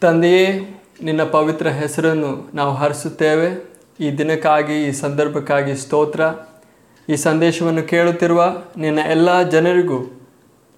[0.00, 0.60] ತಂದೆಯೇ,
[1.02, 3.70] ನಿನ್ನ ಪವಿತ್ರ ಹೆಸರನ್ನು ನಾವು ಹರಿಸುತ್ತೇವೆ.
[4.00, 6.20] ಈ ದಿನಕ್ಕಾಗಿ, ಈ ಸಂದರ್ಭಕ್ಕಾಗಿ ಸ್ತೋತ್ರ.
[7.08, 10.20] ಈ ಸಂದೇಶವನ್ನು ಕೇಳುತ್ತಿರುವ ನಿನ್ನ ಎಲ್ಲ ಜನರಿಗೂ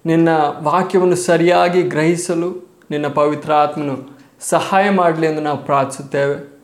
[0.05, 0.29] ನಿನ್ನ
[0.59, 6.59] ವಾಕ್ಯವನ್ನು ಸರಿಯಾಗಿ ಗ್ರಹಿಸಲು ನಿನ್ನ ಪವಿತ್ರ ಆತ್ಮನು ಸಹಾಯ ಮಾಡಲಿ ಎಂದು ನಾವು ಪ್ರಾರ್ಥಿಸುತ್ತೇವೆ.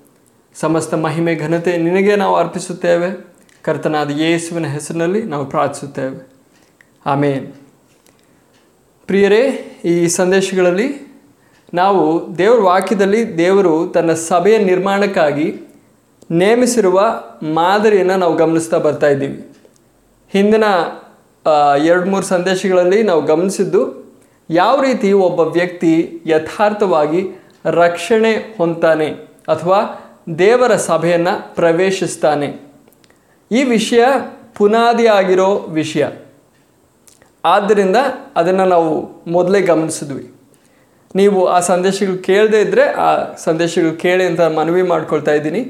[0.55, 3.27] ಸಮಸ್ತ ಮಹಿಮೆ, ಘನತೆ ನಿನಗೆ ನಾವು ಅರ್ಪಿಸುತ್ತೇವೆ.
[3.61, 6.27] ಕರ್ತನಾದ ಯೇಸುವಿನ ಹೆಸರಿನಲ್ಲಿ ನಾವು ಪ್ರಾರ್ಥಿಸುತ್ತೇವೆ.
[7.05, 7.53] ಆಮೇನ್.
[9.07, 9.45] ಪ್ರಿಯರೇ,
[9.85, 11.06] ಈ ಸಂದೇಶಗಳಲ್ಲಿ
[11.73, 15.61] ನಾವು ದೇವರ ವಾಕ್ಯದಲ್ಲಿ ದೇವರು ತನ್ನ ಸಭೆಯ ನಿರ್ಮಾಣಕ್ಕಾಗಿ
[16.31, 19.53] ನೇಮಿಸಿರುವ ಮಾದರಿಯನ್ನು ನಾವು ಗಮನಿಸ್ತಾ ಬರ್ತಾ ಇದ್ದೀವಿ.
[20.29, 20.63] ಹಿಂದಿನ
[21.83, 24.11] ಎರಡು ಮೂರು ಸಂದೇಶಗಳಲ್ಲಿ ನಾವು ಗಮನಿಸಿದ್ದು
[24.49, 29.07] ಯಾವ ರೀತಿ ಒಬ್ಬ ವ್ಯಕ್ತಿ ಯಥಾರ್ಥವಾಗಿ ರಕ್ಷಣೆ ಹೊಂತಾನೆ
[29.47, 29.79] ಅಥವಾ
[30.39, 32.73] ದೇವರ ಸಭೆಯನ್ನು ಪ್ರವೇಶಿಸ್ತಾನೆ.
[33.51, 34.05] ಈ ವಿಷಯ
[34.55, 36.07] ಪುನಾದಿ ಆಗಿರೋ ವಿಷಯ.
[37.45, 37.95] ಆದ್ದರಿಂದ
[38.35, 40.36] ಅದನ್ನು ನಾವು ಮೊದಲೇ ಗಮನಿಸಿದ್ವಿ.
[41.19, 45.61] ನೀವು ಆ ಸಂದೇಶಗಳು ಕೇಳದೇ ಇದ್ದರೆ ಆ ಸಂದೇಶಗಳು ಕೇಳಿ ಅಂತ ಮನವಿ ಮಾಡ್ಕೊಳ್ತಾ ಇದ್ದೀನಿ.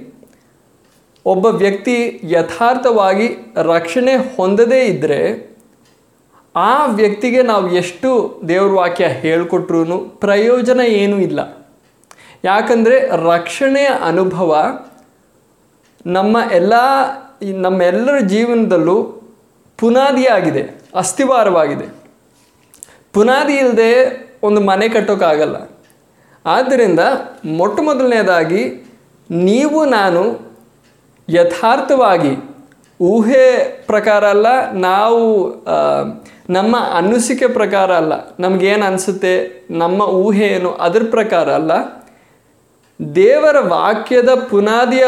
[1.26, 3.28] ಒಬ್ಬ ವ್ಯಕ್ತಿ ಯಥಾರ್ಥವಾಗಿ
[3.72, 5.20] ರಕ್ಷಣೆ ಹೊಂದದೇ ಇದ್ದರೆ
[6.56, 8.10] ಆ ವ್ಯಕ್ತಿಗೆ ನಾವು ಎಷ್ಟು
[8.48, 11.40] ದೇವ್ರ ವಾಕ್ಯ ಹೇಳಿಕೊಟ್ರೂ ಪ್ರಯೋಜನ ಏನೂ ಇಲ್ಲ.
[12.44, 12.98] ಯಾಕಂದರೆ
[13.32, 14.52] ರಕ್ಷಣೆಯ ಅನುಭವ
[16.06, 16.74] ನಮ್ಮ ಎಲ್ಲ
[17.62, 18.98] ನಮ್ಮೆಲ್ಲರ ಜೀವನದಲ್ಲೂ
[19.80, 20.62] ಪುನಾದಿಯಾಗಿದೆ
[20.96, 21.88] ಅಸ್ಥಿವಾರವಾಗಿದೆ
[23.14, 23.92] ಪುನಾದಿ ಇಲ್ಲದೆ
[24.48, 25.58] ಒಂದು ಮನೆ ಕಟ್ಟೋಕ್ಕಾಗಲ್ಲ.
[26.46, 27.02] ಆದ್ದರಿಂದ
[27.60, 28.64] ಮೊಟ್ಟ ಮೊದಲನೇದಾಗಿ
[29.30, 30.22] ನೀವು ನಾನು
[31.28, 32.34] ಯಥಾರ್ಥವಾಗಿ
[33.00, 33.48] ಊಹೆ
[33.88, 35.24] ಪ್ರಕಾರ ಅಲ್ಲ, ನಾವು
[36.50, 39.34] ನಮ್ಮ ಅನಿಸಿಕೆ ಪ್ರಕಾರ ಅಲ್ಲ, ನಮಗೇನು ಅನಿಸುತ್ತೆ,
[39.72, 41.72] ನಮ್ಮ ಊಹೆ ಏನು, ಅದರ ಪ್ರಕಾರ ಅಲ್ಲ,
[43.16, 45.06] ದೇವರ ವಾಕ್ಯದ ಪುನಾದಿಯ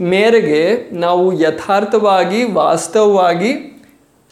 [0.00, 0.60] ಮೇರೆಗೆ
[0.92, 3.52] ನಾವು ಯಥಾರ್ಥವಾಗಿ, ವಾಸ್ತವವಾಗಿ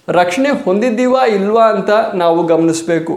[0.09, 3.15] ರಕ್ಷಣೆ ಹೊಂದಿದ್ದೀವಾ ಇಲ್ವಾ ಅಂತ ನಾವು ಗಮನಿಸಬೇಕು.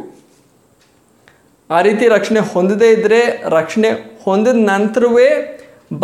[1.76, 3.20] ಆ ರೀತಿ ರಕ್ಷಣೆ ಹೊಂದದೇ ಇದ್ದರೆ
[3.58, 3.90] ರಕ್ಷಣೆ
[4.24, 5.30] ಹೊಂದಿದ ನಂತರವೇ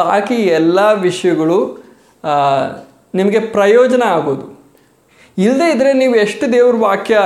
[0.02, 1.60] ಬಾಕಿ ಎಲ್ಲ ವಿಷಯಗಳು
[3.20, 4.46] ನಿಮಗೆ ಪ್ರಯೋಜನ ಆಗೋದು.
[5.44, 7.18] ಇಲ್ಲದೇ ಇದ್ದರೆ ನೀವು ಎಷ್ಟು ದೇವ್ರ ವಾಕ್ಯ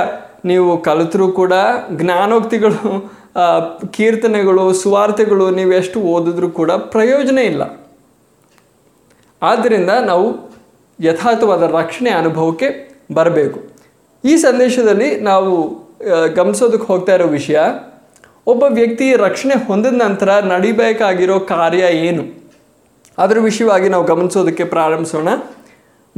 [0.50, 1.54] ನೀವು ಕಲಿತರೂ ಕೂಡ
[2.00, 2.80] ಜ್ಞಾನೋಕ್ತಿಗಳು
[3.94, 7.62] ಕೀರ್ತನೆಗಳು, ಸುವಾರ್ತೆಗಳು ನೀವು ಎಷ್ಟು ಓದಿದ್ರೂ ಕೂಡ ಪ್ರಯೋಜನ ಇಲ್ಲ.
[9.42, 10.26] ಆದ್ದರಿಂದ ನಾವು
[10.98, 12.68] ಯಥಾರ್ಥವಾದ ರಕ್ಷಣೆ ಅನುಭವಕ್ಕೆ
[13.18, 13.58] ಬರಬೇಕು.
[14.24, 15.50] ಈ ಸಂದೇಶದಲ್ಲಿ ನಾವು
[16.36, 17.58] ಗಮನಿಸೋದಕ್ಕೆ ಹೋಗ್ತಾ ಇರೋ ವಿಷಯ
[18.46, 22.24] ಒಬ್ಬ ವ್ಯಕ್ತಿ ರಕ್ಷಣೆ ಹೊಂದಿದ ನಂತರ ನಡಿಬೇಕಾಗಿರೋ ಕಾರ್ಯ ಏನು?
[23.18, 25.28] ಅದರ ವಿಷಯವಾಗಿ ನಾವು ಗಮನಿಸೋದಕ್ಕೆ ಪ್ರಾರಂಭಿಸೋಣ.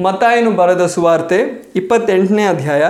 [0.02, 2.82] ಮತಾಯನು ಬರೆದ ಸುವಾರ್ತೆ ಇಪ್ಪತ್ತೆಂಟನೇ ಅಧ್ಯಾಯ.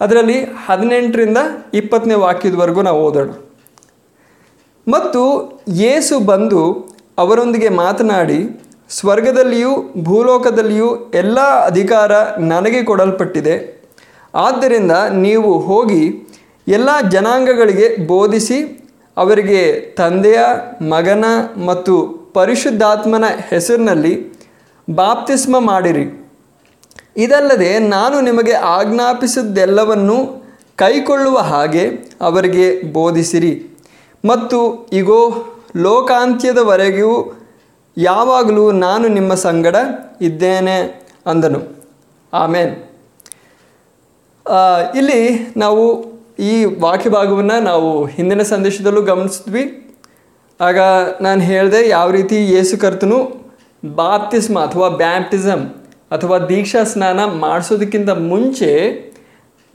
[0.00, 1.38] ಅದರಲ್ಲಿ ಹದಿನೆಂಟರಿಂದ
[1.74, 3.30] ಇಪ್ಪತ್ತನೇ ವಾಕ್ಯದವರೆಗೂ ನಾವು ಓದೋಣ.
[4.88, 5.22] ಮತ್ತು
[5.74, 13.82] ಯೇಸು ಬಂದು ಅವರೊಂದಿಗೆ ಮಾತನಾಡಿ, ಸ್ವರ್ಗದಲ್ಲಿಯೂ ಭೂಲೋಕದಲ್ಲಿಯೂ ಎಲ್ಲ ಅಧಿಕಾರ ನನಗೆ ಕೊಡಲ್ಪಟ್ಟಿದೆ.
[14.34, 16.28] ಆದ್ದರಿಂದ ನೀವು ಹೋಗಿ
[16.68, 20.38] ಎಲ್ಲ ಜನಾಂಗಗಳಿಗೆ ಬೋಧಿಸಿ ಅವರಿಗೆ ತಂದೆಯ,
[20.82, 21.24] ಮಗನ
[21.66, 24.32] ಮತ್ತು ಪರಿಶುದ್ಧಾತ್ಮನ ಹೆಸರಿನಲ್ಲಿ
[24.90, 26.30] ಬಾಪ್ತಿಸ್ಮ ಮಾಡಿರಿ.
[27.16, 30.44] ಇದಲ್ಲದೆ ನಾನು ನಿಮಗೆ ಆಜ್ಞಾಪಿಸಿದ್ದೆಲ್ಲವನ್ನು
[30.76, 31.88] ಕೈಕೊಳ್ಳುವ ಹಾಗೆ
[32.20, 33.66] ಅವರಿಗೆ ಬೋಧಿಸಿರಿ.
[34.24, 35.44] ಮತ್ತು ಇಗೋ,
[35.76, 37.38] ಲೋಕಾಂತ್ಯದವರೆಗೂ
[37.96, 39.76] ಯಾವಾಗಲೂ ನಾನು ನಿಮ್ಮ ಸಂಗಡ
[40.20, 41.84] ಇದ್ದೇನೆ ಅಂದನು.
[42.32, 42.76] ಆಮೇನ್.
[44.96, 46.11] ಇಲ್ಲಿ ನಾವು
[46.42, 49.64] ಈ ವಾಕ್ಯ ಭಾಗವನ್ನು ನಾವು ಹಿಂದಿನ ಸಂದೇಶದಲ್ಲೂ ಗಮನಿಸಿದ್ವಿ.
[50.60, 50.78] ಆಗ
[51.20, 53.18] ನಾನು ಹೇಳಿದೆ ಯಾವ ರೀತಿ ಯೇಸು ಕರ್ತನು
[53.94, 55.64] ಬಾಪ್ತಿಸ್ಮ ಅಥವಾ ಬ್ಯಾಪ್ಟಿಸಮ್
[56.10, 58.70] ಅಥವಾ ದೀಕ್ಷಾ ಸ್ನಾನ ಮಾಡಿಸೋದಕ್ಕಿಂತ ಮುಂಚೆ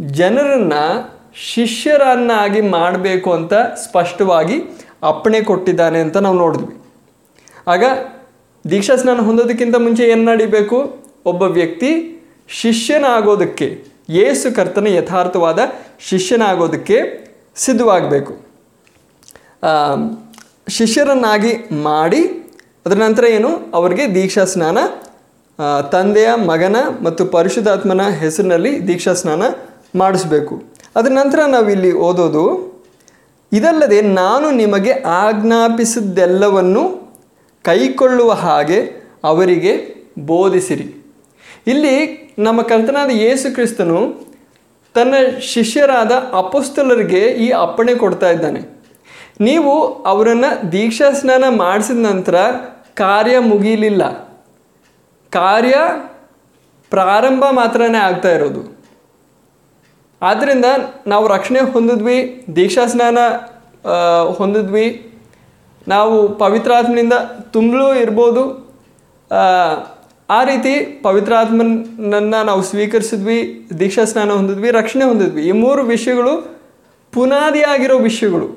[0.01, 0.83] ಜನರನ್ನು
[1.35, 4.57] ಶಿಷ್ಯರನ್ನಾಗಿ ಮಾಡಬೇಕು ಅಂತ ಸ್ಪಷ್ಟವಾಗಿ
[5.03, 6.75] ಅಪ್ಪಣೆ ಕೊಟ್ಟಿದ್ದಾನೆ ಅಂತ ನಾವು ನೋಡಿದ್ವಿ.
[7.67, 7.83] ಆಗ
[8.69, 10.77] ದೀಕ್ಷಾ ಸ್ನಾನ ಹೊಂದೋದಕ್ಕಿಂತ ಮುಂಚೆ ಏನು ನಡಿಬೇಕು?
[11.25, 11.91] ಒಬ್ಬ ವ್ಯಕ್ತಿ
[12.49, 15.59] ಶಿಷ್ಯನಾಗೋದಕ್ಕೆ ಯೇಸು ಕರ್ತನ ಯಥಾರ್ಥವಾದ
[16.09, 16.97] ಶಿಷ್ಯನಾಗೋದಕ್ಕೆ
[17.63, 18.33] ಸಿದ್ಧವಾಗಬೇಕು.
[20.77, 21.51] ಶಿಷ್ಯರನ್ನಾಗಿ
[21.87, 22.21] ಮಾಡಿ,
[22.85, 23.51] ಅದರ ನಂತರ ಏನು?
[23.77, 24.77] ಅವರಿಗೆ ದೀಕ್ಷಾ ಸ್ನಾನ
[25.93, 29.43] ತಂದೆಯ ಮಗನ ಮತ್ತು ಪರಿಶುದ್ಧಾತ್ಮನ ಹೆಸರಿನಲ್ಲಿ ದೀಕ್ಷಾ ಸ್ನಾನ
[30.01, 30.55] ಮಾಡಿಸ್ಬೇಕು.
[30.95, 32.45] ಅದರ ನಂತರ ನಾವಿಲ್ಲಿ ಓದೋದು,
[33.51, 34.93] ಇದಲ್ಲದೆ ನಾನು ನಿಮಗೆ
[35.23, 36.83] ಆಜ್ಞಾಪಿಸಿದ್ದೆಲ್ಲವನ್ನು
[37.65, 38.79] ಕೈಕೊಳ್ಳುವ ಹಾಗೆ
[39.23, 39.73] ಅವರಿಗೆ
[40.31, 40.87] ಬೋಧಿಸಿರಿ.
[41.67, 41.95] ಇಲ್ಲಿ
[42.39, 44.27] ನಮ್ಮ ಕರ್ತನಾದ ಯೇಸು ಕ್ರಿಸ್ತನು
[44.93, 48.61] ತನ್ನ ಶಿಷ್ಯರಾದ ಅಪೋಸ್ತಲರಿಗೆ ಈ ಅಪ್ಪಣೆ ಕೊಡ್ತಾ ಇದ್ದಾನೆ.
[49.41, 52.35] ನೀವು ಅವರನ್ನು ದೀಕ್ಷಾ ಸ್ನಾನ ಮಾಡಿಸಿದ ನಂತರ
[52.93, 54.03] ಕಾರ್ಯ ಮುಗಿಯಲಿಲ್ಲ.
[55.29, 55.75] ಕಾರ್ಯ
[56.89, 58.77] ಪ್ರಾರಂಭ ಮಾತ್ರನೇ ಆಗ್ತಾ ಇರೋದು.
[60.21, 60.65] ಆದ್ದರಿಂದ
[61.07, 63.17] ನಾವು ರಕ್ಷಣೆ ಹೊಂದಿದ್ವಿ, ದೀಕ್ಷಾ ಸ್ನಾನ
[64.37, 65.13] ಹೊಂದಿದ್ವಿ.
[65.87, 67.13] ನಾವು ಪವಿತ್ರಾತ್ಮನಿಂದ
[67.51, 68.43] ತುಂಬಲೂ ಇರ್ಬೋದು.
[70.29, 75.41] ಆ ರೀತಿ ಪವಿತ್ರಾತ್ಮನನ್ನು ನಾವು ಸ್ವೀಕರಿಸಿದ್ವಿ, ದೀಕ್ಷಾ ಸ್ನಾನ ಹೊಂದಿದ್ವಿ, ರಕ್ಷಣೆ ಹೊಂದಿದ್ವಿ.
[75.41, 76.59] ಈ ಮೂರು ವಿಷಯಗಳು
[77.13, 78.47] ಪುನಾದಿಯಾಗಿರೋ ವಿಷಯಗಳು.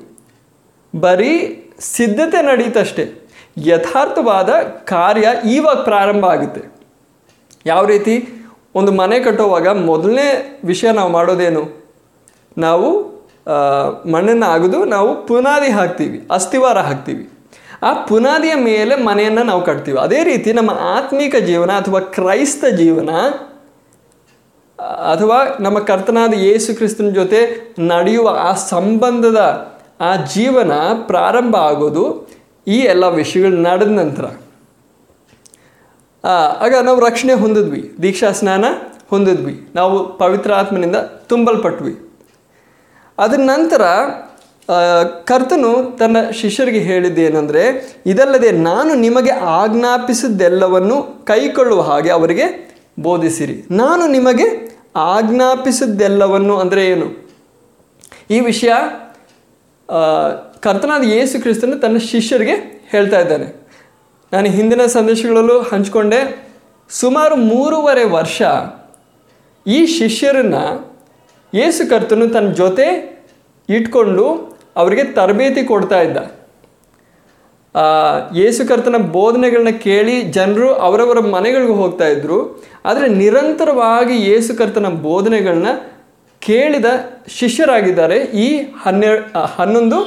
[0.99, 1.31] ಬರೀ
[1.79, 3.29] ಸಿದ್ಧತೆ ನಡೀತಷ್ಟೇ.
[3.57, 4.49] ಯಥಾರ್ಥವಾದ
[4.85, 6.61] ಕಾರ್ಯ ಈವಾಗ ಪ್ರಾರಂಭ ಆಗುತ್ತೆ.
[7.65, 8.27] ಯಾವ ರೀತಿ?
[8.75, 11.63] ಒಂದು ಮನೆ ಕಟ್ಟುವಾಗ ಮೊದಲನೇ ವಿಷಯ ನಾವು ಮಾಡೋದೇನು?
[12.57, 13.11] ನಾವು
[14.11, 17.29] ಮಣ್ಣನ್ನು ಅಗೆದು ನಾವು ಪುನಾದಿ ಹಾಕ್ತೀವಿ ಅಸ್ಥಿವಾರ ಹಾಕ್ತೀವಿ.
[17.81, 19.97] ಆ ಪುನಾದಿಯ ಮೇಲೆ ಮನೆಯನ್ನು ನಾವು ಕಟ್ತೀವಿ.
[19.97, 23.11] ಅದೇ ರೀತಿ ನಮ್ಮ ಆತ್ಮಿಕ ಜೀವನ ಅಥವಾ ಕ್ರೈಸ್ತ ಜೀವನ,
[25.13, 27.39] ಅಥವಾ ನಮ್ಮ ಕರ್ತನಾದ ಯೇಸು ಕ್ರಿಸ್ತನ ಜೊತೆ
[27.87, 29.41] ನಡೆಯುವ ಆ ಸಂಬಂಧದ
[30.01, 30.73] ಆ ಜೀವನ
[31.07, 32.05] ಪ್ರಾರಂಭ ಆಗೋದು
[32.67, 34.25] ಈ ಎಲ್ಲ ವಿಷಯಗಳು ನಡೆದ ನಂತರ.
[36.63, 38.65] ಆಗ ನಾವು ರಕ್ಷಣೆ ಹೊಂದಿದ್ವಿ, ದೀಕ್ಷಾ ಸ್ನಾನ
[39.11, 39.55] ಹೊಂದಿದ್ವಿ.
[39.75, 40.97] ನಾವು ಪವಿತ್ರ ಆತ್ಮನಿಂದ
[41.31, 41.93] ತುಂಬಲ್ಪಟ್ವಿ.
[43.17, 43.83] ಅದರ ನಂತರ
[45.23, 47.63] ಕರ್ತನು ತನ್ನ ಶಿಷ್ಯರಿಗೆ ಹೇಳಿದ್ದೇನೆಂದರೆ,
[48.05, 52.45] ಇದಲ್ಲದೆ ನಾನು ನಿಮಗೆ ಆಜ್ಞಾಪಿಸಿದ್ದೆಲ್ಲವನ್ನು ಕೈಕೊಳ್ಳುವ ಹಾಗೆ ಅವರಿಗೆ
[52.99, 53.55] ಬೋಧಿಸಿರಿ.
[53.71, 54.47] ನಾನು ನಿಮಗೆ
[54.95, 57.07] ಆಜ್ಞಾಪಿಸಿದ್ದೆಲ್ಲವನ್ನು ಅಂದರೆ ಏನು?
[58.31, 58.73] ಈ ವಿಷಯ
[60.59, 62.55] ಕರ್ತನಾದ ಯೇಸು ಕ್ರಿಸ್ತನು ತನ್ನ ಶಿಷ್ಯರಿಗೆ
[62.89, 63.47] ಹೇಳ್ತಾ ಇದ್ದಾನೆ.
[64.33, 66.19] ನಾನು ಹಿಂದಿನ ಸಂದೇಶಗಳಲ್ಲೂ ಹಂಚಿಕೊಂಡೆ,
[66.89, 68.41] ಸುಮಾರು ಮೂರುವರೆ ವರ್ಷ
[69.67, 70.63] ಈ ಶಿಷ್ಯರನ್ನು
[71.53, 72.87] ಯೇಸು ಕರ್ತನು ತನ್ನ ಜೊತೆ
[73.69, 74.25] ಇಟ್ಕೊಂಡು
[74.75, 76.17] ಅವರಿಗೆ ತರಬೇತಿ ಕೊಡ್ತಾ ಇದ್ದ.
[78.35, 82.37] ಯೇಸು ಕರ್ತನ ಬೋಧನೆಗಳನ್ನ ಕೇಳಿ ಜನರು ಅವರವರ ಮನೆಗಳಿಗೆ ಹೋಗ್ತಾ ಇದ್ರು.
[82.85, 85.71] ಆದರೆ ನಿರಂತರವಾಗಿ ಯೇಸು ಕರ್ತನ ಬೋಧನೆಗಳನ್ನ
[86.41, 86.85] ಕೇಳಿದ
[87.39, 88.47] ಶಿಷ್ಯರಾಗಿದ್ದಾರೆ ಈ
[88.83, 89.99] ಹನ್ನೆರಡು ಹನ್ನೊಂದು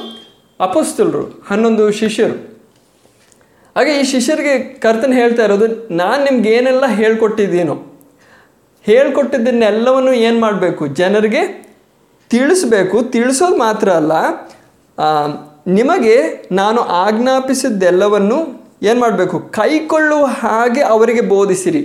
[0.61, 2.37] ಅಪಸ್ತುಲರು, ಹನ್ನೊಂದು ಶಿಷ್ಯರು.
[3.77, 5.67] ಹಾಗೆ ಈ ಶಿಷ್ಯರಿಗೆ ಕರ್ತನ ಹೇಳ್ತಾ ಇರೋದು,
[5.97, 7.75] ನಾನು ನಿಮ್ಗೆ ಏನೆಲ್ಲ ಹೇಳ್ಕೊಟ್ಟಿದ್ದೀನೋ,
[8.87, 10.87] ಹೇಳ್ಕೊಟ್ಟಿದ್ದನ್ನೆಲ್ಲವನ್ನು ಏನು ಮಾಡಬೇಕು?
[11.01, 11.43] ಜನರಿಗೆ
[12.35, 14.13] ತಿಳಿಸ್ಬೇಕು, ತಿಳಿಸೋದು ಮಾತ್ರ ಅಲ್ಲ
[15.79, 16.17] ನಿಮಗೆ
[16.61, 18.39] ನಾನು ಆಜ್ಞಾಪಿಸಿದ್ದೆಲ್ಲವನ್ನು
[18.89, 19.37] ಏನು ಮಾಡಬೇಕು?
[19.59, 21.83] ಕೈಕೊಳ್ಳುವ ಹಾಗೆ ಅವರಿಗೆ ಬೋಧಿಸಿರಿ.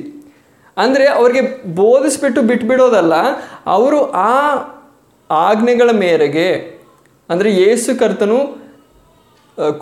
[0.77, 1.41] ಅಂದರೆ ಅವರಿಗೆ
[1.79, 3.13] ಬೋಧಿಸ್ಬಿಟ್ಟು ಬಿಟ್ಬಿಡೋದಲ್ಲ,
[3.75, 3.99] ಅವರು
[4.29, 4.33] ಆ
[5.29, 6.47] ಆಜ್ಞೆಗಳ ಮೇರೆಗೆ,
[7.29, 8.39] ಅಂದರೆ ಯೇಸು ಕರ್ತನು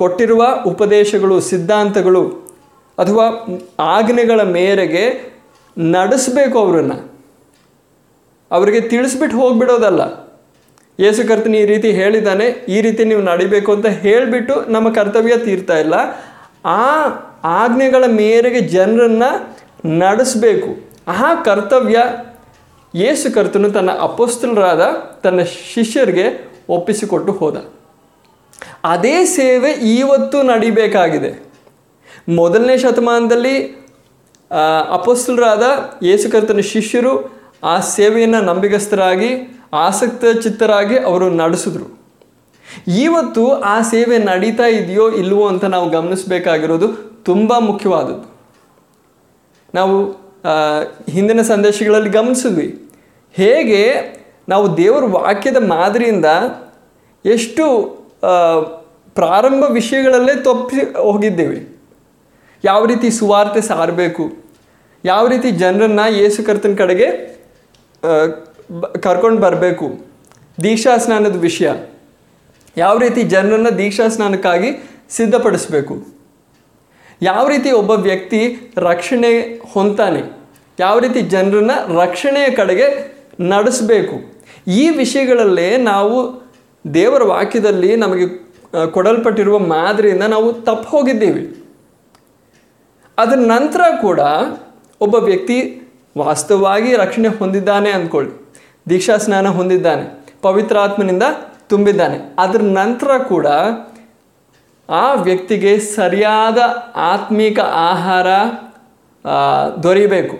[0.01, 2.23] ಕೊಟ್ಟಿರುವ ಉಪದೇಶಗಳು, ಸಿದ್ಧಾಂತಗಳು,
[2.97, 3.25] ಅಥವಾ
[3.95, 5.03] ಆಜ್ಞೆಗಳ ಮೇರೆಗೆ
[5.77, 6.97] ನಡೆಸಬೇಕು ಅವರನ್ನು.
[8.51, 10.03] ಅವರಿಗೆ ತಿಳಿಸ್ಬಿಟ್ಟು ಹೋಗ್ಬಿಡೋದಲ್ಲ.
[10.99, 12.45] ಯೇಸು ಕರ್ತನ ಈ ರೀತಿ ಹೇಳಿದ್ದಾನೆ,
[12.75, 15.95] ಈ ರೀತಿ ನೀವು ನಡಿಬೇಕು ಅಂತ ಹೇಳಿಬಿಟ್ಟು ನಮ್ಮ ಕರ್ತವ್ಯ ತೀರ್ತಾ ಇಲ್ಲ.
[16.65, 16.85] ಆ
[17.61, 19.31] ಆಜ್ಞೆಗಳ ಮೇರೆಗೆ ಜನರನ್ನು
[20.03, 20.69] ನಡೆಸಬೇಕು.
[21.07, 21.97] ಆ ಕರ್ತವ್ಯ
[22.94, 24.83] ಯೇಸು ಕರ್ತನು ತನ್ನ ಅಪೋಸ್ತಲರಾದ,
[25.23, 25.41] ತನ್ನ
[25.73, 26.27] ಶಿಷ್ಯರಿಗೆ
[26.75, 27.57] ಒಪ್ಪಿಸಿಕೊಟ್ಟು ಹೋದ.
[28.94, 31.31] ಅದೇ ಸೇವೆ ಇವತ್ತು ನಡಿಬೇಕಾಗಿದೆ.
[32.39, 33.55] ಮೊದಲನೇ ಶತಮಾನದಲ್ಲಿ
[34.97, 37.13] ಅಪೋಸ್ತಲರಾದ ಯೇಸುಕರ್ತನ ಯೇಸು ಕರ್ತನ ಶಿಷ್ಯರು
[37.63, 39.29] ಆ ಸೇವೆಯನ್ನು ನಂಬಿಗಸ್ತರಾಗಿ
[39.73, 41.97] ಆಸಕ್ತ ಚಿತ್ತರಾಗಿ ಅವರು ನಡೆಸಿದ್ರು.
[42.97, 46.87] ಇವತ್ತು ಆ ಸೇವೆ ನಡೀತಾ ಇದೆಯೋ ಇಲ್ವೋ ಅಂತ ನಾವು ಗಮನಿಸಬೇಕಾಗಿರೋದು
[47.23, 48.27] ತುಂಬ ಮುಖ್ಯವಾದದ್ದು.
[49.75, 49.95] ನಾವು
[51.09, 52.67] ಹಿಂದಿನ ಸಂದೇಶಗಳಲ್ಲಿ ಗಮನಿಸಿದ್ವಿ.
[53.31, 53.81] ಹೇಗೆ
[54.49, 56.25] ನಾವು ದೇವರ ವಾಕ್ಯದ ಮಾದರಿಯಿಂದ
[57.25, 57.63] ಎಷ್ಟು
[59.15, 61.59] ಪ್ರಾರಂಭ ವಿಷಯಗಳಲ್ಲೇ ತಪ್ಪಿ ಹೋಗಿದ್ದೇವೆ.
[62.63, 64.31] ಯಾವ ರೀತಿ ಸುವಾರ್ತೆ ಸಾರಬೇಕು.
[65.05, 67.07] ಯಾವ ರೀತಿ ಜನರನ್ನು ಯೇಸು ಕರ್ತನ ಕಡೆಗೆ
[69.01, 69.97] ಕರ್ಕೊಂಡು ಬರಬೇಕು.
[70.63, 71.71] ದೀಕ್ಷಾ ಸ್ನಾನದ ವಿಷಯ.
[72.77, 74.69] ಯಾವ ರೀತಿ ಜನರನ್ನು ದೀಕ್ಷಾ ಸ್ನಾನಕ್ಕಾಗಿ
[75.09, 76.07] ಸಿದ್ಧಪಡಿಸಬೇಕು?
[77.21, 79.29] ಯಾವ ರೀತಿ ಒಬ್ಬ ವ್ಯಕ್ತಿ ರಕ್ಷಣೆ
[79.73, 80.21] ಹೊಂತಾನೆ
[80.79, 82.87] ಯಾವ ರೀತಿ ಜನರನ್ನು ರಕ್ಷಣೆಯ ಕಡೆಗೆ
[83.39, 84.15] ನಡೆಸಬೇಕು?
[84.67, 86.17] ಈ ವಿಷಯಗಳಲ್ಲೇ ನಾವು
[86.93, 88.25] ದೇವರ ವಾಕ್ಯದಲ್ಲಿ ನಮಗೆ
[88.91, 91.63] ಕೊಡಲ್ಪಟ್ಟಿರುವ ಮಾದರಿಯಿಂದ ನಾವು ತಪ್ಪು ಹೋಗಿದ್ದೀವಿ.
[93.18, 94.19] ಅದರ ನಂತರ ಕೂಡ
[95.01, 95.81] ಒಬ್ಬ ವ್ಯಕ್ತಿ
[96.18, 98.46] ವಾಸ್ತವವಾಗಿ ರಕ್ಷಣೆ ಹೊಂದಿದ್ದಾನೆ ಅಂದ್ಕೊಳ್ಳಿ.
[98.89, 100.25] ದೀಕ್ಷಾ ಸ್ನಾನ ಹೊಂದಿದ್ದಾನೆ.
[100.41, 101.23] ಪವಿತ್ರಾತ್ಮನಿಂದ
[101.67, 102.17] ತುಂಬಿದ್ದಾನೆ.
[102.39, 103.47] ಅದರ ನಂತರ ಕೂಡ
[104.89, 106.57] ಆ ವ್ಯಕ್ತಿಗೆ ಸರಿಯಾದ
[106.95, 108.27] ಆತ್ಮಿಕ ಆಹಾರ
[109.83, 110.37] ದೊರೀಬೇಕು.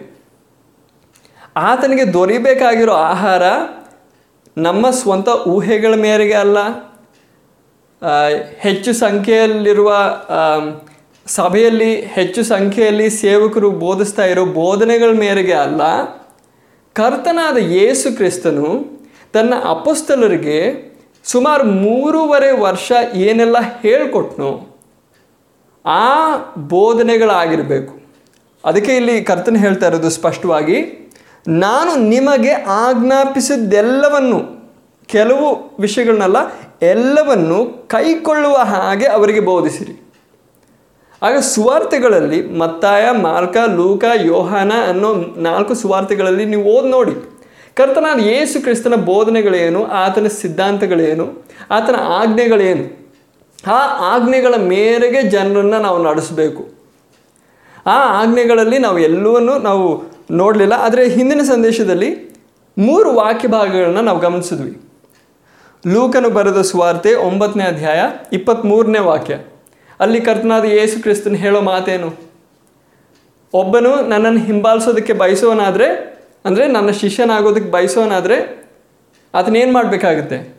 [1.56, 3.44] ಆತನಿಗೆ ದೊರೀಬೇಕಾಗಿರೋ ಆಹಾರ
[4.58, 6.58] ನಮ್ಮ ಸ್ವಂತ ಊಹೆಗಳ ಮೇರೆಗೆ ಅಲ್ಲ.
[8.58, 10.18] ಹೆಚ್ಚು ಸಂಖ್ಯೆಯಲ್ಲಿರುವ
[11.28, 15.82] ಸಭೆಯಲ್ಲಿ ಹೆಚ್ಚು ಸಂಖ್ಯೆಯಲ್ಲಿ ಸೇವಕರು ಬೋಧಿಸ್ತಾ ಇರೋ ಬೋಧನೆಗಳ ಮೇರೆಗೆ ಅಲ್ಲ.
[16.98, 18.86] ಕರ್ತನಾದ ಯೇಸು ಕ್ರಿಸ್ತನು
[19.34, 20.58] ತನ್ನ ಅಪಸ್ತಲರಿಗೆ
[21.24, 24.76] ಸುಮಾರು ಮೂರುವರೆ ವರ್ಷ ಏನೆಲ್ಲ ಹೇಳ್ಕೊಟ್ನು
[25.86, 28.00] ಆ ಬೋಧನೆಗಳಾಗಿರಬೇಕು.
[28.66, 30.78] ಅದಕ್ಕೆ ಇಲ್ಲಿ ಕರ್ತನ ಹೇಳ್ತಾ ಇರೋದು ಸ್ಪಷ್ಟವಾಗಿ,
[31.48, 34.40] ನಾನು ನಿಮಗೆ ಆಜ್ಞಾಪಿಸಿದ್ದೆಲ್ಲವನ್ನು,
[35.08, 36.38] ಕೆಲವು ವಿಷಯಗಳನ್ನೆಲ್ಲ,
[36.82, 40.07] ಎಲ್ಲವನ್ನು ಕೈಕೊಳ್ಳುವ ಹಾಗೆ ಅವರಿಗೆ ಬೋಧಿಸಿರಿ.
[41.22, 47.16] ಆಗ ಸುವಾರ್ತೆಗಳಲ್ಲಿ ಮತ್ತಾಯ, ಮಾರ್ಕ, ಲೂಕ, ಯೋಹಾನ ಅನ್ನೋ ನಾಲ್ಕು ಸುವಾರ್ತೆಗಳಲ್ಲಿ ನೀವು ಓದಿ ನೋಡಿ.
[47.74, 49.82] ಕರ್ತನಾದ ಯೇಸು ಕ್ರಿಸ್ತನ ಬೋಧನೆಗಳೇನು?
[50.04, 51.26] ಆತನ ಸಿದ್ಧಾಂತಗಳೇನು?
[51.72, 52.86] ಆತನ ಆಜ್ಞೆಗಳೇನು?
[53.72, 53.80] ಆ
[54.14, 56.64] ಆಜ್ಞೆಗಳ ಮೇರೆಗೆ ಜನರನ್ನು ನಾವು ನಡೆಸಬೇಕು.
[57.88, 59.86] ಆ ಆಜ್ಞೆಗಳಲ್ಲಿ ನಾವು ಎಲ್ಲವನ್ನೂ ನಾವು
[60.32, 62.10] ನೋಡಲಿಲ್ಲ, ಆದರೆ ಹಿಂದಿನ ಸಂದೇಶದಲ್ಲಿ
[62.78, 64.74] ಮೂರು ವಾಕ್ಯ ಭಾಗಗಳನ್ನು ನಾವು ಗಮನಿಸಿದ್ವಿ.
[65.94, 68.02] ಲೂಕನು ಬರೆದ ಸುವಾರ್ತೆ ಒಂಬತ್ತನೇ ಅಧ್ಯಾಯ
[68.34, 69.36] ಇಪ್ಪತ್ತ್ಮೂರನೇ ವಾಕ್ಯ.
[70.00, 72.14] ಅಲ್ಲಿ ಕರ್ತನಾದ ಯೇಸು ಕ್ರಿಸ್ತನ್ ಹೇಳೋ ಮಾತೇನು?
[73.54, 78.68] ಒಬ್ಬನು ನನ್ನನ್ನು ಹಿಂಬಾಲಿಸೋದಕ್ಕೆ ಬಯಸೋನಾದರೆ ಅಂದರೆ ನನ್ನ ಶಿಷ್ಯನಾಗೋದಕ್ಕೆ ಬಯಸೋನಾದರೆ
[79.34, 80.58] ಅದನ್ನೇನು ಮಾಡಬೇಕಾಗುತ್ತೆ?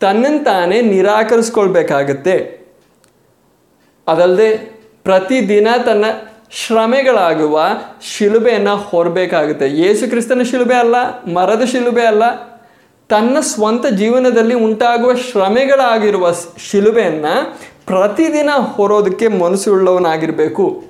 [0.00, 2.64] ತನ್ನನ್ನು ತಾನೇ ನಿರಾಕರಿಸ್ಕೊಳ್ಬೇಕಾಗತ್ತೆ.
[4.06, 4.56] ಅದಲ್ಲದೆ
[5.04, 6.04] ಪ್ರತಿದಿನ ತನ್ನ
[6.50, 7.60] ಶ್ರಮೆಗಳಾಗುವ
[8.02, 9.68] ಶಿಲುಬೆಯನ್ನು ಹೊರಬೇಕಾಗುತ್ತೆ.
[9.68, 10.96] ಯೇಸು ಕ್ರಿಸ್ತನ ಶಿಲುಬೆ ಅಲ್ಲ,
[11.32, 12.22] ಮರದ ಶಿಲುಬೆ ಅಲ್ಲ.
[13.08, 16.32] ತನ್ನ ಸ್ವಂತ ಜೀವನದಲ್ಲಿ ಉಂಟಾಗುವ ಶ್ರಮೆಗಳಾಗಿರುವ
[16.70, 20.84] ಶಿಲುಬೆಯನ್ನು ಪ್ರತಿದಿನ ಹೊರೋದಕ್ಕೆ ಮನಸ್ಸುಳ್ಳವನಾಗಿರಬೇಕು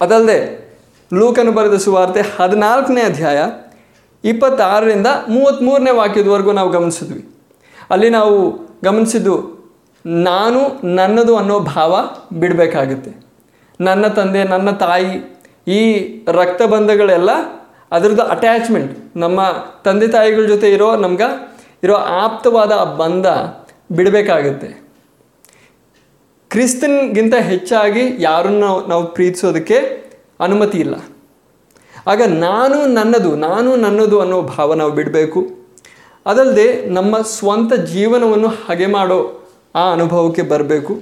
[0.00, 0.68] ಅದಲ್ಲದೆ
[1.14, 3.38] ಲೂಕನು ಬರೆದ ಸುವಾರ್ತೆ ಹದಿನಾಲ್ಕನೇ ಅಧ್ಯಾಯ
[4.24, 7.28] ಇಪ್ಪತ್ತಾರರಿಂದ ಮೂವತ್ತ್ಮೂರನೇ ವಾಕ್ಯದವರೆಗೂ ನಾವು ಗಮನಿಸಿದ್ವಿ.
[7.90, 8.50] ಅಲ್ಲಿ ನಾವು
[8.84, 9.58] ಗಮನಿಸಿದ್ದು
[10.06, 13.10] ನಾನು ನನ್ನದು ಅನ್ನೋ ಭಾವ ಬಿಡಬೇಕಾಗುತ್ತೆ.
[13.80, 15.38] ನನ್ನ ತಂದೆ, ನನ್ನ ತಾಯಿ,
[15.68, 15.82] ಈ
[16.28, 17.30] ರಕ್ತಬಂಧಗಳೆಲ್ಲ
[17.92, 19.40] ಅದರದ್ದು ಅಟ್ಯಾಚ್ಮೆಂಟ್ ನಮ್ಮ
[19.84, 23.26] ತಂದೆ ತಾಯಿಗಳ ಜೊತೆ ಇರೋ ನಮ್ಗೆ ಇರೋ ಆಪ್ತವಾದ ಆ ಬಂಧ
[23.92, 24.87] ಬಿಡಬೇಕಾಗುತ್ತೆ.
[26.50, 29.78] ಕ್ರಿಸ್ತನ್ಗಿಂತ ಹೆಚ್ಚಾಗಿ ಯಾರನ್ನು ನಾವು ನಾವು ಪ್ರೀತಿಸೋದಕ್ಕೆ
[30.40, 30.94] ಅನುಮತಿ ಇಲ್ಲ.
[32.06, 35.40] ಆಗ ನಾನು ನನ್ನದು ನಾನು ನನ್ನದು ಅನ್ನೋ ಭಾವ ನಾವು ಬಿಡಬೇಕು.
[36.26, 39.20] ಅದಲ್ಲದೆ ನಮ್ಮ ಸ್ವಂತ ಜೀವನವನ್ನು ಹಾಗೆ ಮಾಡೋ
[39.74, 41.00] ಆ ಅನುಭವಕ್ಕೆ ಬರಬೇಕು.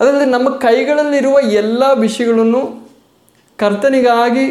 [0.00, 2.88] ಅದಲ್ಲದೆ ನಮ್ಮ ಕೈಗಳಲ್ಲಿರುವ ಎಲ್ಲ ವಿಷಯಗಳನ್ನು
[3.56, 4.46] ಕರ್ತನಿಗಾಗಿ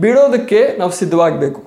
[0.00, 1.60] ಬಿಡೋದಕ್ಕೆ ನಾವು ಸಿದ್ಧವಾಗಬೇಕು.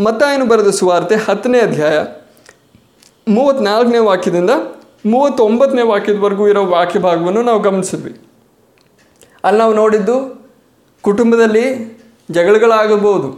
[0.00, 1.98] ಮತ್ತಾಯನು ಬರೆದ ಸುವಾರ್ತೆ ಹತ್ತನೇ ಅಧ್ಯಾಯ
[3.28, 4.50] ಮೂವತ್ತ್ನಾಲ್ಕನೇ ವಾಕ್ಯದಿಂದ
[5.06, 8.20] ಮೂವತ್ತೊಂಬತ್ತನೇ ವಾಕ್ಯದವರೆಗೂ ಇರೋ ವಾಕ್ಯ ಭಾಗವನ್ನು ನಾವು ಗಮನಿಸಿದ್ವಿ.
[9.44, 10.46] ಅಲ್ಲಿ ನಾವು ನೋಡಿದ್ದು
[11.02, 11.64] ಕುಟುಂಬದಲ್ಲಿ
[12.30, 13.28] ಜಗಳಗಳಾಗಬಹುದು.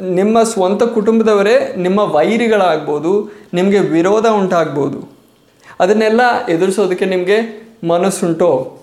[0.00, 5.12] ನಿಮ್ಮ ಸ್ವಂತ ಕುಟುಂಬದವರೇ ನಿಮ್ಮ ವೈರಿಗಳಾಗ್ಬೋದು ನಿಮಗೆ ವಿರೋಧ ಉಂಟಾಗ್ಬೋದು
[5.80, 7.38] ಅದನ್ನೆಲ್ಲ ಎದುರಿಸೋದಕ್ಕೆ ನಿಮಗೆ
[7.88, 8.78] ಮನಸ್ಸುಂಟೋ.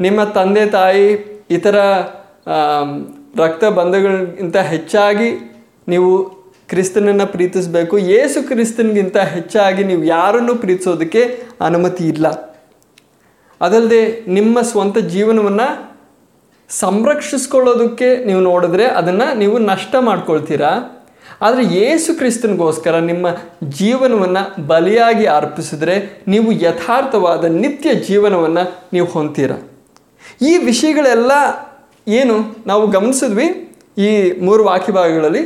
[0.00, 1.08] ನಿಮ್ಮ ತಂದೆ, ತಾಯಿ,
[1.50, 1.76] ಇತರ
[3.36, 5.30] ರಕ್ತ ಬಂಧಗಳಿಗಿಂತ ಹೆಚ್ಚಾಗಿ
[5.88, 6.35] ನೀವು
[6.68, 11.22] ಕ್ರಿಸ್ತನನ್ನು ಪ್ರೀತಿಸಬೇಕು ಯೇಸು ಕ್ರಿಸ್ತನಿಗಿಂತ ಹೆಚ್ಚಾಗಿ ನೀವು ಯಾರನ್ನು ಪ್ರೀತಿಸೋದಕ್ಕೆ
[11.60, 12.26] ಅನುಮತಿ ಇಲ್ಲ.
[13.60, 15.68] ಅದಲ್ಲದೆ ನಿಮ್ಮ ಸ್ವಂತ ಜೀವನವನ್ನು
[16.70, 20.70] ಸಂರಕ್ಷಿಸ್ಕೊಳ್ಳೋದಕ್ಕೆ ನೀವು ನೋಡಿದ್ರೆ ಅದನ್ನು ನೀವು ನಷ್ಟ ಮಾಡ್ಕೊಳ್ತೀರಾ.
[21.42, 23.26] ಆದರೆ ಯೇಸು ಕ್ರಿಸ್ತನಿಗೋಸ್ಕರ ನಿಮ್ಮ
[23.68, 29.52] ಜೀವನವನ್ನು ಬಲಿಯಾಗಿ ಅರ್ಪಿಸಿದ್ರೆ ನೀವು ಯಥಾರ್ಥವಾದ ನಿತ್ಯ ಜೀವನವನ್ನು ನೀವು ಹೊಂತೀರ
[30.42, 31.32] ಈ ವಿಷಯಗಳೆಲ್ಲ
[32.08, 32.34] ಏನು
[32.66, 33.46] ನಾವು ಗಮನಿಸಿದ್ವಿ
[33.98, 34.08] ಈ
[34.40, 35.42] ಮೂರು ವಾಕ್ಯ ಭಾಗಗಳಲ್ಲಿ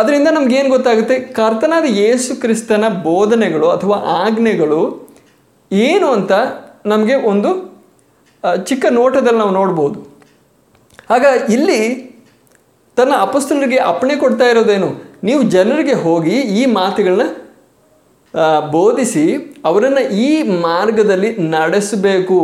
[0.00, 0.28] ಅದರಿಂದ
[0.60, 1.16] ಏನು ಗೊತ್ತಾಗುತ್ತೆ?
[1.38, 4.82] ಕರ್ತನಾದ ಯೇಸು ಕ್ರಿಸ್ತನ ಬೋಧನೆಗಳು ಅಥವಾ ಆಜ್ಞೆಗಳು
[5.72, 6.32] ಏನು ಅಂತ
[6.92, 7.50] ನಮಗೆ ಒಂದು
[8.68, 9.98] ಚಿಕ್ಕ ನೋಟದಲ್ಲಿ ನಾವು ನೋಡ್ಬೋದು.
[11.14, 11.24] ಆಗ
[11.56, 11.80] ಇಲ್ಲಿ
[12.98, 14.88] ತನ್ನ ಅಪಸ್ತನರಿಗೆ ಅಪ್ಪಣೆ ಕೊಡ್ತಾ ಇರೋದೇನು?
[15.28, 17.26] ನೀವು ಜನರಿಗೆ ಹೋಗಿ ಈ ಮಾತುಗಳನ್ನ
[18.76, 19.24] ಬೋಧಿಸಿ
[19.68, 20.30] ಅವರನ್ನು ಈ
[20.66, 22.38] ಮಾರ್ಗದಲ್ಲಿ ನಡೆಸಬೇಕು.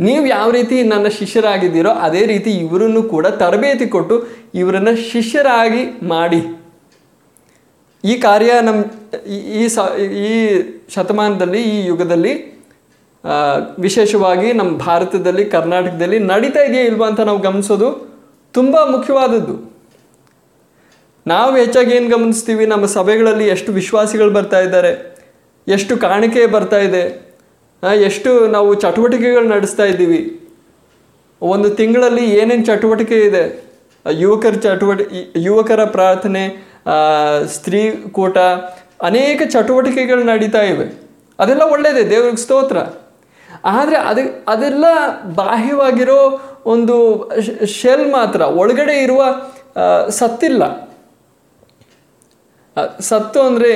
[0.00, 6.60] ನೀವು ಯಾವ ರೀತಿ ನನ್ನ ಶಿಷ್ಯರಾಗಿದ್ದೀರೋ ಅದೇ ರೀತಿ ಇವರನ್ನು ಕೂಡ ತರಬೇತಿ ಕೊಟ್ಟು ಇವರನ್ನು ಶಿಷ್ಯರಾಗಿ ಮಾಡಿ.
[8.04, 8.84] ಈ ಕಾರ್ಯ ನಮ್ಮ
[9.28, 12.54] ಈ- ಸ, ಈ ಶತಮಾನದಲ್ಲಿ, ಈ ಯುಗದಲ್ಲಿ
[13.78, 18.18] ವಿಶೇಷವಾಗಿ ನಮ್ಮ ಭಾರತದಲ್ಲಿ, ಕರ್ನಾಟಕದಲ್ಲಿ ನಡೀತಾ ಇದೆಯಾ ಇಲ್ವಾ ಅಂತ ನಾವು ಗಮನಿಸೋದು
[18.52, 19.74] ತುಂಬ ಮುಖ್ಯವಾದದ್ದು.
[21.26, 22.66] ನಾವು ಹೆಚ್ಚಾಗಿ ಏನು ಗಮನಿಸ್ತೀವಿ?
[22.66, 25.16] ನಮ್ಮ ಸಭೆಗಳಲ್ಲಿ ಎಷ್ಟು ವಿಶ್ವಾಸಿಗಳು ಬರ್ತಾ ಇದ್ದಾರೆ?
[25.68, 27.23] ಎಷ್ಟು ಕಾಣಿಕೆ ಬರ್ತಾ ಇದೆ?
[28.06, 30.20] ಎಷ್ಟು ನಾವು ಚಟುವಟಿಕೆಗಳು ನಡೆಸ್ತಾ ಇದ್ದೀವಿ.
[31.42, 33.44] ಒಂದು ತಿಂಗಳಲ್ಲಿ ಏನೇನು ಚಟುವಟಿಕೆ ಇದೆ?
[34.22, 35.04] ಯುವಕರ ಚಟುವಟಿ
[35.46, 36.44] ಯುವಕರ ಪ್ರಾರ್ಥನೆ
[37.54, 37.82] ಸ್ತ್ರೀ
[38.16, 38.38] ಕೂಟ,
[39.08, 40.86] ಅನೇಕ ಚಟುವಟಿಕೆಗಳು ನಡೀತಾ ಇವೆ.
[41.38, 42.78] ಅದೆಲ್ಲ ಒಳ್ಳೆಯದೇ ದೇವ್ರಿಗೆ ಸ್ತೋತ್ರ.
[43.76, 44.22] ಆದರೆ ಅದು,
[44.52, 44.86] ಅದೆಲ್ಲ
[45.40, 46.20] ಬಾಹ್ಯವಾಗಿರೋ
[46.72, 46.96] ಒಂದು
[47.78, 49.22] ಶೆಲ್ ಮಾತ್ರ, ಒಳಗಡೆ ಇರುವ
[50.18, 50.62] ಸತ್ತಿಲ್ಲ.
[53.10, 53.72] ಸತ್ತು ಅಂದರೆ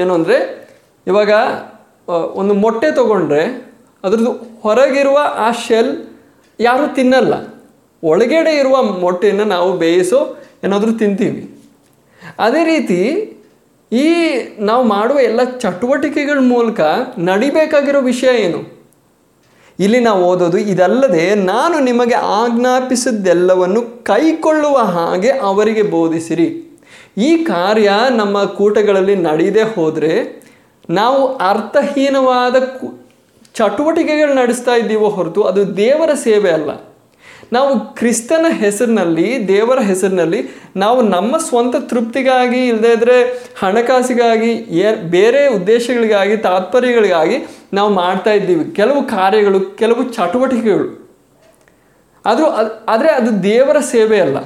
[0.00, 0.38] ಏನು ಅಂದರೆ,
[1.06, 1.32] ಇವಾಗ
[2.08, 3.44] ಒಂದು ಮೊಟ್ಟೆ ತಗೊಂಡ್ರೆ
[4.04, 4.32] ಅದರದ್ದು
[4.62, 5.96] ಹೊರಗಿರುವ ಆ ಶೆಲ್
[6.60, 7.34] ಯಾರೂ ತಿನ್ನಲ್ಲ.
[8.02, 11.50] ಒಳಗಡೆ ಇರುವ ಮೊಟ್ಟೆಯನ್ನು ನಾವು ಬೇಯಿಸೋ ಏನಾದರೂ ತಿಂತೀವಿ.
[12.38, 12.98] ಅದೇ ರೀತಿ
[13.92, 14.06] ಈ
[14.58, 16.80] ನಾವು ಮಾಡುವ ಎಲ್ಲ ಚಟುವಟಿಕೆಗಳ ಮೂಲಕ
[17.18, 18.76] ನಡಿಬೇಕಾಗಿರೋ ವಿಷಯ ಏನು?
[19.80, 26.78] ಇಲ್ಲಿ ನಾವು ಓದೋದು ಇದಲ್ಲದೆ ನಾನು ನಿಮಗೆ ಆಜ್ಞಾಪಿಸಿದ್ದೆಲ್ಲವನ್ನು ಕೈಕೊಳ್ಳುವ ಹಾಗೆ ಅವರಿಗೆ ಬೋಧಿಸಿರಿ.
[27.18, 30.45] ಈ ಕಾರ್ಯ ನಮ್ಮ ಕೂಟಗಳಲ್ಲಿ ನಡೆಯದೇ ಹೋದರೆ
[30.90, 32.56] ನಾವು ಅರ್ಥಹೀನವಾದ
[33.54, 36.70] ಚಟುವಟಿಕೆಗಳು ನಡೆಸ್ತಾ ಇದ್ದೀವೋ ಹೊರತು ಅದು ದೇವರ ಸೇವೆ ಅಲ್ಲ.
[37.52, 43.24] ನಾವು ಕ್ರಿಸ್ತನ ಹೆಸರಿನಲ್ಲಿ, ದೇವರ ಹೆಸರಿನಲ್ಲಿ ನಾವು ನಮ್ಮ ಸ್ವಂತ ತೃಪ್ತಿಗಾಗಿ ಇಲ್ಲದೇ ಇದ್ರೆ
[43.58, 48.74] ಹಣಕಾಸಿಗಾಗಿ, ಏ, ಬೇರೆ ಉದ್ದೇಶಗಳಿಗಾಗಿ, ತಾತ್ಪರ್ಯಗಳಿಗಾಗಿ ನಾವು ಮಾಡ್ತಾ ಇದ್ದೀವಿ.
[48.74, 51.10] ಕೆಲವು ಕಾರ್ಯಗಳು, ಕೆಲವು ಚಟುವಟಿಕೆಗಳು.
[52.26, 54.36] ಅದು, ಅದ್- ಆದರೆ ಅದು ದೇವರ ಸೇವೆ ಅಲ್ಲ.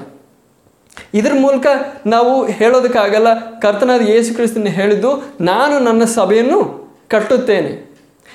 [1.14, 1.66] ಇದ್ರ ಮೂಲಕ
[2.06, 7.90] ನಾವು ಹೇಳೋದಕ್ಕಾಗಲ್ಲ, ಕರ್ತನಾದ ಯೇಸು ಕ್ರಿಸ್ತನ ಹೇಳಿದ್ದು, ನಾನು ನನ್ನ ಸಭೆಯನ್ನು ಕಟ್ಟುತ್ತೇನೆ.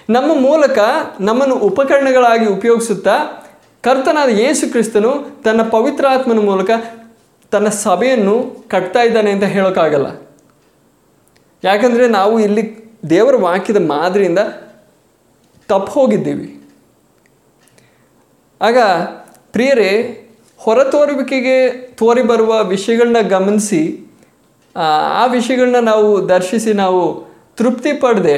[0.09, 0.79] ನಮ್ಮ ಮೂಲಕ
[1.19, 3.45] ನಮ್ಮನ್ನು ಉಪಕರಣಗಳಾಗಿ ಉಪಯೋಗಿಸುತ್ತಾ,
[3.81, 6.69] ಕರ್ತನಾದ ಯೇಸು ಕ್ರಿಸ್ತನು ತನ್ನ ಪವಿತ್ರಾತ್ಮನ ಮೂಲಕ
[7.51, 10.07] ತನ್ನ ಸಭೆಯನ್ನು ಕಟ್ತಾ ಇದ್ದಾನೆ ಅಂತ ಹೇಳೋಕ್ಕಾಗಲ್ಲ.
[11.63, 14.39] ಯಾಕಂದರೆ ನಾವು ಇಲ್ಲಿ ದೇವರ ವಾಕ್ಯದ ಮಾದರಿಯಿಂದ
[15.67, 16.61] ತಪ್ಪು ಹೋಗಿದ್ದೀವಿ.
[18.61, 18.77] ಆಗ
[19.51, 20.21] ಪ್ರಿಯರೇ
[20.65, 21.57] ಹೊರತೋರುವಿಕೆಗೆ
[21.97, 23.81] ತೋರಿ ಬರುವ ವಿಷಯಗಳನ್ನ ಗಮನಿಸಿ,
[25.15, 27.01] ಆ ವಿಷಯಗಳನ್ನ ನಾವು ದರ್ಶಿಸಿ, ನಾವು
[27.57, 28.37] ತೃಪ್ತಿ ಪಡೆದೆ,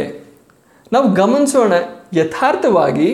[0.94, 1.74] ನಾವು ಗಮನಿಸೋಣ.
[2.14, 3.10] ಯಥಾರ್ಥವಾಗಿ,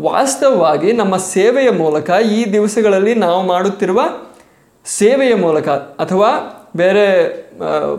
[0.00, 4.00] ವಾಸ್ತವವಾಗಿ ನಮ್ಮ ಸೇವೆಯ ಮೂಲಕ ಈ ದಿವಸಗಳಲ್ಲಿ ನಾವು ಮಾಡುತ್ತಿರುವ
[4.84, 5.68] ಸೇವೆಯ ಮೂಲಕ
[6.04, 6.30] ಅಥವಾ
[6.76, 7.06] ಬೇರೆ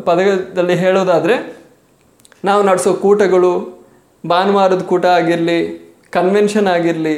[0.05, 1.36] ಪದದಲ್ಲಿ ಹೇಳೋದಾದರೆ,
[2.46, 3.53] ನಾವು ನಡೆಸೋ ಕೂಟಗಳು,
[4.24, 5.60] ಭಾನುವಾರದ ಕೂಟ ಆಗಿರಲಿ
[6.12, 7.15] ಕನ್ವೆನ್ಷನ್ ಆಗಿರಲಿ,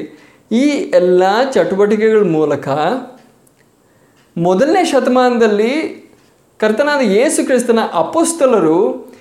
[0.52, 1.24] ಈ ಎಲ್ಲ
[1.54, 2.68] ಚಟುವಟಿಕೆಗಳ ಮೂಲಕ
[4.38, 6.02] ಮೊದಲನೇ ಶತಮಾನದಲ್ಲಿ
[6.58, 9.12] ಕರ್ತನಾದ ಯೇಸು ಕ್ರಿಸ್ತನ ಅಪೋಸ್ತಲರು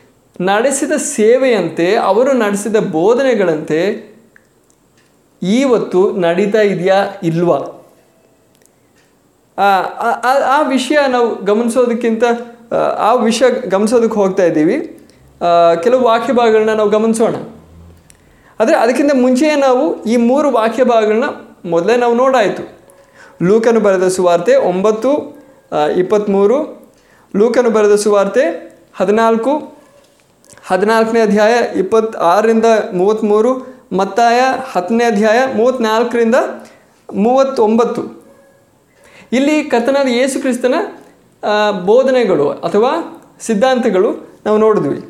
[0.41, 4.11] ನಡೆಸಿದ ಸೇವೆಯಂತೆ, ಅವರು ನಡೆಸಿದ ಬೋಧನೆಗಳಂತೆ
[5.43, 7.59] ಇವತ್ತು ನಡೀತಾ ಇದೆಯಾ ಇಲ್ವಾ?
[10.47, 12.25] ಆ ವಿಷಯ ನಾವು ಗಮನಿಸೋದಕ್ಕಿಂತ,
[12.99, 15.01] ಆ ವಿಷಯ ಗಮನಿಸೋದಕ್ಕೆ ಹೋಗ್ತಾ ಇದ್ದೀವಿ.
[15.83, 17.35] ಕೆಲವು ವಾಕ್ಯ ಭಾಗಗಳನ್ನ ನಾವು ಗಮನಿಸೋಣ.
[18.61, 21.25] ಆದರೆ ಅದಕ್ಕಿಂತ ಮುಂಚೆಯೇ ನಾವು ಈ ಮೂರು ವಾಕ್ಯ ಭಾಗಗಳನ್ನ
[21.71, 22.80] ಮೊದಲೇ ನಾವು ನೋಡಾಯಿತು.
[23.49, 25.11] ಲೂಕನು ಬರೆದ ಸುವಾರ್ತೆ ಒಂಬತ್ತು
[25.97, 26.57] ಇಪ್ಪತ್ತ್ಮೂರು
[27.37, 28.45] ಲೂಕನು ಬರೆದ ಸುವಾರ್ತೆ
[28.97, 29.53] ಹದಿನಾಲ್ಕು,
[30.67, 33.53] ಹದಿನಾಲ್ಕನೇ ಅಧ್ಯಾಯ ಇಪ್ಪತ್ತಾರರಿಂದ ಮೂವತ್ತ್ಮೂರು
[33.97, 34.41] ಮತ್ತಾಯ
[34.73, 36.35] ಹತ್ತನೇ ಅಧ್ಯಾಯ ಮೂವತ್ತ್ನಾಲ್ಕರಿಂದ
[37.15, 38.03] ಮೂವತ್ತೊಂಬತ್ತು.
[39.33, 40.75] ಇಲ್ಲಿ ಕರ್ತನಾದ ಯೇಸು ಕ್ರಿಸ್ತನ
[41.85, 42.91] ಬೋಧನೆಗಳು ಅಥವಾ
[43.41, 44.11] ಸಿದ್ಧಾಂತಗಳು
[44.47, 45.01] ನಾವು ನೋಡಿದ್ವಿ.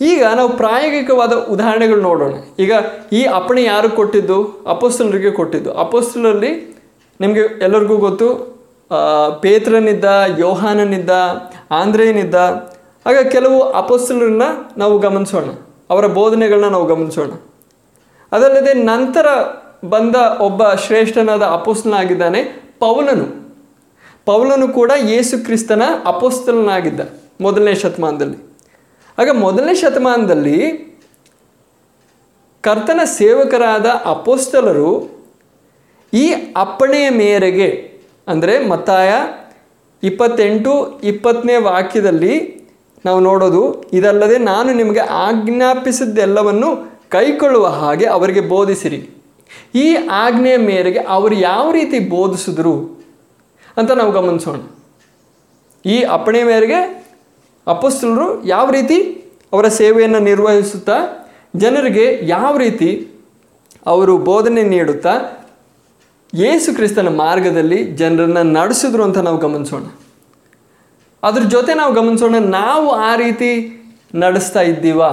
[0.00, 2.34] ಈಗ ನಾವು ಪ್ರಾಯೋಗಿಕವಾದ ಉದಾಹರಣೆಗಳು ನೋಡೋಣ.
[2.58, 2.72] ಈಗ
[3.12, 4.38] ಈ ಅಪ್ಪಣೆ ಯಾರು ಕೊಟ್ಟಿದ್ದು?
[4.66, 5.72] ಅಪೋಸ್ತಲರಿಗೆ ಕೊಟ್ಟಿದ್ದು.
[5.84, 6.73] ಅಪೋಸ್ತಲರಲ್ಲಿ
[7.20, 8.54] ನಿಮಗೆ ಎಲ್ಲರಿಗೂ ಗೊತ್ತು
[9.40, 10.04] ಪೇತ್ರನಿದ್ದ,
[10.38, 11.10] ಯೋಹಾನನಿದ್ದ
[11.70, 12.34] ಆಂಧ್ರೇನಿದ್ದ
[13.06, 14.42] ಆಗ ಕೆಲವು ಅಪೋಸ್ತಲರನ್ನ
[14.76, 15.44] ನಾವು ಗಮನಿಸೋಣ.
[15.90, 17.30] ಅವರ ಬೋಧನೆಗಳನ್ನ ನಾವು ಗಮನಿಸೋಣ.
[18.32, 19.26] ಅದಲ್ಲದೆ ನಂತರ
[19.84, 22.42] ಬಂದ ಒಬ್ಬ ಶ್ರೇಷ್ಠನಾದ ಅಪೋಸ್ತಲನಾಗಿದ್ದಾನೆ
[22.78, 23.26] ಪೌಲನು.
[24.24, 27.00] ಪೌಲನು ಕೂಡ ಯೇಸು ಕ್ರಿಸ್ತನ ಅಪೋಸ್ತಲನಾಗಿದ್ದ
[27.40, 28.38] ಮೊದಲನೇ ಶತಮಾನದಲ್ಲಿ.
[29.18, 30.58] ಆಗ ಮೊದಲನೇ ಶತಮಾನದಲ್ಲಿ
[32.60, 35.13] ಕರ್ತನ ಸೇವಕರಾದ ಅಪೋಸ್ತಲರು
[36.22, 36.24] ಈ
[36.56, 37.68] ಅಪ್ಪಣೆಯ ಮೇರೆಗೆ,
[38.28, 39.10] ಅಂದರೆ ಮತ್ತಾಯ
[40.02, 40.72] ಇಪ್ಪತ್ತೆಂಟು
[41.10, 42.34] ಇಪ್ಪತ್ತನೇ ವಾಕ್ಯದಲ್ಲಿ
[43.04, 43.62] ನಾವು ನೋಡೋದು,
[43.98, 46.70] ಇದಲ್ಲದೆ ನಾನು ನಿಮಗೆ ಆಜ್ಞಾಪಿಸಿದ್ದೆಲ್ಲವನ್ನು
[47.14, 49.00] ಕೈಕೊಳ್ಳುವ ಹಾಗೆ ಅವರಿಗೆ ಬೋಧಿಸಿರಿ.
[49.74, 49.86] ಈ
[50.22, 52.74] ಆಜ್ಞೆಯ ಮೇರೆಗೆ ಅವರು ಯಾವ ರೀತಿ ಬೋಧಿಸಿದ್ರು
[53.76, 54.58] ಅಂತ ನಾವು ಗಮನಿಸೋಣ.
[55.84, 56.80] ಈ ಅಪ್ಪಣೆ ಮೇರೆಗೆ
[57.66, 58.98] ಅಪಸ್ತರು ಯಾವ ರೀತಿ
[59.52, 60.96] ಅವರ ಸೇವೆಯನ್ನು ನಿರ್ವಹಿಸುತ್ತಾ,
[61.56, 62.90] ಜನರಿಗೆ ಯಾವ ರೀತಿ
[63.86, 65.14] ಅವರು ಬೋಧನೆ ನೀಡುತ್ತಾ
[66.42, 69.84] ಯೇಸು ಕ್ರಿಸ್ತನ ಮಾರ್ಗದಲ್ಲಿ ಜನರನ್ನು ನಡೆಸಿದ್ರು ಅಂತ ನಾವು ಗಮನಿಸೋಣ.
[71.22, 73.50] ಅದ್ರ ಜೊತೆ ನಾವು ಗಮನಿಸೋಣ, ನಾವು ಆ ರೀತಿ
[74.22, 75.10] ನಡೆಸ್ತಾ ಇದ್ದೀವಾ?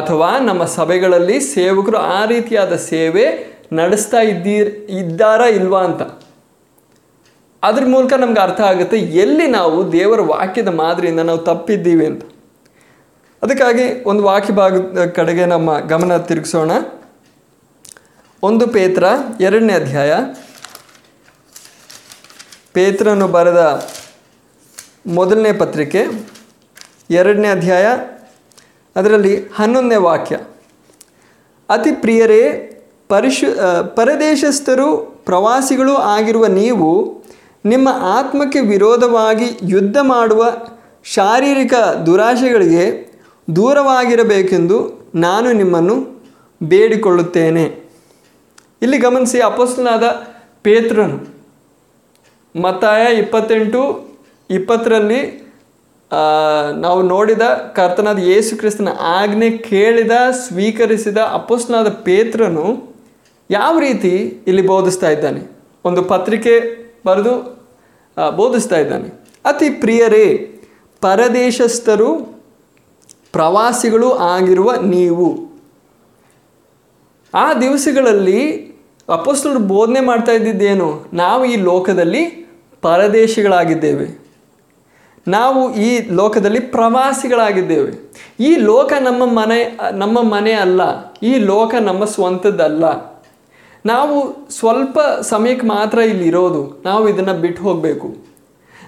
[0.00, 3.26] ಅಥವಾ ನಮ್ಮ ಸಭೆಗಳಲ್ಲಿ ಸೇವಕರು ಆ ರೀತಿಯಾದ ಸೇವೆ
[3.80, 6.02] ನಡೆಸ್ತಾ ಇದ್ದೀರ್, ಇದ್ದಾರಾ ಇಲ್ವಾ ಅಂತ?
[7.62, 12.22] ಅದ್ರ ಮೂಲಕ ನಮ್ಗೆ ಅರ್ಥ ಆಗುತ್ತೆ, ಎಲ್ಲಿ ನಾವು ದೇವರ ವಾಕ್ಯದ ಮಾದರಿಯಿಂದ ನಾವು ತಪ್ಪಿದ್ದೀವಿ ಅಂತ.
[13.42, 16.72] ಅದಕ್ಕಾಗಿ ಒಂದು ವಾಕ್ಯ ಭಾಗದ ಕಡೆಗೆ ನಮ್ಮ ಗಮನ ತಿರುಗಿಸೋಣ.
[18.42, 19.04] ಒಂದು ಪೇತ್ರ
[19.40, 20.12] ಎರಡನೇ ಅಧ್ಯಾಯ
[22.72, 23.88] ಪೇತ್ರನು ಬರೆದ
[25.06, 26.06] ಮೊದಲನೇ ಪತ್ರಿಕೆ,
[27.10, 27.86] ಎರಡನೇ ಅಧ್ಯಾಯ,
[28.96, 30.36] ಅದರಲ್ಲಿ ಹನ್ನೊಂದನೇ ವಾಕ್ಯ.
[31.68, 32.42] ಅತಿ ಪ್ರಿಯರೇ,
[33.08, 33.46] ಪರಿಶು
[33.96, 36.90] ಪರದೇಶಸ್ಥರು, ಪ್ರವಾಸಿಗಳು ಆಗಿರುವ ನೀವು
[37.64, 40.52] ನಿಮ್ಮ ಆತ್ಮಕ್ಕೆ ವಿರೋಧವಾಗಿ ಯುದ್ಧ ಮಾಡುವ
[41.04, 41.74] ಶಾರೀರಿಕ
[42.06, 42.84] ದುರಾಶೆಗಳಿಗೆ
[43.56, 44.78] ದೂರವಾಗಿರಬೇಕೆಂದು
[45.14, 45.96] ನಾನು ನಿಮ್ಮನ್ನು
[46.62, 47.64] ಬೇಡಿಕೊಳ್ಳುತ್ತೇನೆ.
[48.82, 50.04] ಇಲ್ಲಿ ಗಮನಿಸಿ ಅಪಸ್ತನಾದ
[50.62, 51.37] ಪೇತ್ರನು.
[52.56, 54.08] ಮತ್ತಾಯ ಇಪ್ಪತ್ತೆಂಟು,
[54.50, 55.48] ಇಪ್ಪತ್ತರಲ್ಲಿ
[56.76, 57.42] ನಾವು ನೋಡಿದ
[57.76, 62.96] ಕರ್ತನಾದ ಯೇಸು ಕ್ರಿಸ್ತನ ಆಜ್ಞೆ ಕೇಳಿದ, ಸ್ವೀಕರಿಸಿದ ಅಪೋಸ್ನಾದ ಪೇತ್ರನು
[63.50, 65.40] ಯಾವ ರೀತಿ ಇಲ್ಲಿ ಬೋಧಿಸ್ತಾ ಇದ್ದಾನೆ?
[65.84, 66.54] ಒಂದು ಪತ್ರಿಕೆ
[67.06, 67.34] ಬರೆದು
[68.36, 69.08] ಬೋಧಿಸ್ತಾ ಇದ್ದಾನೆ.
[69.44, 70.54] ಅತಿ ಪ್ರಿಯರೇ,
[71.00, 72.38] ಪರದೇಶಸ್ಥರು
[73.32, 75.48] ಪ್ರವಾಸಿಗಳು ಆಗಿರುವ ನೀವು.
[77.34, 78.67] ಆ ದಿವಸಗಳಲ್ಲಿ
[79.12, 81.04] ಅಪೋಸ್ತಲರು ಬೋಧನೆ ಮಾಡ್ತಾ ಇದ್ದಿದ್ದೇನು?
[81.12, 82.24] ನಾವು ಈ ಲೋಕದಲ್ಲಿ
[82.82, 84.28] ಪರದೇಶಿಗಳಾಗಿದ್ದೇವೆ.
[85.28, 88.12] ನಾವು ಈ ಲೋಕದಲ್ಲಿ ಪ್ರವಾಸಿಗಳಾಗಿದ್ದೇವೆ.
[88.40, 90.80] ಈ ಲೋಕ ನಮ್ಮ ಮನೆ ನಮ್ಮ ಮನೆ ಅಲ್ಲ.
[91.22, 92.84] ಈ ಲೋಕ ನಮ್ಮ ಸ್ವಂತದ್ದಲ್ಲ.
[93.86, 98.16] ನಾವು ಸ್ವಲ್ಪ ಸಮಯಕ್ಕೆ ಮಾತ್ರ ಇಲ್ಲಿರೋದು ನಾವು ಇದನ್ನು ಬಿಟ್ಟು ಹೋಗಬೇಕು.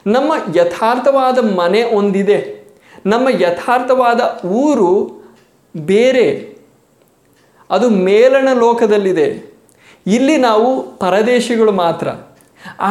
[0.07, 2.69] ನಮ್ಮ ಯಥಾರ್ಥವಾದ ಮನೆ ಒಂದಿದೆ.
[3.07, 5.23] ನಮ್ಮ ಯಥಾರ್ಥವಾದ ಊರು
[5.77, 6.57] ಬೇರೆ.
[7.71, 9.50] ಅದು ಮೇಲಣ ಲೋಕದಲ್ಲಿದೆ.
[10.17, 10.69] ಇಲ್ಲಿ ನಾವು
[11.03, 12.09] ಪರದೇಶಿಗಳು ಮಾತ್ರ.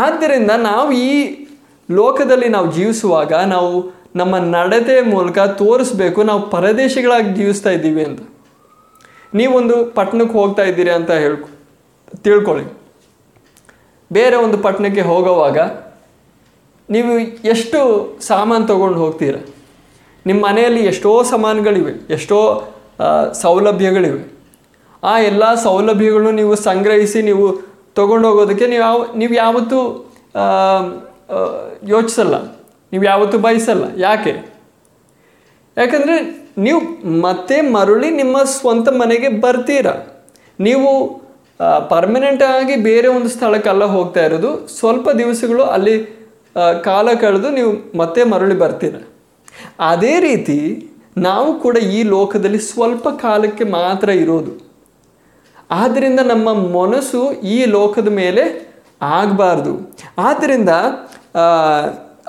[0.04, 1.14] ಆದ್ದರಿಂದ ನಾವು ಈ
[1.90, 3.72] ಲೋಕದಲ್ಲಿ ನಾವು ಜೀವಿಸುವಾಗ ನಾವು
[4.16, 8.22] ನಮ್ಮ ನಡತೆ ಮೂಲಕ ತೋರಿಸ್ಬೇಕು, ನಾವು ಪರದೇಶಿಗಳಾಗಿ ಜೀವಿಸ್ತಾ ಇದ್ದೀವಿ ಅಂತ.
[9.34, 11.50] ನೀವೊಂದು ಪಟ್ಟಣಕ್ಕೆ ಹೋಗ್ತಾ ಇದ್ದೀರಿ ಅಂತ ಹೇಳ್ಕೊ,
[12.26, 12.66] ತಿಳ್ಕೊಳ್ಳಿ.
[14.12, 15.60] ಬೇರೆ ಒಂದು ಪಟ್ಟಣಕ್ಕೆ ಹೋಗೋವಾಗ
[16.90, 17.14] ನೀವು
[17.54, 17.80] ಎಷ್ಟು
[18.28, 19.36] ಸಾಮಾನು ತೊಗೊಂಡು ಹೋಗ್ತೀರ?
[20.26, 22.40] ನಿಮ್ಮ ಮನೆಯಲ್ಲಿ ಎಷ್ಟೋ ಸಾಮಾನುಗಳಿವೆ, ಎಷ್ಟೋ
[23.42, 24.22] ಸೌಲಭ್ಯಗಳಿವೆ.
[25.04, 27.46] ಆ ಎಲ್ಲ ಸೌಲಭ್ಯಗಳನ್ನು ನೀವು ಸಂಗ್ರಹಿಸಿ ನೀವು
[27.96, 29.80] ತೊಗೊಂಡೋಗೋದಕ್ಕೆ ನೀವು ಯಾವ, ನೀವು ಯಾವತ್ತೂ
[31.88, 32.36] ಯೋಚಿಸಲ್ಲ.
[32.92, 33.84] ನೀವು ಯಾವತ್ತೂ ಬಯಸಲ್ಲ.
[33.98, 34.34] ಯಾಕೆ?
[35.78, 36.16] ಯಾಕಂದರೆ
[36.58, 36.80] ನೀವು
[37.22, 39.88] ಮತ್ತೆ ಮರಳಿ ನಿಮ್ಮ ಸ್ವಂತ ಮನೆಗೆ ಬರ್ತೀರ.
[40.60, 40.90] ನೀವು
[41.90, 44.68] ಪರ್ಮನೆಂಟ್ ಆಗಿ ಬೇರೆ ಒಂದು ಸ್ಥಳಕ್ಕೆಲ್ಲ ಹೋಗ್ತಾ ಇರೋದು.
[44.68, 45.96] ಸ್ವಲ್ಪ ದಿವಸಗಳು ಅಲ್ಲಿ
[46.84, 48.96] ಕಾಲ ಕಳೆದು ನೀವು ಮತ್ತೆ ಮರಳಿ ಬರ್ತೀರ.
[49.80, 54.69] ಅದೇ ರೀತಿ ನಾವು ಕೂಡ ಈ ಲೋಕದಲ್ಲಿ ಸ್ವಲ್ಪ ಕಾಲಕ್ಕೆ ಮಾತ್ರ ಇರೋದು.
[55.72, 58.70] ಆದ್ದರಿಂದ ನಮ್ಮ ಮನಸ್ಸು ಈ ಲೋಕದ ಮೇಲೆ
[59.02, 59.96] ಆಗಬಾರ್ದು.
[60.20, 60.70] ಆದ್ದರಿಂದ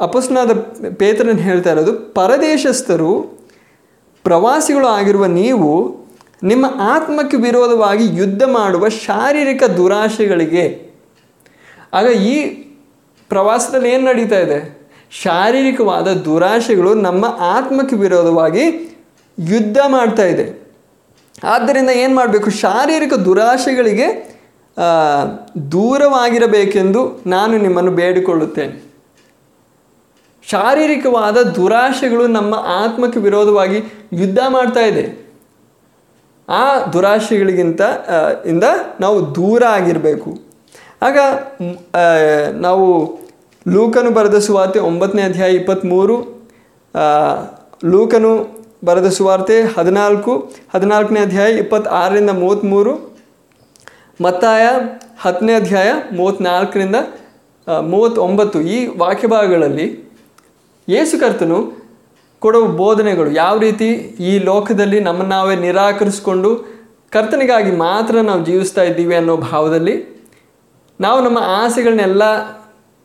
[0.01, 0.53] ಅಪಸ್ನಾದ
[0.97, 3.41] ಪೇತ್ರನ ಹೇಳ್ತಾ ಇರೋದು, ಪರದೇಶಸ್ಥರು,
[4.23, 6.01] ಪ್ರವಾಸಿಗಳು ಆಗಿರುವ ನೀವು
[6.43, 10.95] ನಿಮ್ಮ ಆತ್ಮಕ್ಕೆ ವಿರೋಧವಾಗಿ ಯುದ್ಧ ಮಾಡುವ ಶಾರೀರಿಕ ದುರಾಶೆಗಳಿಗೆ.
[11.93, 12.49] ಆಗ ಈ
[13.29, 14.81] ಪ್ರವಾಸದಲ್ಲಿ ಏನು ನಡೀತಾ ಇದೆ?
[15.11, 18.97] ಶಾರೀರಿಕವಾದ ದುರಾಶೆಗಳು ನಮ್ಮ ಆತ್ಮಕ್ಕೆ ವಿರೋಧವಾಗಿ
[19.39, 20.60] ಯುದ್ಧ ಮಾಡ್ತಾ ಇದೆ.
[21.45, 22.51] ಆದ್ದರಿಂದ ಏನು ಮಾಡಬೇಕು?
[22.51, 24.07] ಶಾರೀರಿಕ ದುರಾಶೆಗಳಿಗೆ
[25.73, 28.75] ದೂರವಾಗಿರಬೇಕೆಂದು ನಾನು ನಿಮ್ಮನ್ನು ಬೇಡಿಕೊಳ್ಳುತ್ತೇನೆ.
[30.47, 33.79] ಶಾರೀರಿಕವಾದ ದುರಾಶೆಗಳು ನಮ್ಮ ಆತ್ಮಕ್ಕೆ ವಿರೋಧವಾಗಿ
[34.13, 35.05] ಯುದ್ಧ ಮಾಡ್ತಾ ಇದೆ.
[36.49, 37.81] ಆ ದುರಾಶೆಗಳಿಗಿಂತ
[38.47, 38.65] ಇಂದ
[39.01, 40.31] ನಾವು ದೂರ ಆಗಿರಬೇಕು.
[41.03, 41.19] ಆಗ
[42.61, 42.87] ನಾವು
[43.69, 46.17] ಲೂಕನು ಬರೆದ ಸುವಾರ್ತೆ ಒಂಬತ್ತನೇ ಅಧ್ಯಾಯ ಇಪ್ಪತ್ತ್ಮೂರು
[47.85, 50.33] ಲೂಕನು ಬರೆದ ಸುವಾರ್ತೆ ಹದಿನಾಲ್ಕು,
[50.75, 52.93] ಹದಿನಾಲ್ಕನೇ ಅಧ್ಯಾಯ ಇಪ್ಪತ್ತಾರರಿಂದ ಮೂವತ್ತ್ಮೂರು,
[54.21, 54.65] ಮತ್ತಾಯ
[55.25, 55.89] ಹತ್ತನೇ ಅಧ್ಯಾಯ
[56.19, 56.99] ಮೂವತ್ತ್ನಾಲ್ಕರಿಂದ
[57.93, 58.59] ಮೂವತ್ತೊಂಬತ್ತು.
[58.75, 59.87] ಈ ವಾಕ್ಯಭಾಗಗಳಲ್ಲಿ
[61.23, 61.59] ಕರ್ತನು
[62.43, 63.89] ಕೊಡುವ ಬೋಧನೆಗಳು ಯಾವ ರೀತಿ?
[64.31, 66.51] ಈ ಲೋಕದಲ್ಲಿ ನಮ್ಮನ್ನು ನಾವೇ ನಿರಾಕರಿಸಿಕೊಂಡು
[67.13, 69.95] ಕರ್ತನಿಗಾಗಿ ಮಾತ್ರ ನಾವು ಜೀವಿಸ್ತಾ ಇದ್ದೀವಿ ಅನ್ನೋ ಭಾವದಲ್ಲಿ
[71.01, 72.25] ನಾವು ನಮ್ಮ ಆಸೆಗಳನ್ನೆಲ್ಲ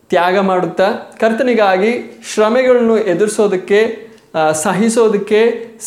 [0.10, 0.88] ತ್ಯಾಗ ಮಾಡುತ್ತಾ
[1.22, 1.92] ಕರ್ತನಿಗಾಗಿ
[2.32, 3.80] ಶ್ರಮೆಗಳನ್ನು ಎದುರಿಸೋದಕ್ಕೆ
[4.63, 5.39] ಸಹಿಸೋದಕ್ಕೆ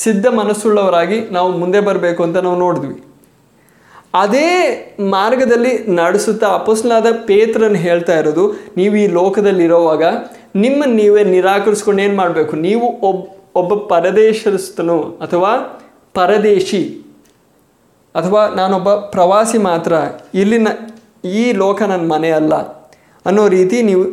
[0.03, 2.97] ಸಿದ್ಧ ಮನಸ್ಸುಳ್ಳವರಾಗಿ ನಾವು ಮುಂದೆ ಬರಬೇಕು ಅಂತ ನಾವು ನೋಡಿದ್ವಿ.
[4.21, 4.51] ಅದೇ
[5.15, 8.45] ಮಾರ್ಗದಲ್ಲಿ ನಡೆಸುತ್ತಾ ಅಪಸ್ಲಾದ ಪೇತ್ರನ್ ಹೇಳ್ತಾ ಇರೋದು,
[8.79, 10.05] ನೀವು ಈ ಲೋಕದಲ್ಲಿರೋವಾಗ
[10.65, 12.55] ನಿಮ್ಮನ್ನು ನೀವೇ ನಿರಾಕರಿಸ್ಕೊಂಡು ಏನು ಮಾಡಬೇಕು?
[12.67, 13.21] ನೀವು ಒಬ್ಬ
[13.61, 15.53] ಒಬ್ಬ ಪರದೇಶಸ್ಥನು ಅಥವಾ
[16.19, 16.83] ಪರದೇಶಿ
[18.15, 19.93] ಅಥವಾ ನಾನೊಬ್ಬ ಪ್ರವಾಸಿ ಮಾತ್ರ
[20.43, 20.69] ಇಲ್ಲಿನ
[21.41, 22.55] ಈ ಲೋಕ ನನ್ನ ಮನೆ ಅಲ್ಲ
[23.27, 24.05] ಅನ್ನೋ ರೀತಿ ನೀವು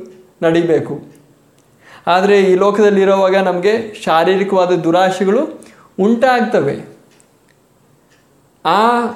[0.46, 0.94] ನಡಿಬೇಕು.
[2.08, 5.62] ಆದರೆ ಈ ಲೋಕದಲ್ಲಿರುವಾಗ ನಮಗೆ ಶಾರೀರಿಕವಾದ ದುರಾಶೆಗಳು
[6.00, 6.84] ಉಂಟಾಗ್ತವೆ.
[8.66, 9.08] ಆ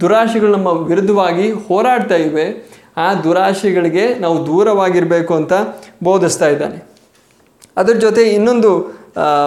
[0.00, 2.70] ದುರಾಶೆಗಳು ನಮ್ಮ ವಿರುದ್ಧವಾಗಿ ಹೋರಾಡ್ತಾ ಇವೆ.
[2.96, 5.52] ಆ ದುರಾಶೆಗಳಿಗೆ ನಾವು ದೂರವಾಗಿರಬೇಕು ಅಂತ
[6.02, 6.84] ಬೋಧಿಸ್ತಾ ಇದ್ದಾನೆ.
[7.76, 8.76] ಅದ್ರ ಜೊತೆ ಇನ್ನೊಂದು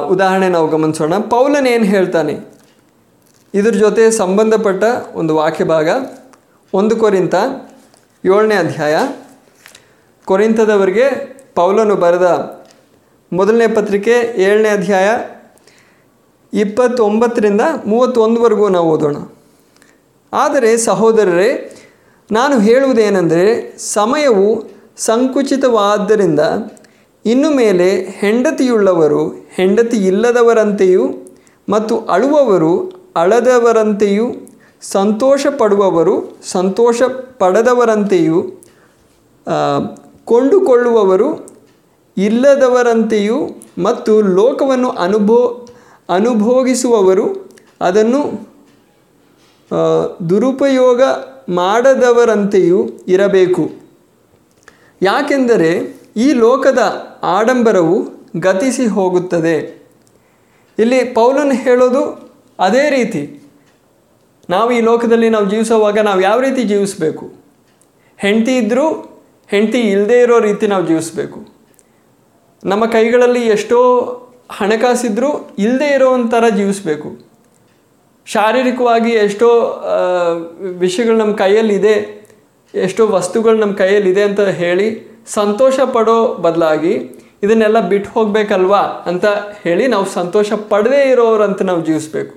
[0.07, 1.17] ಉದಾಹರಣೆ ನಾವು ಗಮನಿಸೋಣ.
[1.17, 2.39] ಪೌಲನ್ ಏನು ಹೇಳ್ತಾನೆ?
[3.53, 5.89] ಇದ್ರ ಜೊತೆ ಸಂಬಂಧಪಟ್ಟ ಒಂದು ವಾಕ್ಯ ಭಾಗ,
[6.73, 7.35] ಒಂದು ಕೊರಿಂತ
[8.25, 8.95] ಏಳನೇ ಅಧ್ಯಾಯ.
[10.25, 12.27] ಕೊರಿಂತದವರಿಗೆ ಪೌಲನು ಬರೆದ
[13.33, 14.11] ಮೊದಲನೇ ಪತ್ರಿಕೆ
[14.41, 15.07] ಏಳನೇ ಅಧ್ಯಾಯ
[16.53, 19.15] ಇಪ್ಪತ್ತೊಂಬತ್ತರಿಂದ ಮೂವತ್ತೊಂದುವರೆಗೂ ನಾವು ಓದೋಣ.
[20.33, 21.77] ಆದರೆ ಸಹೋದರರೇ,
[22.31, 26.39] ನಾನು ಹೇಳುವುದೇನೆಂದರೆ, ಸಮಯವು ಸಂಕುಚಿತವಾದ್ದರಿಂದ
[27.25, 31.07] ಇನ್ನು ಮೇಲೆ ಹೆಂಡತಿಯುಳ್ಳವರು ಹೆಂಡತಿ ಇಲ್ಲದವರಂತೆಯೂ
[31.69, 34.25] ಮತ್ತು ಅಳುವವರು ಅಳದವರಂತೆಯೂ
[34.81, 37.01] ಸಂತೋಷ ಪಡುವವರು ಸಂತೋಷ
[37.37, 38.43] ಪಡದವರಂತೆಯೂ
[40.31, 41.29] ಕೊಂಡುಕೊಳ್ಳುವವರು
[42.17, 43.37] ಇಲ್ಲದವರಂತೆಯೂ
[43.83, 45.39] ಮತ್ತು ಲೋಕವನ್ನು ಅನುಭೋ,
[46.09, 47.25] ಅನುಭೋಗಿಸುವವರು
[47.81, 48.21] ಅದನ್ನು
[50.29, 51.01] ದುರುಪಯೋಗ
[51.49, 53.63] ಮಾಡದವರಂತೆಯೂ ಇರಬೇಕು.
[55.01, 55.69] ಯಾಕೆಂದರೆ
[56.15, 56.81] ಈ ಲೋಕದ
[57.23, 57.97] ಆಡಂಬರವು
[58.39, 59.55] ಗತಿಸಿ ಹೋಗುತ್ತದೆ.
[60.79, 62.01] ಇಲ್ಲಿ ಪೌಲನ್ ಹೇಳೋದು
[62.59, 63.21] ಅದೇ ರೀತಿ.
[64.49, 67.25] ನಾವು ಈ ಲೋಕದಲ್ಲಿ ನಾವು ಜೀವಿಸುವಾಗ ನಾವು ಯಾವ ರೀತಿ ಜೀವಿಸಬೇಕು?
[68.17, 68.87] ಹೆಂಡತಿ ಇದ್ದರೂ
[69.51, 71.39] ಹೆಂಡತಿ ಇಲ್ಲದೇ ಇರೋ ರೀತಿ ನಾವು ಜೀವಿಸಬೇಕು.
[72.63, 73.79] ನಮ್ಮ ಕೈಗಳಲ್ಲಿ ಎಷ್ಟೋ
[74.59, 77.09] ಹಣಕಾಸಿದ್ರೂ ಇಲ್ಲದೇ ಇರೋ ಒಂಥರ ಜೀವಿಸಬೇಕು.
[78.27, 79.49] ಶಾರೀರಿಕವಾಗಿ ಎಷ್ಟೋ
[80.83, 81.95] ವಿಷಯಗಳು ನಮ್ಮ ಕೈಯಲ್ಲಿದೆ,
[82.73, 84.87] ಎಷ್ಟೋ ವಸ್ತುಗಳು ನಮ್ಮ ಕೈಯಲ್ಲಿದೆ ಅಂತ ಹೇಳಿ
[85.33, 86.93] ಸಂತೋಷ ಪಡೋ ಬದಲಾಗಿ
[87.43, 89.25] ಇದನ್ನೆಲ್ಲ ಬಿಟ್ಟು ಹೋಗಬೇಕಲ್ವಾ ಅಂತ
[89.63, 92.33] ಹೇಳಿ ನಾವು ಸಂತೋಷ ಪಡದೇ ಇರೋರಂತ ನಾವು ಜೀವಿಸ್ಬೇಕು.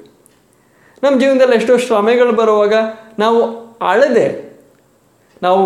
[1.02, 2.74] ನಮ್ಮ ಜೀವನದಲ್ಲಿ ಎಷ್ಟೋ ಶ್ರಮೆಗಳು ಬರುವಾಗ
[3.18, 3.40] ನಾವು
[3.90, 4.28] ಅಳದೆ,
[5.42, 5.64] ನಾವು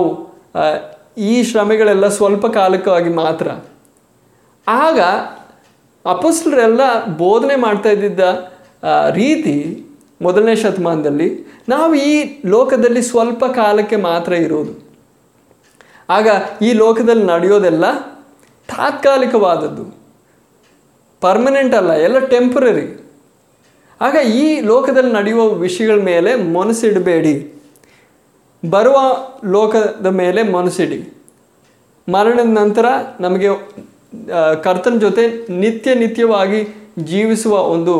[1.26, 3.48] ಈ ಶ್ರಮೆಗಳೆಲ್ಲ ಸ್ವಲ್ಪ ಕಾಲಕ್ಕಾಗಿ ಮಾತ್ರ.
[4.66, 5.00] ಆಗ
[6.04, 6.80] ಅಪಸ್ಲರೆಲ್ಲ
[7.22, 8.20] ಬೋಧನೆ ಮಾಡ್ತಾ ಇದ್ದಿದ್ದ
[9.20, 9.54] ರೀತಿ
[10.26, 11.28] ಮೊದಲನೇ ಶತಮಾನದಲ್ಲಿ
[11.72, 12.12] ನಾವು ಈ
[12.54, 14.72] ಲೋಕದಲ್ಲಿ ಸ್ವಲ್ಪ ಕಾಲಕ್ಕೆ ಮಾತ್ರ ಇರೋದು
[16.16, 16.28] ಆಗ
[16.66, 17.86] ಈ ಲೋಕದಲ್ಲಿ ನಡೆಯೋದೆಲ್ಲ
[18.68, 19.84] ತಾತ್ಕಾಲಿಕವಾದದ್ದು.
[21.22, 22.86] ಪರ್ಮನೆಂಟ್ ಅಲ್ಲ, ಎಲ್ಲ ಟೆಂಪ್ರರಿ
[24.00, 27.34] ಆಗ ಈ ಲೋಕದಲ್ಲಿ ನಡೆಯುವ ವಿಷಯಗಳ ಮೇಲೆ ಮನಸ್ಸಿಡಬೇಡಿ.
[28.62, 28.98] ಬರುವ
[29.54, 30.98] ಲೋಕದ ಮೇಲೆ ಮನಸ್ಸಿಡಿ
[32.08, 32.86] ಮರಣದ ನಂತರ
[33.24, 33.48] ನಮಗೆ
[34.64, 35.24] ಕರ್ತನ ಜೊತೆ
[35.62, 36.60] ನಿತ್ಯ ನಿತ್ಯವಾಗಿ
[37.10, 37.94] ಜೀವಿಸುವ ಒಂದು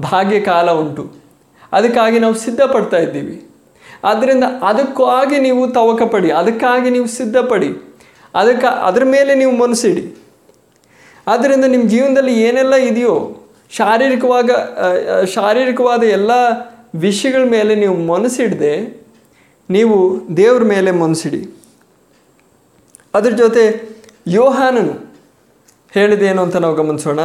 [0.00, 1.04] ಭಾಗ್ಯ ಕಾಲ ಉಂಟು.
[1.72, 3.36] ಅದಕ್ಕಾಗಿ ನಾವು ಸಿದ್ಧಪಡ್ತಾ ಇದ್ದೀವಿ.
[4.08, 7.70] ಆದ್ದರಿಂದ ಅದಕ್ಕಾಗಿ ನೀವು ತವಕ ಪಡಿ ಅದಕ್ಕಾಗಿ ನೀವು ಸಿದ್ಧಪಡಿ,
[8.34, 10.04] ಅದಕ್ಕೆ, ಅದರ ಮೇಲೆ ನೀವು ಮನಸ್ಸಿಡಿ
[11.26, 13.14] ಆದ್ದರಿಂದ ನಿಮ್ಮ ಜೀವನದಲ್ಲಿ ಏನೆಲ್ಲ ಇದೆಯೋ,
[13.78, 14.50] ಶಾರೀರಿಕವಾಗ
[15.34, 16.30] ಶಾರೀರಿಕವಾದ ಎಲ್ಲ
[17.06, 18.74] ವಿಷಯಗಳ ಮೇಲೆ ನೀವು ಮನಸ್ಸಿಡದೆ
[19.70, 21.54] ನೀವು ದೇವ್ರ ಮೇಲೆ ಮನಸ್ಸಿಡಿ
[23.14, 23.88] ಅದ್ರ ಜೊತೆ
[24.26, 25.14] ಯೋಹಾನನು
[25.90, 27.20] ಹೇಳಿದೇನು ಅಂತ ನಾವು ಗಮನಿಸೋಣ.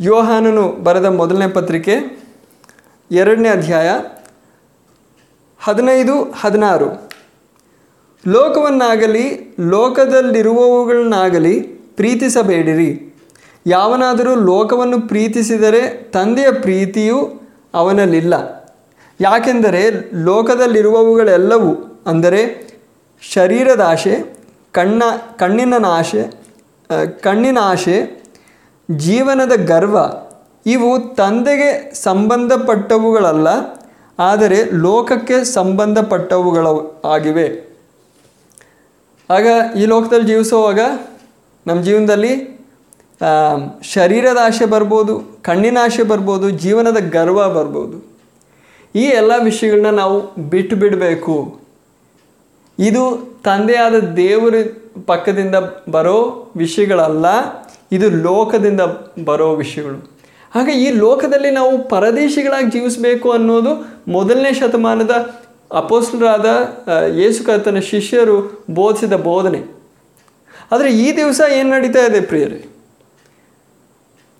[0.00, 2.22] ಯೋಹಾನನು ಬರೆದ ಮೊದಲನೇ ಪತ್ರಿಕೆ
[3.10, 3.90] ಎರಡನೇ ಅಧ್ಯಾಯ
[5.60, 7.10] ಹದಿನೈದು, ಹದಿನಾರು.
[8.28, 11.62] ಲೋಕವನ್ನಾಗಲಿ, ಲೋಕದಲ್ಲಿರುವವುಗಳನ್ನಾಗಲಿ
[11.96, 13.14] ಪ್ರೀತಿಸಬೇಡಿರಿ.
[13.66, 17.42] ಯಾವನಾದರೂ ಲೋಕವನ್ನು ಪ್ರೀತಿಸಿದರೆ ತಂದೆಯ ಪ್ರೀತಿಯು
[17.74, 18.61] ಅವನಲ್ಲಿಲ್ಲ.
[19.24, 19.82] ಯಾಕೆಂದರೆ
[20.28, 21.72] ಲೋಕದಲ್ಲಿರುವವುಗಳೆಲ್ಲವೂ
[22.10, 22.40] ಅಂದರೆ
[23.22, 24.14] ಶರೀರದ ಆಶೆ
[24.74, 25.02] ಕಣ್ಣ,
[25.40, 26.22] ಕಣ್ಣಿನ ನಾಶೆ
[27.24, 27.96] ಕಣ್ಣಿನ ಆಶೆ,
[28.88, 29.96] ಜೀವನದ ಗರ್ವ,
[30.66, 30.88] ಇವು
[31.20, 31.68] ತಂದೆಗೆ
[32.06, 33.48] ಸಂಬಂಧಪಟ್ಟವುಗಳಲ್ಲ,
[34.18, 36.66] ಆದರೆ ಲೋಕಕ್ಕೆ ಸಂಬಂಧಪಟ್ಟವುಗಳ
[37.14, 37.46] ಆಗಿವೆ.
[39.30, 39.46] ಆಗ
[39.80, 40.80] ಈ ಲೋಕದಲ್ಲಿ ಜೀವಿಸುವಾಗ
[41.66, 42.32] ನಮ್ಮ ಜೀವನದಲ್ಲಿ
[43.94, 45.14] ಶರೀರದ ಆಶೆ ಬರ್ಬೋದು,
[45.48, 47.98] ಕಣ್ಣಿನ ಆಶೆ ಬರ್ಬೋದು, ಜೀವನದ ಗರ್ವ ಬರ್ಬೋದು.
[48.94, 50.16] ಈ ಎಲ್ಲ ವಿಷಯಗಳನ್ನ ನಾವು
[50.48, 51.58] ಬಿಟ್ಟು ಬಿಡಬೇಕು.
[52.78, 53.02] ಇದು
[53.44, 54.54] ತಂದೆಯಾದ ದೇವರ
[55.06, 55.54] ಪಕ್ಕದಿಂದ
[55.90, 56.18] ಬರೋ
[56.56, 57.26] ವಿಷಯಗಳಲ್ಲ,
[57.92, 58.80] ಇದು ಲೋಕದಿಂದ
[59.24, 59.98] ಬರೋ ವಿಷಯಗಳು.
[60.54, 63.72] ಹಾಗೆ ಈ ಲೋಕದಲ್ಲಿ ನಾವು ಪರದೇಶಿಗಳಾಗಿ ಜೀವಿಸಬೇಕು ಅನ್ನೋದು
[64.08, 65.10] ಮೊದಲನೇ ಶತಮಾನದ
[65.70, 69.60] ಅಪೋಸ್ಲರಾದ ಯೇಸುಕರ್ತನ ಯೇಸು ಕರ್ತನ ಶಿಷ್ಯರು ಬೋಧಿಸಿದ ಬೋಧನೆ.
[70.72, 72.64] ಆದರೆ ಈ ದಿವಸ ಏನು ನಡೀತಾ ಇದೆ ಪ್ರಿಯರೇ?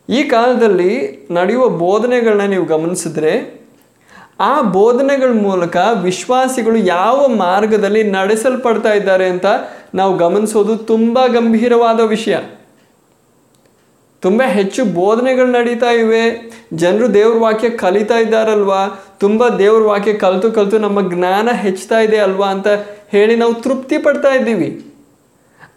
[0.09, 0.93] ಈ ಕಾಲದಲ್ಲಿ
[1.31, 3.62] ನಡೆಯುವ ಬೋಧನೆಗಳನ್ನ ನೀವು ಗಮನಿಸಿದ್ರೆ
[4.43, 9.47] ಆ ಬೋಧನೆಗಳ ಮೂಲಕ ವಿಶ್ವಾಸಿಗಳು ಯಾವ ಮಾರ್ಗದಲ್ಲಿ ನಡೆಸಲ್ಪಡ್ತಾ ಇದ್ದಾರೆ ಅಂತ
[9.95, 12.37] ನಾವು ಗಮನಿಸೋದು ತುಂಬ ಗಂಭೀರವಾದ ವಿಷಯ.
[14.21, 16.53] ತುಂಬ ಹೆಚ್ಚು ಬೋಧನೆಗಳು ನಡೀತಾ ಇವೆ.
[16.75, 19.05] ಜನರು ದೇವ್ರ ವಾಕ್ಯ ಕಲಿತಾ ಇದ್ದಾರಲ್ವಾ?
[19.21, 22.69] ತುಂಬ ದೇವ್ರ ವಾಕ್ಯ ಕಲಿತು ಕಲಿತು ನಮ್ಮ ಜ್ಞಾನ ಹೆಚ್ಚುತ್ತಾ ಇದೆ ಅಲ್ವಾ ಅಂತ
[23.09, 24.95] ಹೇಳಿ ನಾವು ತೃಪ್ತಿ ಪಡ್ತಾ ಇದ್ದೀವಿ.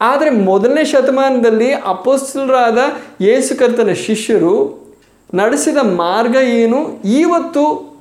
[0.02, 2.78] ಆದರೆ ಮೊದಲನೇ ಶತಮಾನದಲ್ಲಿ ಅಪೋಸ್ತಲರಾದ
[3.22, 4.86] ಯೇಸುಕರ್ತನ ಶಿಷ್ಯರು
[5.34, 7.04] ನಡೆಸಿದ ಮಾರ್ಗ ಏನು?
[7.04, 7.95] ಇವತ್ತು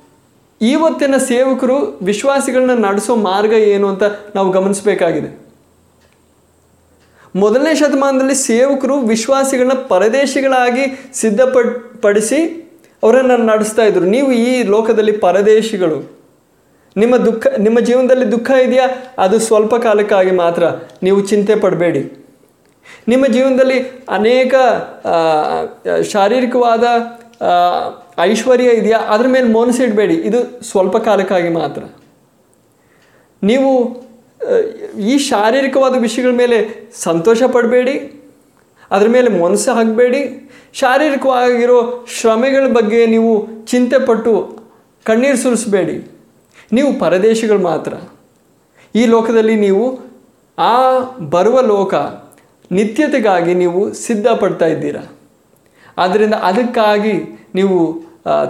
[0.61, 4.03] ಇವತ್ತಿನ ಸೇವಕರು ವಿಶ್ವಾಸಿಗಳನ್ನ ನಡೆಸೋ ಮಾರ್ಗ ಏನು ಅಂತ
[4.35, 5.45] ನಾವು ಗಮನಿಸಬೇಕಾಗಿದೆ.
[7.35, 12.61] ಮೊದಲನೇ ಶತಮಾನದಲ್ಲಿ ಸೇವಕರು ವಿಶ್ವಾಸಿಗಳನ್ನ ಪರದೇಶಿಗಳಾಗಿ ಸಿದ್ಧಪಡ್ ಪಡಿಸಿ
[13.03, 14.05] ಅವರನ್ನು ನಡೆಸ್ತಾ ಇದ್ರು.
[14.05, 16.19] ನೀವು ಈ ಲೋಕದಲ್ಲಿ ಪರದೇಶಿಗಳು.
[16.97, 18.89] ನಿಮ್ಮ ದುಃಖ, ನಿಮ್ಮ ಜೀವನದಲ್ಲಿ ದುಃಖ ಇದೆಯಾ?
[19.17, 20.63] ಅದು ಸ್ವಲ್ಪ ಕಾಲಕ್ಕಾಗಿ ಮಾತ್ರ.
[21.03, 22.25] ನೀವು ಚಿಂತೆ ಪಡಬೇಡಿ.
[23.07, 24.53] ನಿಮ್ಮ ಜೀವನದಲ್ಲಿ ಅನೇಕ
[26.01, 26.83] ಶಾರೀರಿಕವಾದ
[28.19, 28.97] ಐಶ್ವರ್ಯ ಇದೆಯಾ?
[28.97, 31.83] ಅದ್ರ ಮೇಲೆ ಮೋನಿಸಿಡಬೇಡಿ ಇದು ಸ್ವಲ್ಪ ಕಾಲಕ್ಕಾಗಿ ಮಾತ್ರ.
[33.43, 33.71] ನೀವು
[34.99, 37.95] ಈ ಶಾರೀರಿಕವಾದ ವಿಷಯಗಳ ಮೇಲೆ ಸಂತೋಷ ಪಡಬೇಡಿ.
[38.91, 40.51] ಅದ್ರ ಮೇಲೆ ಮನಸ್ಸು ಹಾಕಬೇಡಿ.
[40.73, 44.59] ಶಾರೀರಿಕವಾಗಿರೋ ಶ್ರಮೆಗಳ ಬಗ್ಗೆ ನೀವು ಚಿಂತೆ ಪಟ್ಟು
[45.03, 46.11] ಕಣ್ಣೀರು ಸುರಿಸಬೇಡಿ.
[46.71, 47.93] ನೀವು ಪರದೇಶಿಗಳು ಮಾತ್ರ.
[48.95, 49.99] ಈ ಲೋಕದಲ್ಲಿ ನೀವು,
[50.57, 51.93] ಆ ಬರುವ ಲೋಕ
[52.71, 55.01] ನಿತ್ಯತೆಗಾಗಿ ನೀವು ಸಿದ್ಧಪಡ್ತಾ ಇದ್ದೀರಾ?
[55.97, 57.15] ಆದ್ದರಿಂದ ಅದಕ್ಕಾಗಿ
[57.55, 57.77] ನೀವು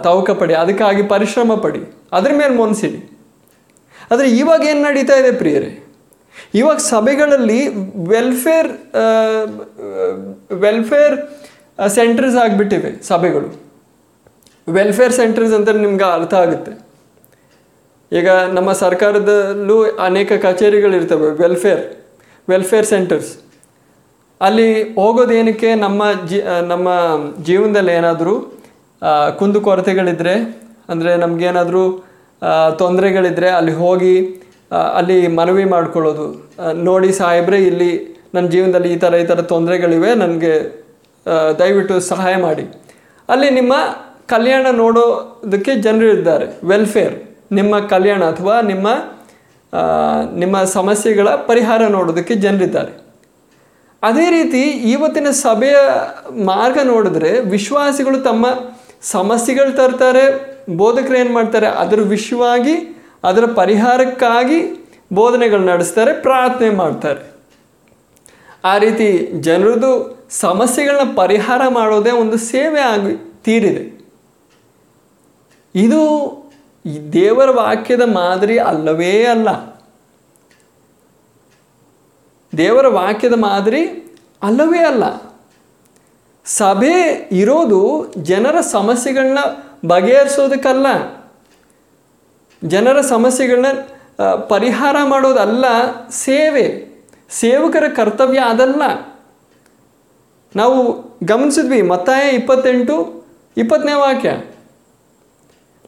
[0.03, 1.81] ತವಕ ಪಡಿ ಅದಕ್ಕಾಗಿ ಪರಿಶ್ರಮ ಪಡಿ
[2.17, 2.99] ಅದ್ರ ಮೇಲೆ ಮನಸ್ಸಿಡಿ
[4.11, 5.69] ಆದರೆ ಇವಾಗ ಏನು ನಡೀತಾ ಇದೆ ಪ್ರಿಯರೇ?
[6.59, 7.59] ಇವಾಗ ಸಭೆಗಳಲ್ಲಿ
[8.13, 8.69] ವೆಲ್ಫೇರ್
[10.65, 11.15] ವೆಲ್ಫೇರ್
[11.95, 13.49] ಸೆಂಟರ್ಸ್ ಆಗಿಬಿಟ್ಟಿವೆ ಸಭೆಗಳು.
[14.67, 16.73] ವೆಲ್ಫೇರ್ ಸೆಂಟರ್ಸ್ ಅಂತ ನಿಮ್ಗೆ ಅರ್ಥ ಆಗುತ್ತೆ.
[18.11, 19.77] ಈಗ ನಮ್ಮ ಸರ್ಕಾರದಲ್ಲೂ
[20.07, 21.83] ಅನೇಕ ಕಚೇರಿಗಳಿರ್ತವೆ ವೆಲ್ಫೇರ್
[22.49, 23.31] ವೆಲ್ಫೇರ್ ಸೆಂಟರ್ಸ್
[24.41, 24.69] ಅಲ್ಲಿ
[24.99, 26.37] ಹೋಗೋದೇನಕ್ಕೆ ನಮ್ಮ ಜಿ
[26.71, 26.89] ನಮ್ಮ
[27.47, 28.33] ಜೀವನದಲ್ಲಿ ಏನಾದರೂ
[29.39, 30.33] ಕುಂದುಕೊರತೆಗಳಿದ್ದರೆ
[30.91, 31.83] ಅಂದರೆ ನಮಗೇನಾದರೂ
[32.81, 34.15] ತೊಂದರೆಗಳಿದ್ದರೆ ಅಲ್ಲಿ ಹೋಗಿ
[34.99, 36.25] ಅಲ್ಲಿ ಮನವಿ ಮಾಡ್ಕೊಳ್ಳೋದು.
[36.87, 37.91] ನೋಡಿ ಸಾಹೇಬ್ರೆ, ಇಲ್ಲಿ
[38.35, 40.53] ನನ್ನ ಜೀವನದಲ್ಲಿ ಈ ಥರ ಈ ಥರ ತೊಂದರೆಗಳಿವೆ, ನನಗೆ
[41.61, 42.65] ದಯವಿಟ್ಟು ಸಹಾಯ ಮಾಡಿ.
[43.29, 43.73] ಅಲ್ಲಿ ನಿಮ್ಮ
[44.33, 46.45] ಕಲ್ಯಾಣ ನೋಡೋದಕ್ಕೆ ಜನರು ಇದ್ದಾರೆ.
[46.71, 47.15] ವೆಲ್ಫೇರ್
[47.59, 48.87] ನಿಮ್ಮ ಕಲ್ಯಾಣ ಅಥವಾ ನಿಮ್ಮ
[50.43, 52.91] ನಿಮ್ಮ ಸಮಸ್ಯೆಗಳ ಪರಿಹಾರ ನೋಡೋದಕ್ಕೆ ಜನರಿದ್ದಾರೆ.
[54.03, 55.75] ಅದೇ ರೀತಿ ಇವತ್ತಿನ ಸಭೆಯ
[56.45, 58.45] ಮಾರ್ಗ ನೋಡಿದ್ರೆ ವಿಶ್ವಾಸಿಗಳು ತಮ್ಮ
[59.01, 61.67] ಸಮಸ್ಯೆಗಳು ತರ್ತಾರೆ, ಬೋಧಕರು ಏನು ಮಾಡ್ತಾರೆ?
[61.67, 67.35] ಅದರ ವಿಷಯವಾಗಿ ಅದರ ಪರಿಹಾರಕ್ಕಾಗಿ ಬೋಧನೆಗಳು ನಡೆಸ್ತಾರೆ, ಪ್ರಾರ್ಥನೆ ಮಾಡ್ತಾರೆ.
[68.63, 73.95] ಆ ರೀತಿ ಜನರದು ಸಮಸ್ಯೆಗಳನ್ನ ಪರಿಹಾರ ಮಾಡೋದೇ ಒಂದು ಸೇವೆ ಆಗಿ ತೀರಿದೆ.
[75.75, 76.01] ಇದು
[77.13, 79.74] ದೇವರ ವಾಕ್ಯದ ಮಾದರಿ ಅಲ್ಲವೇ ಅಲ್ಲ.
[82.57, 83.85] ದೇವರ ವಾಕ್ಯದ ಮಾದರಿ
[84.43, 85.03] ಅಲ್ಲವೇ ಅಲ್ಲ.
[86.45, 89.39] ಸಭೆ ಇರೋದು ಜನರ ಸಮಸ್ಯೆಗಳನ್ನ
[89.87, 90.87] ಬಗೆಹರಿಸೋದಕ್ಕಲ್ಲ.
[92.63, 93.79] ಜನರ ಸಮಸ್ಯೆಗಳನ್ನ
[94.49, 95.65] ಪರಿಹಾರ ಮಾಡೋದಲ್ಲ
[96.09, 96.95] ಸೇವೆ.
[97.29, 98.83] ಸೇವಕರ ಕರ್ತವ್ಯ ಅದಲ್ಲ.
[100.55, 103.25] ನಾವು ಗಮನಿಸಿದ್ವಿ ಮತ್ತಾಯ ಇಪ್ಪತ್ತೆಂಟು,
[103.57, 104.31] ಇಪ್ಪತ್ತನೇ ವಾಕ್ಯ.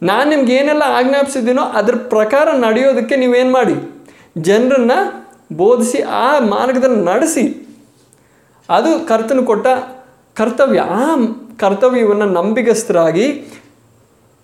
[0.02, 4.06] ನಾನು ನಿಮ್ಗೆ ಏನೆಲ್ಲ ಆಜ್ಞಾಪಿಸಿದ್ದೀನೋ ಅದ್ರ ಪ್ರಕಾರ ನಡೆಯೋದಕ್ಕೆ ನೀವೇನು ಮಾಡಿ?
[4.38, 7.68] ಜನರನ್ನು ಬೋಧಿಸಿ ಆ ಮಾರ್ಗದಲ್ಲಿ ನಡೆಸಿ.
[8.70, 9.68] ಅದು ಕರ್ತನು ಕೊಟ್ಟ
[10.36, 10.80] ಕರ್ತವ್ಯ.
[10.80, 11.16] ಆ
[11.60, 13.46] ಕರ್ತವ್ಯವನ್ನು ನಂಬಿಗಸ್ಥರಾಗಿ,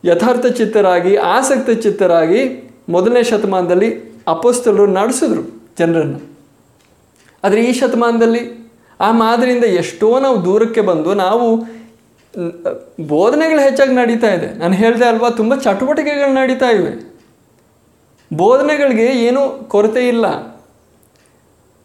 [0.05, 5.41] ಯಥಾರ್ಥ ಚಿತ್ತರಾಗಿ, ಆಸಕ್ತ ಚಿತ್ತರಾಗಿ ಮೊದಲನೇ ಶತಮಾನದಲ್ಲಿ ಅಪೋಸ್ತಲರು ನಡೆಸಿದ್ರು
[5.79, 6.19] ಜನರನ್ನು.
[7.43, 11.61] ಆದರೆ ಈ ಶತಮಾನದಲ್ಲಿ ಆ ಮಾದರಿಯಿಂದ ಎಷ್ಟೋ ನಾವು ದೂರಕ್ಕೆ ಬಂದು ನಾವು
[13.07, 14.53] ಬೋಧನೆಗಳು ಹೆಚ್ಚಾಗಿ ನಡೀತಾ ಇದೆ.
[14.59, 17.13] ನಾನು ಹೇಳಿದೆ ಅಲ್ವಾ, ತುಂಬ ಚಟುವಟಿಕೆಗಳು ನಡೀತಾ ಇವೆ.
[18.33, 20.52] ಬೋಧನೆಗಳಿಗೆ ಏನೂ ಕೊರತೆ ಇಲ್ಲ.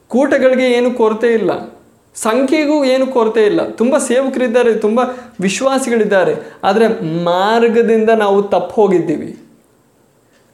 [0.08, 1.78] ಕೂಟಗಳಿಗೆ ಏನು ಕೊರತೆ ಇಲ್ಲ.
[2.14, 3.68] ಸಂಖ್ಯೆಗೂ ಏನು ಕೊರತೆ ಇಲ್ಲ.
[3.68, 5.00] ತುಂಬ ಸೇವಕರಿದ್ದಾರೆ, ತುಂಬ
[5.40, 6.34] ವಿಶ್ವಾಸಿಗಳಿದ್ದಾರೆ.
[6.64, 6.88] ಆದರೆ
[7.24, 9.38] ಮಾರ್ಗದಿಂದ ನಾವು ತಪ್ಪು ಹೋಗಿದ್ದೀವಿ.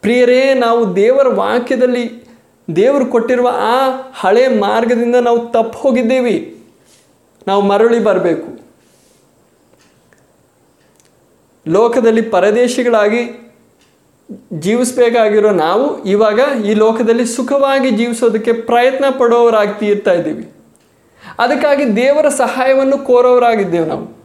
[0.00, 2.24] ಪ್ರಿಯರೇ, ನಾವು ದೇವರ ವಾಕ್ಯದಲ್ಲಿ
[2.76, 6.62] ದೇವರು ಕೊಟ್ಟಿರುವ ಆ ಹಳೆ ಮಾರ್ಗದಿಂದ ನಾವು ತಪ್ಪು ಹೋಗಿದ್ದೀವಿ.
[7.46, 8.64] ನಾವು ಮರಳಿ ಬರಬೇಕು.
[11.68, 13.43] ಲೋಕದಲ್ಲಿ ಪರದೇಶಿಗಳಾಗಿ
[14.58, 20.48] ಜೀವಿಸಬೇಕಾಗಿರೋ ನಾವು ಇವಾಗ ಈ ಲೋಕದಲ್ಲಿ ಸುಖವಾಗಿ ಜೀವಿಸೋದಕ್ಕೆ ಪ್ರಯತ್ನ ಪಡೋರಾಗಿ ತೀರ್ತಾ ಇದ್ದೀವಿ.
[21.38, 24.24] ಅದಕ್ಕಾಗಿ ದೇವರ ಸಹಾಯವನ್ನು ಕೋರೋರಾಗಿದ್ದೇವೆ ನಾವು.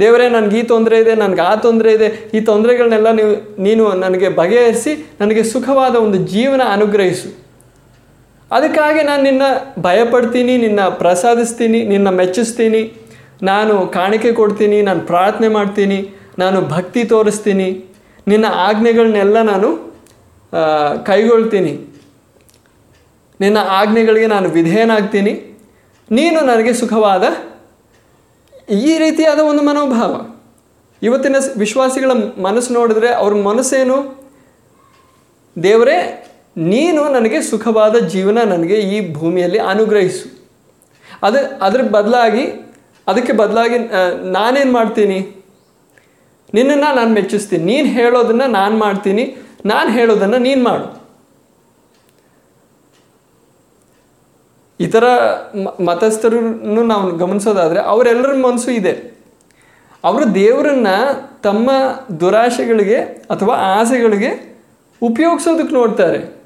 [0.00, 5.16] ದೇವರೇ, ನನಗೆ ಈ ತೊಂದರೆ ಇದೆ, ನನಗೆ ಆ ತೊಂದರೆ ಇದೆ, ಈ ತೊಂದರೆಗಳನ್ನೆಲ್ಲ ನೀವು, ನೀನು ನನಗೆ ಬಗೆಹರಿಸಿ,
[5.20, 7.28] ನನಗೆ ಸುಖವಾದ ಒಂದು ಜೀವನ ಅನುಗ್ರಹಿಸು.
[8.50, 9.42] ಅದಕ್ಕಾಗಿ ನಾನು ನಿನ್ನ
[9.78, 12.92] ಭಯಪಡ್ತೀನಿ, ನಿನ್ನ ಪ್ರಸಾದಿಸ್ತೀನಿ, ನಿನ್ನ ಮೆಚ್ಚಿಸ್ತೀನಿ.
[13.42, 17.87] ನಾನು ಕಾಣಿಕೆ ಕೊಡ್ತೀನಿ, ನಾನು ಪ್ರಾರ್ಥನೆ ಮಾಡ್ತೀನಿ, ನಾನು ಭಕ್ತಿ ತೋರಿಸ್ತೀನಿ.
[18.30, 19.68] ನಿನ್ನ ಆಜ್ಞೆಗಳನ್ನೆಲ್ಲ ನಾನು
[21.06, 21.72] ಕೈಗೊಳ್ತೀನಿ.
[23.40, 25.32] ನಿನ್ನ ಆಜ್ಞೆಗಳಿಗೆ ನಾನು ವಿಧೇಯನಾಗ್ತೀನಿ.
[26.10, 27.24] ನೀನು ನನಗೆ ಸುಖವಾದ
[28.70, 30.12] ಈ ರೀತಿಯಾದ ಒಂದು ಮನೋಭಾವ.
[31.02, 32.10] ಇವತ್ತಿನ ವಿಶ್ವಾಸಿಗಳ
[32.42, 33.98] ಮನಸ್ಸು ನೋಡಿದ್ರೆ ಅವ್ರ ಮನಸ್ಸೇನು?
[35.56, 35.98] ದೇವರೇ,
[36.56, 40.26] ನೀನು ನನಗೆ ಸುಖವಾದ ಜೀವನ ನನಗೆ ಈ ಭೂಮಿಯಲ್ಲಿ ಅನುಗ್ರಹಿಸು.
[41.22, 42.44] ಅದು, ಅದ್ರ ಬದಲಾಗಿ,
[43.06, 43.78] ಅದಕ್ಕೆ ಬದಲಾಗಿ
[44.32, 45.18] ನಾನೇನು ಮಾಡ್ತೀನಿ?
[46.54, 47.64] ನಿನ್ನನ್ನು ನಾನು ಮೆಚ್ಚಿಸ್ತೀನಿ.
[47.64, 49.36] ನೀನು ಹೇಳೋದನ್ನು ನಾನು ಮಾಡ್ತೀನಿ.
[49.66, 50.98] ನಾನು ಹೇಳೋದನ್ನು ನೀನು ಮಾಡು.
[54.80, 55.04] ಇತರ
[55.80, 59.18] ಮತಸ್ಥರನ್ನು ನಾವು ಗಮನಿಸೋದಾದರೆ ಅವರೆಲ್ಲರ ಮನಸ್ಸು ಇದೆ.
[60.04, 60.86] ಅವರು ದೇವರನ್ನ
[61.42, 61.70] ತಮ್ಮ
[62.20, 62.96] ದುರಾಶೆಗಳಿಗೆ
[63.30, 64.30] ಅಥವಾ ಆಸೆಗಳಿಗೆ
[65.02, 66.38] ಉಪಯೋಗಿಸೋದಕ್ಕೆ ನೋಡ್ತಾರೆ.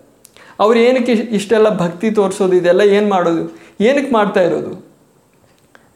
[0.61, 4.87] ಅವ್ರು ಏನಕ್ಕೆ ಇಷ್ಟೆಲ್ಲ ಭಕ್ತಿ ತೋರಿಸೋದು, ಇದೆಲ್ಲ ಏನು ಮಾಡೋದು, ಏನಕ್ಕೆ ಮಾಡ್ತಾ ಇರೋದು?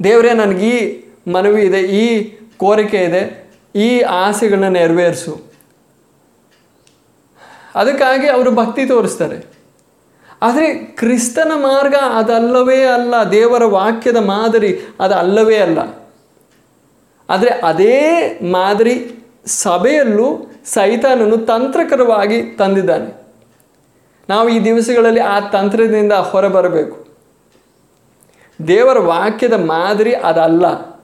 [0.04, 3.45] ದೇವರೇ, ನನಗೆ ಈ ಮನವಿ ಇದೆ, ಈ ಕೋರಿಕೆ ಇದೆ.
[3.76, 5.40] ಈ ಆಸೆಗಳನ್ನ ನೆರವೇರಿಸು.
[7.74, 9.56] ಅದಕ್ಕಾಗಿ ಅವರು ಭಕ್ತಿ ತೋರಿಸ್ತಾರೆ.
[10.42, 15.78] ಆದರೆ ಕ್ರಿಸ್ತನ ಮಾರ್ಗ ಅದಲ್ಲವೇ ಅಲ್ಲ, ದೇವರ ವಾಕ್ಯದ ಮಾದರಿ ಅದು ಅಲ್ಲವೇ ಅಲ್ಲ.
[17.30, 23.26] ಆದರೆ ಅದೇ ಮಾದರಿ ಸಭೆಯಲ್ಲೂ ಸೈತಾನನು ತಂತ್ರಕರವಾಗಿ ತಂದಿದ್ದಾನೆ.
[24.28, 27.06] ನಾವು ಈ ದಿವಸಗಳಲ್ಲಿ ಆ ತಂತ್ರದಿಂದ ಹೊರಬರಬೇಕು.
[28.68, 30.95] ದೇವರ ವಾಕ್ಯದ ಮಾದರಿ ಅದಲ್ಲ.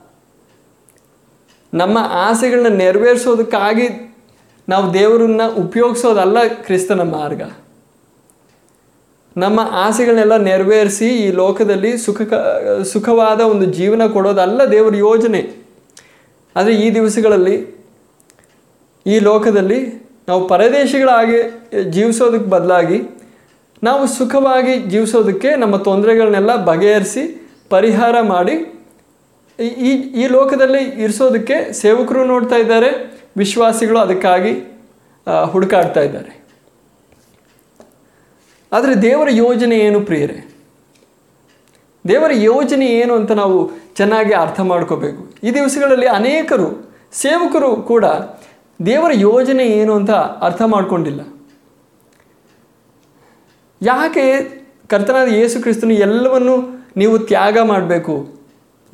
[1.73, 4.13] ನಮ್ಮ ಆಸೆಗಳನ್ನ ನೆರವೇರಿಸೋದಕ್ಕಾಗಿ
[4.69, 7.41] ನಾವು ದೇವರನ್ನ ಉಪಯೋಗಿಸೋದಲ್ಲ ಕ್ರಿಸ್ತನ ಮಾರ್ಗ.
[9.37, 12.21] ನಮ್ಮ ಆಸೆಗಳನ್ನೆಲ್ಲ ನೆರವೇರಿಸಿ ಈ ಲೋಕದಲ್ಲಿ ಸುಖ
[12.83, 15.41] ಸುಖವಾದ ಒಂದು ಜೀವನ ಕೊಡೋದಲ್ಲ ದೇವರ ಯೋಜನೆ.
[16.55, 17.85] ಆದರೆ ಈ ದಿವಸಗಳಲ್ಲಿ,
[19.07, 19.79] ಈ ಲೋಕದಲ್ಲಿ
[20.27, 21.37] ನಾವು ಪರದೇಶಿಗಳಾಗಿ
[21.89, 23.01] ಜೀವಿಸೋದಕ್ಕೆ ಬದಲಾಗಿ
[23.83, 28.72] ನಾವು ಸುಖವಾಗಿ ಜೀವಿಸೋದಕ್ಕೆ ನಮ್ಮ ತೊಂದರೆಗಳನ್ನೆಲ್ಲ ಬಗೆಹರಿಸಿ ಪರಿಹಾರ ಮಾಡಿ
[29.67, 34.83] ಈ- ಈ ಲೋಕದಲ್ಲಿ ಇರಿಸೋದಕ್ಕೆ ಸೇವಕರು ನೋಡ್ತಾ ಇದ್ದಾರೆ, ವಿಶ್ವಾಸಿಗಳು ಅದಕ್ಕಾಗಿ
[35.51, 36.43] ಹುಡುಕಾಡ್ತಾ ಇದ್ದಾರೆ.
[38.73, 40.55] ಆದರೆ ದೇವರ ಯೋಜನೆ ಏನು ಪ್ರಿಯರೇ?
[42.07, 45.33] ದೇವರ ಯೋಜನೆ ಏನು ಅಂತ ನಾವು ಚೆನ್ನಾಗಿ ಅರ್ಥ ಮಾಡ್ಕೋಬೇಕು.
[45.43, 48.05] ಈ ದಿವಸಗಳಲ್ಲಿ ಅನೇಕರು, ಸೇವಕರು ಕೂಡ
[48.85, 51.21] ದೇವರ ಯೋಜನೆ ಏನು ಅಂತ ಅರ್ಥ ಮಾಡ್ಕೊಂಡಿಲ್ಲ.
[53.81, 54.49] ಯಾಕೆ
[54.87, 58.42] ಕರ್ತನಾದ ಯೇಸು ಕ್ರಿಸ್ತನು ಎಲ್ಲವನ್ನು ನೀವು ತ್ಯಾಗ ಮಾಡಬೇಕು?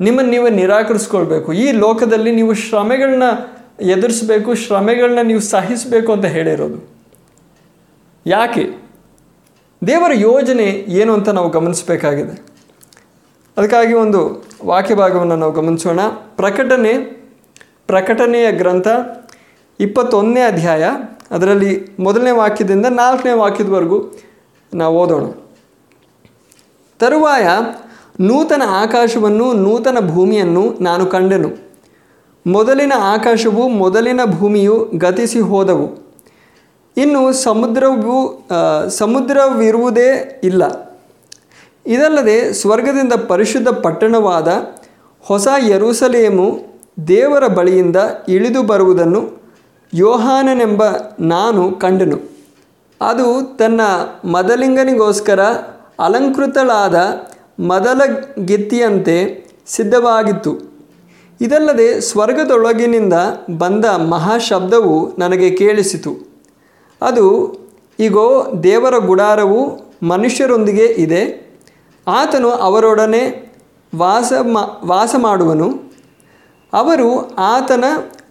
[0.00, 1.52] ನಿಮ್ಮನ್ನು ನೀವೇ ನಿರಾಕರಿಸ್ಕೊಳ್ಬೇಕು.
[1.52, 3.22] ಈ ಲೋಕದಲ್ಲಿ ನೀವು ಶ್ರಮೆಗಳನ್ನ
[3.80, 6.90] ಎದುರಿಸಬೇಕು ಶ್ರಮೆಗಳನ್ನ ನೀವು ಸಹಿಸಬೇಕು ಅಂತ ಹೇಳಿರೋದು.
[8.26, 8.70] ಯಾಕೆ?
[9.86, 12.42] ದೇವರ ಯೋಜನೆ ಏನು ಅಂತ ನಾವು ಗಮನಿಸಬೇಕಾಗಿದೆ.
[13.58, 16.00] ಅದಕ್ಕಾಗಿ ಒಂದು ವಾಕ್ಯ ಭಾಗವನ್ನು ನಾವು ಗಮನಿಸೋಣ.
[16.36, 16.92] ಪ್ರಕಟಣೆ
[17.86, 18.88] ಪ್ರಕಟಣೆಯ ಗ್ರಂಥ
[19.80, 20.90] ಇಪ್ಪತ್ತೊಂದನೇ ಅಧ್ಯಾಯ,
[21.30, 24.18] ಅದರಲ್ಲಿ ಮೊದಲನೇ ವಾಕ್ಯದಿಂದ ನಾಲ್ಕನೇ ವಾಕ್ಯದವರೆಗೂ
[24.74, 25.30] ನಾವು ಓದೋಣ.
[26.98, 27.48] ತರುವಾಯ
[28.20, 31.48] ನೂತನ ಆಕಾಶವನ್ನು ನೂತನ ಭೂಮಿಯನ್ನು ನಾನು ಕಂಡೆನು.
[32.46, 35.86] ಮೊದಲಿನ ಆಕಾಶವು ಮೊದಲಿನ ಭೂಮಿಯು ಗತಿಸಿ ಹೋದವು.
[36.96, 38.48] ಇನ್ನು ಸಮುದ್ರವು
[38.88, 40.90] ಸಮುದ್ರವಿರುವುದೇ ಇಲ್ಲ.
[41.86, 44.48] ಇದಲ್ಲದೆ ಸ್ವರ್ಗದಿಂದ ಪರಿಶುದ್ಧ ಪಟ್ಟಣವಾದ
[45.20, 46.60] ಹೊಸ ಯರೂಸಲೇಮು
[47.08, 47.96] ದೇವರ ಬಳಿಯಿಂದ
[48.28, 49.22] ಇಳಿದು ಬರುವುದನ್ನು
[49.94, 50.82] ಯೋಹಾನನೆಂಬ
[51.20, 52.18] ನಾನು ಕಂಡೆನು.
[53.00, 53.80] ಅದು ತನ್ನ
[54.24, 55.40] ಮದಲಿಂಗನಿಗೋಸ್ಕರ
[55.98, 56.94] ಅಲಂಕೃತಳಾದ
[57.68, 60.70] ಮದಲಗಿತ್ತಿಯಂತೆ ಸಿದ್ಧವಾಗಿತ್ತು.
[61.40, 63.12] ಇದಲ್ಲದೆ ಸ್ವರ್ಗದೊಳಗಿನಿಂದ
[63.58, 66.28] ಬಂದ ಮಹಾಶಬ್ದವು ನನಗೆ ಕೇಳಿಸಿತು.
[67.02, 67.56] ಅದು
[68.00, 71.50] ಈಗೋ ದೇವರ ಗುಡಾರವು ಮನುಷ್ಯರೊಂದಿಗೆ ಇದೆ.
[72.08, 73.52] ಆತನು ಅವರೊಡನೆ
[73.96, 75.92] ವಾಸ ಮಾ ವಾಸ ಮಾಡುವನು
[76.72, 77.84] ಅವರು ಆತನ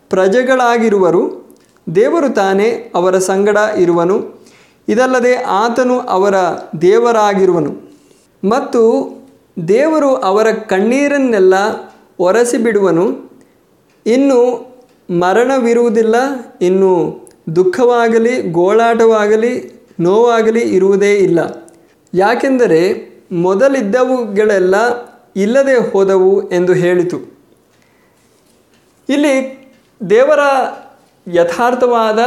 [0.09, 1.49] ಪ್ರಜೆಗಳಾಗಿರುವರು.
[1.95, 4.45] ದೇವರು ತಾನೇ ಅವರ ಸಂಗಡ ಇರುವನು.
[4.87, 6.35] ಇದಲ್ಲದೆ ಆತನು ಅವರ
[6.81, 7.89] ದೇವರಾಗಿರುವನು.
[8.49, 9.18] ಮತ್ತು
[9.67, 11.53] ದೇವರು ಅವರ ಕಣ್ಣೀರನ್ನೆಲ್ಲ
[12.19, 13.31] ಒರೆಸಿಬಿಡುವನು.
[14.05, 14.69] ಇನ್ನು
[15.19, 16.15] ಮರಣವಿರುವುದಿಲ್ಲ,
[16.61, 21.39] ಇನ್ನು ದುಃಖವಾಗಲಿ, ಗೋಳಾಟವಾಗಲಿ, ನೋವಾಗಲಿ ಇರುವುದೇ ಇಲ್ಲ.
[22.13, 24.75] ಯಾಕೆಂದರೆ ಮೊದಲಿದ್ದವುಗಳೆಲ್ಲ
[25.35, 27.17] ಇಲ್ಲದೆ ಹೋದವು ಎಂದು ಹೇಳಿತು.
[29.09, 29.59] ಇಲ್ಲಿ
[30.09, 30.39] ದೇವರ
[31.33, 32.19] ಯಥಾರ್ಥವಾದ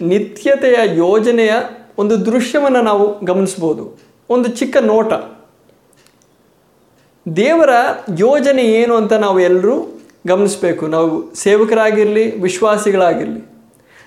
[0.00, 1.52] ನಿತ್ಯತೆಯ ಯೋಜನೆಯ
[1.98, 3.98] ಒಂದು ದೃಶ್ಯವನ್ನು ನಾವು ಗಮನಿಸ್ಬೋದು.
[4.30, 5.12] ಒಂದು ಚಿಕ್ಕ ನೋಟ.
[7.36, 7.70] ದೇವರ
[8.18, 10.86] ಯೋಜನೆ ಏನು ಅಂತ ನಾವು ಎಲ್ಲರೂ ಗಮನಿಸಬೇಕು.
[10.86, 13.54] ನಾವು ಸೇವಕರಾಗಿರಲಿ, ವಿಶ್ವಾಸಿಗಳಾಗಿರಲಿ.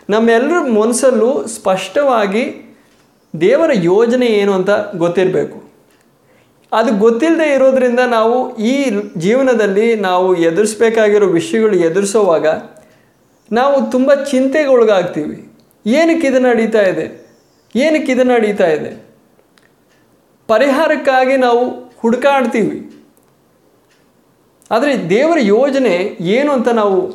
[0.09, 2.75] ನಮ್ಮೆಲ್ಲರ ಮನಸ್ಸಲ್ಲೂ ಸ್ಪಷ್ಟವಾಗಿ
[3.41, 5.63] ದೇವರ ಯೋಜನೆ ಏನು ಅಂತ ಗೊತ್ತಿರಬೇಕು.
[6.71, 12.47] ಅದು ಗೊತ್ತಿಲ್ಲದೆ ಇರೋದರಿಂದ ನಾವು ಈ ಜೀವನದಲ್ಲಿ ನಾವು ಎದುರಿಸ್ಬೇಕಾಗಿರೋ ವಿಷಯಗಳು ಎದುರಿಸೋವಾಗ
[13.51, 15.51] ನಾವು ತುಂಬ ಚಿಂತೆಗೊಳಗಾಗ್ತೀವಿ.
[15.85, 17.35] ಏನಕ್ಕೆ ಇದು ನಡೀತಾ ಇದೆ?
[17.75, 19.05] ಏನಕ್ಕೆ ಇದು ನಡೀತಾ ಇದೆ?
[20.47, 22.96] ಪರಿಹಾರಕ್ಕಾಗಿ ನಾವು ಹುಡುಕಾಡ್ತೀವಿ.
[24.71, 27.13] ಆದರೆ ದೇವರ ಯೋಜನೆ ಏನು ಅಂತ ನಾವು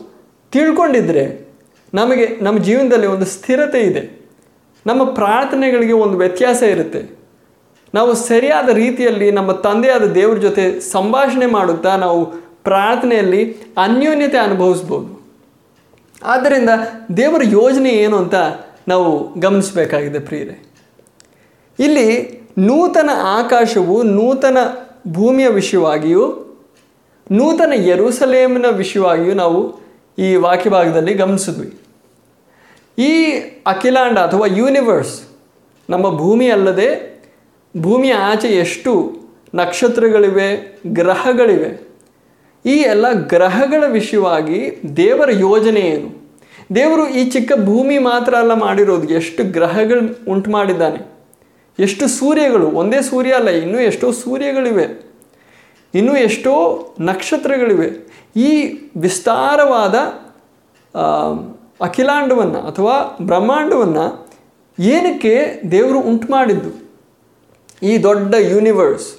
[0.52, 1.48] ತಿಳ್ಕೊಂಡಿದ್ರೆ
[1.94, 4.26] ನಮಗೆ ನಮ್ಮ ಜೀವನದಲ್ಲಿ ಒಂದು ಸ್ಥಿರತೆ ಇದೆ.
[4.86, 7.22] ನಮ್ಮ ಪ್ರಾರ್ಥನೆಗಳಿಗೆ ಒಂದು ವ್ಯತ್ಯಾಸ ಇರುತ್ತೆ.
[7.94, 12.24] ನಾವು ಸರಿಯಾದ ರೀತಿಯಲ್ಲಿ ನಮ್ಮ ತಂದೆಯಾದ ದೇವರ ಜೊತೆ ಸಂಭಾಷಣೆ ಮಾಡುತ್ತಾ ನಾವು
[12.64, 15.22] ಪ್ರಾರ್ಥನೆಯಲ್ಲಿ ಅನ್ಯೋನ್ಯತೆ ಅನುಭವಿಸ್ಬೋದು.
[16.24, 16.70] ಆದ್ದರಿಂದ
[17.16, 18.34] ದೇವರ ಯೋಜನೆ ಏನು ಅಂತ
[18.88, 20.64] ನಾವು ಗಮನಿಸಬೇಕಾಗಿದೆ ಪ್ರಿಯರೇ.
[21.78, 24.56] ಇಲ್ಲಿ ನೂತನ ಆಕಾಶವು ನೂತನ
[25.08, 26.41] ಭೂಮಿಯ ವಿಷಯವಾಗಿಯೂ
[27.32, 29.60] ನೂತನ ಯರೂಸಲೇಮ್ನ ವಿಷಯವಾಗಿಯೂ ನಾವು
[30.18, 31.68] ಈ ವಾಕ್ಯ ಭಾಗದಲ್ಲಿ ಗಮನಿಸಿದ್ವಿ.
[32.98, 33.32] ಈ
[33.66, 35.20] ಅಖಿಲಾಂಡ ಅಥವಾ ಯೂನಿವರ್ಸ್
[35.90, 36.88] ನಮ್ಮ ಭೂಮಿ ಅಲ್ಲದೆ
[37.80, 38.92] ಭೂಮಿಯ ಆಚೆ ಎಷ್ಟು
[39.54, 41.70] ನಕ್ಷತ್ರಗಳಿವೆ, ಗ್ರಹಗಳಿವೆ,
[42.66, 44.58] ಈ ಎಲ್ಲ ಗ್ರಹಗಳ ವಿಷಯವಾಗಿ
[44.96, 46.10] ದೇವರ ಯೋಜನೆ ಏನು?
[46.74, 49.14] ದೇವರು ಈ ಚಿಕ್ಕ ಭೂಮಿ ಮಾತ್ರ ಅಲ್ಲ ಮಾಡಿರೋದು.
[49.14, 51.00] ಎಷ್ಟು ಗ್ರಹಗಳು ಉಂಟು ಮಾಡಿದ್ದಾನೆ.
[51.78, 55.11] ಎಷ್ಟು ಸೂರ್ಯಗಳು, ಒಂದೇ ಸೂರ್ಯ ಅಲ್ಲ, ಇನ್ನೂ ಎಷ್ಟೋ ಸೂರ್ಯಗಳಿವೆ.
[55.94, 56.52] ಇನ್ನೂ ಎಷ್ಟೋ
[57.00, 57.88] ನಕ್ಷತ್ರಗಳಿವೆ.
[58.36, 58.50] ಈ
[58.96, 59.94] ವಿಸ್ತಾರವಾದ
[61.80, 64.28] ಅಖಿಲಾಂಡವನ್ನು ಅಥವಾ ಬ್ರಹ್ಮಾಂಡವನ್ನು
[64.78, 66.82] ಏನಕ್ಕೆ ದೇವರು ಉಂಟು ಮಾಡಿದ್ದು?
[67.82, 69.16] ಈ ದೊಡ್ಡ ಯೂನಿವರ್ಸ್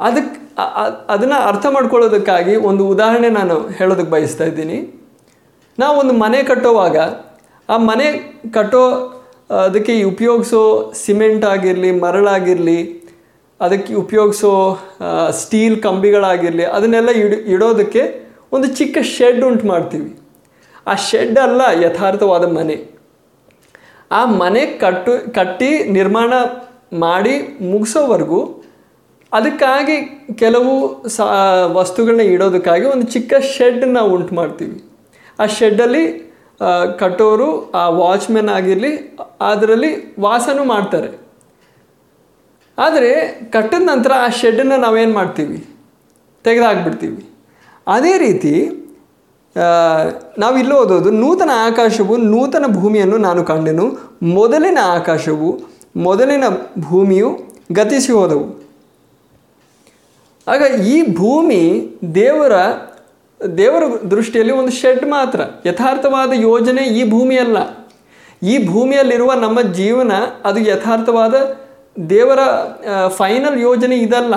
[0.00, 0.48] ಅದಕ್ಕೆ
[1.08, 5.08] ಅದನ್ನು ಅರ್ಥ ಮಾಡ್ಕೊಳ್ಳೋದಕ್ಕಾಗಿ ಒಂದು ಉದಾಹರಣೆ ನಾನು ಹೇಳೋದಕ್ಕೆ ಬಯಸ್ತಾ ಇದ್ದೀನಿ.
[5.78, 6.96] ನಾವು ಒಂದು ಮನೆ ಕಟ್ಟೋವಾಗ,
[7.68, 8.06] ಆ ಮನೆ
[8.54, 9.14] ಕಟ್ಟೋ,
[9.50, 12.97] ಅದಕ್ಕೆ ಉಪಯೋಗಿಸೋ ಸಿಮೆಂಟ್ ಆಗಿರಲಿ, ಮರಳಾಗಿರಲಿ
[13.60, 14.50] ಅದಕ್ಕೆ ಉಪಯೋಗಿಸೋ
[15.40, 18.02] ಸ್ಟೀಲ್ ಕಂಬಿಗಳಾಗಿರಲಿ, ಅದನ್ನೆಲ್ಲ ಇಡ್, ಇಡೋದಕ್ಕೆ
[18.52, 20.10] ಒಂದು ಚಿಕ್ಕ ಶೆಡ್ ಉಂಟು ಮಾಡ್ತೀವಿ.
[20.86, 22.76] ಆ ಶೆಡ್ ಅಲ್ಲ ಯಥಾರ್ಥವಾದ ಮನೆ.
[24.10, 26.32] ಆ ಮನೆ ಕಟ್ಟು, ಕಟ್ಟಿ ನಿರ್ಮಾಣ
[26.98, 27.34] ಮಾಡಿ
[27.72, 28.40] ಮುಗಿಸೋವರೆಗೂ
[29.32, 29.96] ಅದಕ್ಕಾಗಿ
[30.38, 30.74] ಕೆಲವು
[31.16, 31.24] ಸಾ
[31.78, 34.76] ವಸ್ತುಗಳನ್ನ ಇಡೋದಕ್ಕಾಗಿ ಒಂದು ಚಿಕ್ಕ ಶೆಡ್ ನಾವು ಉಂಟು ಮಾಡ್ತೀವಿ.
[35.38, 36.04] ಆ ಶೆಡ್ಡಲ್ಲಿ
[36.98, 38.92] ಕಟ್ಟೋರು, ಆ ವಾಚ್ಮೆನ್ ಆಗಿರಲಿ
[39.50, 39.90] ಅದರಲ್ಲಿ
[40.20, 41.27] ವಾಸನೂ ಮಾಡ್ತಾರೆ.
[42.78, 43.10] ಆದರೆ
[43.52, 45.58] ಕಟ್ಟಿದ ನಂತರ ಆ ಶೆಡ್ಡನ್ನು ನಾವೇನು ಮಾಡ್ತೀವಿ?
[46.44, 47.22] ತೆಗೆದಾಕ್ಬಿಡ್ತೀವಿ.
[47.86, 48.52] ಅದೇ ರೀತಿ
[49.56, 53.86] ನಾವು ನಾವಿಲ್ಲಿ ಓದೋದು ನೂತನ ಆಕಾಶವು ನೂತನ ಭೂಮಿಯನ್ನು ನಾನು ಕಂಡೆನು.
[54.22, 55.48] ಮೊದಲಿನ ಆಕಾಶವು
[55.96, 56.44] ಮೊದಲಿನ
[56.88, 57.30] ಭೂಮಿಯು
[57.72, 58.46] ಗತಿಸಿ ಹೋದವು.
[60.48, 61.62] ಆಗ ಈ ಭೂಮಿ
[62.14, 62.54] ದೇವರ
[63.56, 65.40] ದೇವರ ದೃಷ್ಟಿಯಲ್ಲಿ ಒಂದು ಶೆಡ್ ಮಾತ್ರ.
[65.66, 67.58] ಯಥಾರ್ಥವಾದ ಯೋಜನೆ ಈ ಭೂಮಿಯಲ್ಲ.
[68.42, 70.12] ಈ ಭೂಮಿಯಲ್ಲಿರುವ ನಮ್ಮ ಜೀವನ
[70.44, 71.34] ಅದು ಯಥಾರ್ಥವಾದ
[72.10, 72.38] ದೇವರ
[73.08, 74.34] ಫೈನಲ್ ಯೋಜನೆ ಇದಲ್ಲ.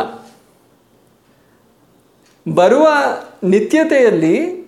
[2.54, 2.88] ಬರುವ
[3.44, 4.62] ನಿತ್ಯತೆಯಲ್ಲಿ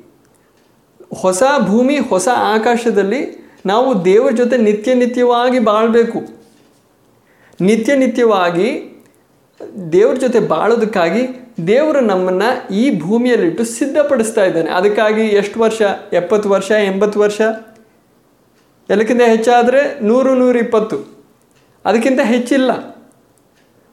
[1.16, 6.20] ಹೊಸ ಭೂಮಿ, ಹೊಸ ಆಕಾಶದಲ್ಲಿ ನಾವು ದೇವರ ಜೊತೆ ನಿತ್ಯ ನಿತ್ಯವಾಗಿ ಬಾಳಬೇಕು.
[7.62, 8.90] ನಿತ್ಯ ನಿತ್ಯವಾಗಿ
[9.92, 14.72] ದೇವ್ರ ಜೊತೆ ಬಾಳೋದಕ್ಕಾಗಿ ದೇವರು ನಮ್ಮನ್ನು ಈ ಭೂಮಿಯಲ್ಲಿಟ್ಟು ಸಿದ್ಧಪಡಿಸ್ತಾ ಇದ್ದಾನೆ.
[14.72, 15.82] ಅದಕ್ಕಾಗಿ ಎಷ್ಟು ವರ್ಷ?
[16.14, 16.72] ಎಪ್ಪತ್ತು ವರ್ಷ?
[16.72, 17.42] ಎಂಬತ್ತು ವರ್ಷ?
[18.90, 21.13] ಎಲ್ಲಕ್ಕಿಂತ ಹೆಚ್ಚಾದರೆ ನೂರು ನೂರ ಇಪ್ಪತ್ತು
[21.86, 22.72] ಅದಕ್ಕಿಂತ ಹೆಚ್ಚಿಲ್ಲ.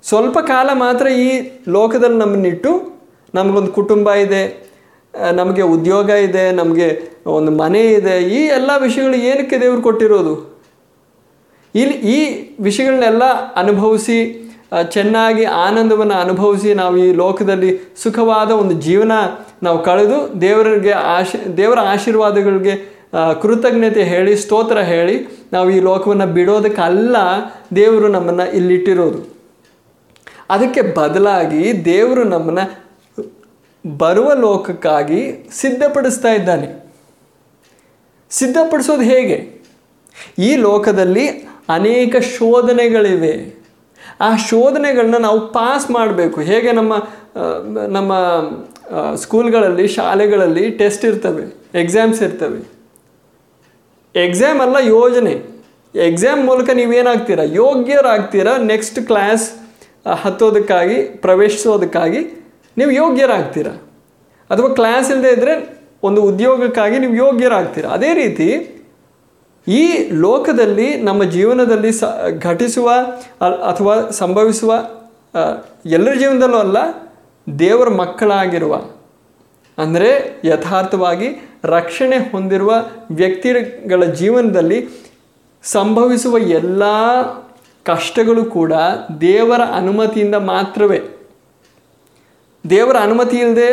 [0.05, 1.31] ಸ್ವಲ್ಪ ಕಾಲ ಮಾತ್ರ ಈ
[1.77, 2.71] ಲೋಕದಲ್ಲಿ ನಮ್ಮನ್ನಿಟ್ಟು
[3.35, 4.43] ನಮಗೊಂದು ಕುಟುಂಬ ಇದೆ
[5.39, 6.87] ನಮಗೆ ಉದ್ಯೋಗ ಇದೆ, ನಮಗೆ
[7.39, 10.35] ಒಂದು ಮನೆ ಇದೆ, ಈ ಎಲ್ಲ ವಿಷಯಗಳು ಏನಕ್ಕೆ ದೇವರು ಕೊಟ್ಟಿರೋದು?
[11.75, 12.19] ಇಲ್ಲಿ ಈ
[12.67, 13.25] ವಿಷಯಗಳನ್ನೆಲ್ಲ
[13.63, 14.19] ಅನುಭವಿಸಿ
[14.95, 17.71] ಚೆನ್ನಾಗಿ ಆನಂದವನ್ನು ಅನುಭವಿಸಿ ನಾವು ಈ ಲೋಕದಲ್ಲಿ
[18.03, 19.13] ಸುಖವಾದ ಒಂದು ಜೀವನ
[19.67, 22.75] ನಾವು ಕಳೆದು ದೇವರಿಗೆ ಆಶಿ, ದೇವರ ಆಶೀರ್ವಾದಗಳಿಗೆ
[23.43, 27.17] ಕೃತಜ್ಞತೆ ಹೇಳಿ, ಸ್ತೋತ್ರ ಹೇಳಿ ನಾವು ಈ ಲೋಕವನ್ನು ಬಿಡೋದಕ್ಕಲ್ಲ
[27.77, 29.41] ದೇವರು ನಮ್ಮನ್ನು ಇಲ್ಲಿಟ್ಟಿರೋದು.
[30.51, 32.91] ಅದಕ್ಕೆ ಬದಲಾಗಿ ದೇವರು ನಮ್ಮನ್ನು
[33.99, 36.95] ಬರುವ ಲೋಕಕ್ಕಾಗಿ ಸಿದ್ಧಪಡಿಸ್ತಾ ಇದ್ದಾನೆ.
[38.31, 39.61] ಸಿದ್ಧಪಡಿಸೋದು ಹೇಗೆ?
[40.39, 41.29] ಈ ಲೋಕದಲ್ಲಿ
[41.69, 43.61] ಅನೇಕ ಶೋಧನೆಗಳಿವೆ.
[44.21, 46.41] ಆ ಶೋಧನೆಗಳನ್ನ ನಾವು ಪಾಸ್ ಮಾಡಬೇಕು.
[46.41, 47.09] ಹೇಗೆ ನಮ್ಮ
[47.89, 48.13] ನಮ್ಮ
[49.15, 52.80] ಸ್ಕೂಲ್ಗಳಲ್ಲಿ ಶಾಲೆಗಳಲ್ಲಿ ಟೆಸ್ಟ್ ಇರ್ತವೆ ಎಕ್ಸಾಮ್ಸ್ ಇರ್ತವೆ.
[54.15, 55.35] ಎಕ್ಸಾಮ್ ಅಲ್ಲ ಯೋಜನೆ.
[55.95, 57.43] ಎಕ್ಸಾಮ್ ಮೂಲಕ ನೀವೇನಾಗ್ತೀರಾ?
[57.43, 58.57] ಯೋಗ್ಯರಾಗ್ತೀರಾ?
[58.57, 59.45] ನೆಕ್ಸ್ಟ್ ಕ್ಲಾಸ್
[60.23, 62.21] ಹತ್ತೋದಕ್ಕಾಗಿ, ಪ್ರವೇಶಿಸೋದಕ್ಕಾಗಿ
[62.79, 63.73] ನೀವು ಯೋಗ್ಯರಾಗ್ತೀರಾ?
[64.51, 65.55] ಅಥವಾ ಕ್ಲಾಸ್ ಇಲ್ಲದೆ ಇದ್ದರೆ
[66.03, 67.89] ಒಂದು ಉದ್ಯೋಗಕ್ಕಾಗಿ ನೀವು ಯೋಗ್ಯರಾಗ್ತೀರಾ?
[67.91, 68.49] ಅದೇ ರೀತಿ
[69.69, 69.83] ಈ
[70.13, 72.05] ಲೋಕದಲ್ಲಿ, ನಮ್ಮ ಜೀವನದಲ್ಲಿ ಸ,
[72.39, 72.91] ಘಟಿಸುವ
[73.73, 74.73] ಅಥವಾ ಸಂಭವಿಸುವ
[75.87, 76.79] ಎಲ್ಲರ ಜೀವನದಲ್ಲೂ ಅಲ್ಲ,
[77.59, 78.75] ದೇವರ ಮಕ್ಕಳಾಗಿರುವ
[79.83, 80.09] ಅಂದರೆ
[80.49, 81.29] ಯಥಾರ್ಥವಾಗಿ
[81.77, 82.73] ರಕ್ಷಣೆ ಹೊಂದಿರುವ
[83.21, 84.79] ವ್ಯಕ್ತಿಗಳ ಜೀವನದಲ್ಲಿ
[85.65, 86.83] ಸಂಭವಿಸುವ ಎಲ್ಲ
[87.91, 88.73] ಕಷ್ಟಗಳು ಕೂಡ
[89.21, 91.01] ದೇವರ ಅನುಮತಿಯಿಂದ ಮಾತ್ರವೇ.
[92.65, 93.71] ದೇವರ ಅನುಮತಿ ಇಲ್ಲದೆ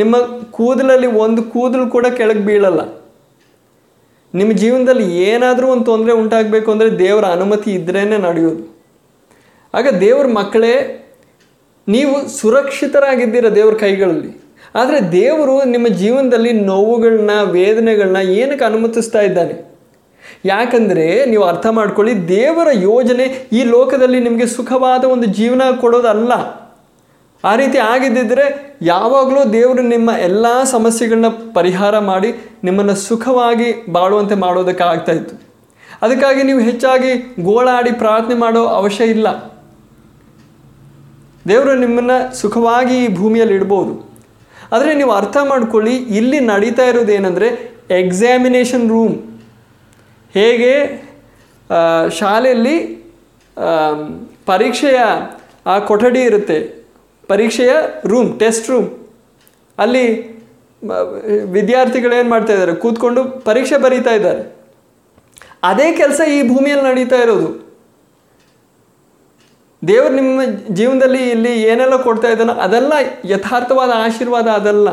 [0.00, 0.16] ನಿಮ್ಮ
[0.56, 2.80] ಕೂದಲಲ್ಲಿ ಒಂದು ಕೂದಲು ಕೂಡ ಕೆಳಗೆ ಬೀಳಲ್ಲ.
[4.34, 8.64] ನಿಮ್ಮ ಜೀವನದಲ್ಲಿ ಏನಾದರೂ ಒಂದು ತೊಂದರೆ ಉಂಟಾಗಬೇಕು ಅಂದರೆ ದೇವರ ಅನುಮತಿ ಇದ್ರೇ ನಡೆಯೋದು
[9.74, 10.74] ಆಗ ದೇವರ ಮಕ್ಕಳೇ,
[11.88, 14.30] ನೀವು ಸುರಕ್ಷಿತರಾಗಿದ್ದೀರ ದೇವರ ಕೈಗಳಲ್ಲಿ.
[14.74, 19.76] ಆದರೆ ದೇವರು ನಿಮ್ಮ ಜೀವನದಲ್ಲಿ ನೋವುಗಳನ್ನ, ವೇದನೆಗಳನ್ನ ಏನಕ್ಕೆ ಅನುಮತಿಸ್ತಾ ಇದ್ದಾನೆ?
[20.44, 26.32] ಯಾಕಂದರೆ ನೀವು ಅರ್ಥ ಮಾಡ್ಕೊಳ್ಳಿ, ದೇವರ ಯೋಜನೆ ಈ ಲೋಕದಲ್ಲಿ ನಿಮಗೆ ಸುಖವಾದ ಒಂದು ಜೀವನ ಕೊಡೋದಲ್ಲ.
[27.44, 35.12] ಆ ರೀತಿ ಆಗಿದ್ದಿದ್ದರೆ ಯಾವಾಗಲೂ ದೇವರು ನಿಮ್ಮ ಎಲ್ಲ ಸಮಸ್ಯೆಗಳನ್ನ ಪರಿಹಾರ ಮಾಡಿ ನಿಮ್ಮನ್ನು ಸುಖವಾಗಿ ಬಾಳುವಂತೆ ಮಾಡೋದಕ್ಕೆ ಆಗ್ತಾ
[35.12, 35.46] ಇತ್ತು.
[36.02, 39.28] ಅದಕ್ಕಾಗಿ ನೀವು ಹೆಚ್ಚಾಗಿ ಗೋಳಾಡಿ ಪ್ರಾರ್ಥನೆ ಮಾಡೋ ಅವಶ್ಯ ಇಲ್ಲ.
[41.48, 44.15] ದೇವರು ನಿಮ್ಮನ್ನು ಸುಖವಾಗಿ ಈ ಭೂಮಿಯಲ್ಲಿ ಇಡ್ಬೋದು.
[44.74, 47.48] ಆದರೆ ನೀವು ಅರ್ಥ ಮಾಡ್ಕೊಳ್ಳಿ, ಇಲ್ಲಿ ನಡೀತಾ ಇರೋದು ಏನಂದರೆ
[48.02, 49.16] ಎಕ್ಸಾಮಿನೇಷನ್ ರೂಮ್
[50.36, 50.72] ಹೇಗೆ
[52.18, 52.76] ಶಾಲೆಯಲ್ಲಿ
[54.50, 55.00] ಪರೀಕ್ಷೆಯ
[55.72, 56.58] ಆ ಕೊಠಡಿ ಇರುತ್ತೆ.
[57.32, 57.72] ಪರೀಕ್ಷೆಯ
[58.12, 58.88] ರೂಮ್ ಟೆಸ್ಟ್ ರೂಮ್
[59.78, 60.04] ಅಲ್ಲಿ
[61.56, 62.74] ವಿದ್ಯಾರ್ಥಿಗಳೇನು ಮಾಡ್ತಾ ಇದ್ದಾರೆ?
[62.82, 64.42] ಕೂತ್ಕೊಂಡು ಪರೀಕ್ಷೆ ಬರೀತಾ ಇದ್ದಾರೆ.
[65.70, 67.48] ಅದೇ ಕೆಲಸ ಈ ಭೂಮಿಯಲ್ಲಿ ನಡೀತಾ ಇರೋದು.
[69.88, 72.92] ದೇವರು ನಿಮ್ಮ ಜೀವನದಲ್ಲಿ ಇಲ್ಲಿ ಏನೆಲ್ಲ ಕೊಡ್ತಾ ಇದ್ದಾನೋ ಅದೆಲ್ಲ
[73.24, 74.88] ಯಥಾರ್ಥವಾದ ಆಶೀರ್ವಾದ ಅದಲ್ಲ.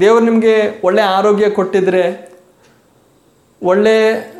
[0.00, 2.32] ದೇವರು ನಿಮಗೆ ಒಳ್ಳೆಯ ಆರೋಗ್ಯ ಕೊಟ್ಟಿದ್ರೆ,
[3.62, 4.32] ಒಳ್ಳೆ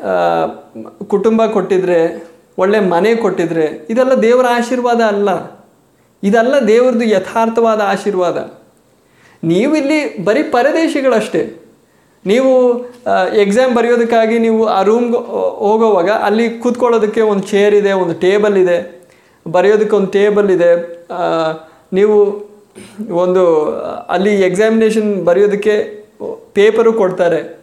[1.07, 5.61] ಕುಟುಂಬ ಕೊಟ್ಟಿದ್ರೆ, ಒಳ್ಳೆ ಮನೆ ಕೊಟ್ಟಿದ್ರೆ, ಇದೆಲ್ಲ ದೇವರ ಆಶೀರ್ವಾದ ಅಲ್ಲ.
[6.23, 8.51] ಇದೆಲ್ಲ ದೇವ್ರದ್ದು ಯಥಾರ್ಥವಾದ ಆಶೀರ್ವಾದ.
[9.43, 11.57] ನೀವು ಇಲ್ಲಿ ಬರೀ ಪರದೇಶಿಗಳಷ್ಟೇ.
[12.25, 12.79] ನೀವು
[13.35, 15.17] ಎಕ್ಸಾಮ್ ಬರೆಯೋದಕ್ಕಾಗಿ ನೀವು ಆ ರೂಮ್ಗೆ
[15.55, 19.00] ಹೋಗೋವಾಗ ಅಲ್ಲಿ ಕೂತ್ಕೊಳ್ಳೋದಕ್ಕೆ ಒಂದು ಚೇರ್ ಇದೆ, ಒಂದು ಟೇಬಲ್ ಇದೆ.
[19.47, 20.71] ಬರೆಯೋದಕ್ಕೆ ಒಂದು ಟೇಬಲ್ ಇದೆ.
[21.93, 22.17] ನೀವು
[23.11, 23.71] ಒಂದು,
[24.05, 26.05] ಅಲ್ಲಿ ಎಕ್ಸಾಮಿನೇಷನ್ ಬರೆಯೋದಕ್ಕೆ
[26.53, 27.61] ಪೇಪರು ಕೊಡ್ತಾರೆ.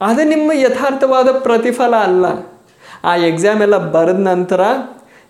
[0.00, 2.26] ಅದು ನಿಮ್ಮ ಯಥಾರ್ಥವಾದ ಪ್ರತಿಫಲ ಅಲ್ಲ.
[3.04, 4.60] ಆ ಎಕ್ಸಾಮ್ ಎಲ್ಲ ಬರೆದ ನಂತರ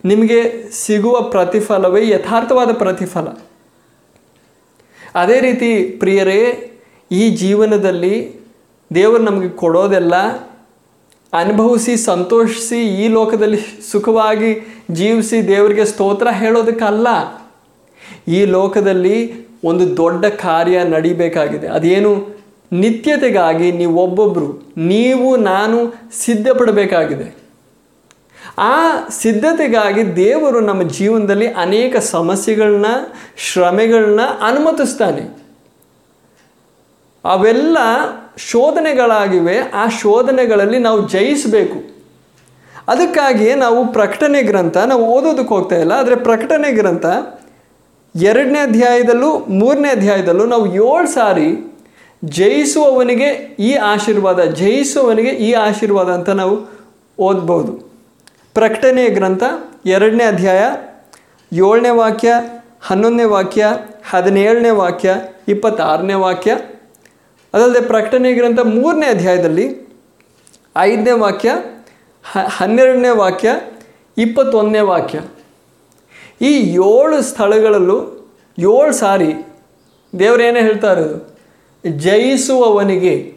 [0.04, 3.26] ನಿಮಗೆ ಸಿಗುವ ಪ್ರತಿಫಲವೇ ಯಥಾರ್ಥವಾದ ಪ್ರತಿಫಲ.
[5.14, 6.70] ಅದೇ ರೀತಿ ಪ್ರಿಯರೇ,
[7.12, 8.40] ಈ ಜೀವನದಲ್ಲಿ
[8.94, 10.14] ದೇವರು ನಮಗೆ ಕೊಡೋದೆಲ್ಲ
[11.34, 13.58] ಅನುಭವಿಸಿ, ಸಂತೋಷಿಸಿ, ಈ ಲೋಕದಲ್ಲಿ
[13.92, 17.06] ಸುಖವಾಗಿ ಜೀವಿಸಿ ದೇವರಿಗೆ ಸ್ತೋತ್ರ ಹೇಳೋದಕ್ಕಲ್ಲ.
[18.28, 21.66] ಈ ಲೋಕದಲ್ಲಿ ಒಂದು ದೊಡ್ಡ ಕಾರ್ಯ ನಡಿಬೇಕಾಗಿದೆ.
[21.66, 22.26] ಅದೇನು?
[22.72, 27.44] ನಿತ್ಯತೆಗಾಗಿ ನೀವು ಒಬ್ಬೊಬ್ಬರು ನೀವು, ನಾನು ಸಿದ್ಧಪಡಬೇಕಾಗಿದೆ.
[28.58, 32.86] ಆ ಸಿದ್ಧತೆಗಾಗಿ ದೇವರು ನಮ್ಮ ಜೀವನದಲ್ಲಿ ಅನೇಕ ಸಮಸ್ಯೆಗಳನ್ನ,
[33.36, 35.44] ಶ್ರಮೆಗಳನ್ನ ಅನುಮತಿಸ್ತಾನೆ.
[37.24, 37.78] ಅವೆಲ್ಲ
[38.38, 41.78] ಶೋಧನೆಗಳಾಗಿವೆ, ಆ ಶೋಧನೆಗಳಲ್ಲಿ ನಾವು ಜಯಿಸಬೇಕು.
[42.88, 47.06] ಅದಕ್ಕಾಗಿಯೇ ನಾವು ಪ್ರಕಟಣೆ ಗ್ರಂಥ, ನಾವು ಓದೋದಕ್ಕೆ ಹೋಗ್ತಾ ಇಲ್ಲ, ಆದರೆ ಪ್ರಕಟಣೆ ಗ್ರಂಥ
[48.14, 51.48] ಎರಡನೇ ಅಧ್ಯಾಯದಲ್ಲೂ ಮೂರನೇ ಅಧ್ಯಾಯದಲ್ಲೂ ನಾವು ಏಳು ಸಾರಿ
[52.24, 56.56] ಜಯಿಸುವವನಿಗೆ ಈ ಆಶೀರ್ವಾದ, ಜಯಿಸುವವನಿಗೆ ಈ ಆಶೀರ್ವಾದ ಅಂತ ನಾವು
[57.18, 57.72] ಓದ್ಬೋದು.
[58.54, 59.42] ಪ್ರಕಟಣೆ ಗ್ರಂಥ
[59.86, 60.62] ಎರಡನೇ ಅಧ್ಯಾಯ,
[61.52, 62.32] ಏಳನೇ ವಾಕ್ಯ,
[62.82, 63.66] ಹನ್ನೊಂದನೇ ವಾಕ್ಯ,
[64.10, 65.14] ಹದಿನೇಳನೇ ವಾಕ್ಯ,
[65.48, 66.54] ಇಪ್ಪತ್ತಾರನೇ ವಾಕ್ಯ.
[67.54, 69.84] ಅದಲ್ಲದೆ ಪ್ರಕಟಣೆ ಗ್ರಂಥ ಮೂರನೇ ಅಧ್ಯಾಯದಲ್ಲಿ
[70.78, 71.52] ಐದನೇ ವಾಕ್ಯ
[72.46, 73.60] ಹನ್ನೆರಡನೇ ವಾಕ್ಯ,
[74.18, 75.20] ಇಪ್ಪತ್ತೊಂದನೇ ವಾಕ್ಯ.
[76.42, 78.28] ಈ ಏಳು ಸ್ಥಳಗಳಲ್ಲೂ,
[78.58, 79.34] ಏಳು ಸಾರಿ
[80.18, 81.38] ದೇವರೇನೇ ಹೇಳ್ತಾ ಇರೋದು
[81.98, 83.34] ಜಯಿಸುವವನಿಗೆ.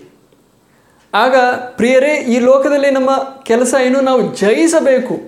[1.14, 1.36] ಆಗ
[1.76, 3.10] ಪ್ರಿಯರೇ, ಈ ಲೋಕದಲ್ಲಿ ನಮ್ಮ
[3.44, 4.02] ಕೆಲಸ ಏನು?
[4.02, 5.20] ನಾವು ಜಯಿಸಬೇಕು.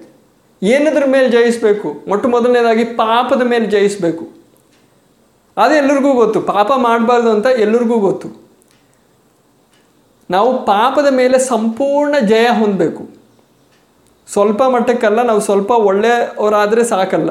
[0.64, 2.06] ಏನದ್ರ ಮೇಲೆ ಜಯಿಸಬೇಕು?
[2.08, 4.28] ಮೊಟ್ಟ ಮೊದಲನೇದಾಗಿ ಪಾಪದ ಮೇಲೆ ಜಯಿಸಬೇಕು.
[5.58, 6.42] ಅದು ಎಲ್ಲರಿಗೂ ಗೊತ್ತು.
[6.42, 8.49] ಪಾಪ ಮಾಡಬಾರ್ದು ಅಂತ ಎಲ್ಲರಿಗೂ ಗೊತ್ತು.
[10.30, 13.04] ನಾವು ಪಾಪದ ಮೇಲೆ ಸಂಪೂರ್ಣ ಜಯ ಹೊಂದಬೇಕು.
[14.28, 17.30] ಸ್ವಲ್ಪ ಮಟ್ಟಕ್ಕಲ್ಲ, ನಾವು ಸ್ವಲ್ಪ ಒಳ್ಳೆಯವರಾದರೆ ಸಾಕಲ್ಲ.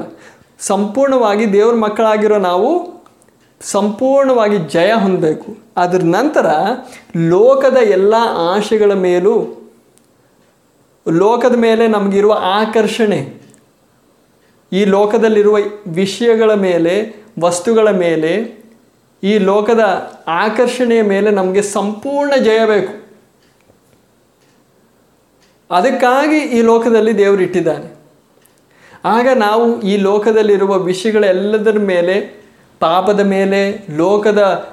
[0.60, 2.70] ಸಂಪೂರ್ಣವಾಗಿ ದೇವ್ರ ಮಕ್ಕಳಾಗಿರೋ ನಾವು
[3.60, 5.50] ಸಂಪೂರ್ಣವಾಗಿ ಜಯ ಹೊಂದಬೇಕು.
[5.76, 6.46] ಅದ್ರ ನಂತರ
[7.28, 8.14] ಲೋಕದ ಎಲ್ಲ
[8.54, 9.36] ಆಶೆಗಳ ಮೇಲೂ,
[11.06, 13.20] ಲೋಕದ ಮೇಲೆ ನಮಗಿರುವ ಆಕರ್ಷಣೆ,
[14.72, 15.58] ಈ ಲೋಕದಲ್ಲಿರುವ
[15.92, 16.94] ವಿಷಯಗಳ ಮೇಲೆ,
[17.40, 18.32] ವಸ್ತುಗಳ ಮೇಲೆ
[19.22, 23.08] ಈ ಲೋಕದ ಆಕರ್ಷಣೆಯ ಮೇಲೆ ನಮಗೆ ಸಂಪೂರ್ಣ ಜಯ ಬೇಕು.
[25.70, 27.98] ಅದಕ್ಕಾಗಿ ಈ ಲೋಕದಲ್ಲಿ ದೇವರು ಇಟ್ಟಿದ್ದಾನೆ.
[29.04, 32.42] ಆಗ ನಾವು ಈ ಲೋಕದಲ್ಲಿರುವ ವಿಷಯಗಳೆಲ್ಲದರ ಮೇಲೆ,
[32.80, 34.68] ಪಾಪದ ಮೇಲೆ, ಲೋಕದ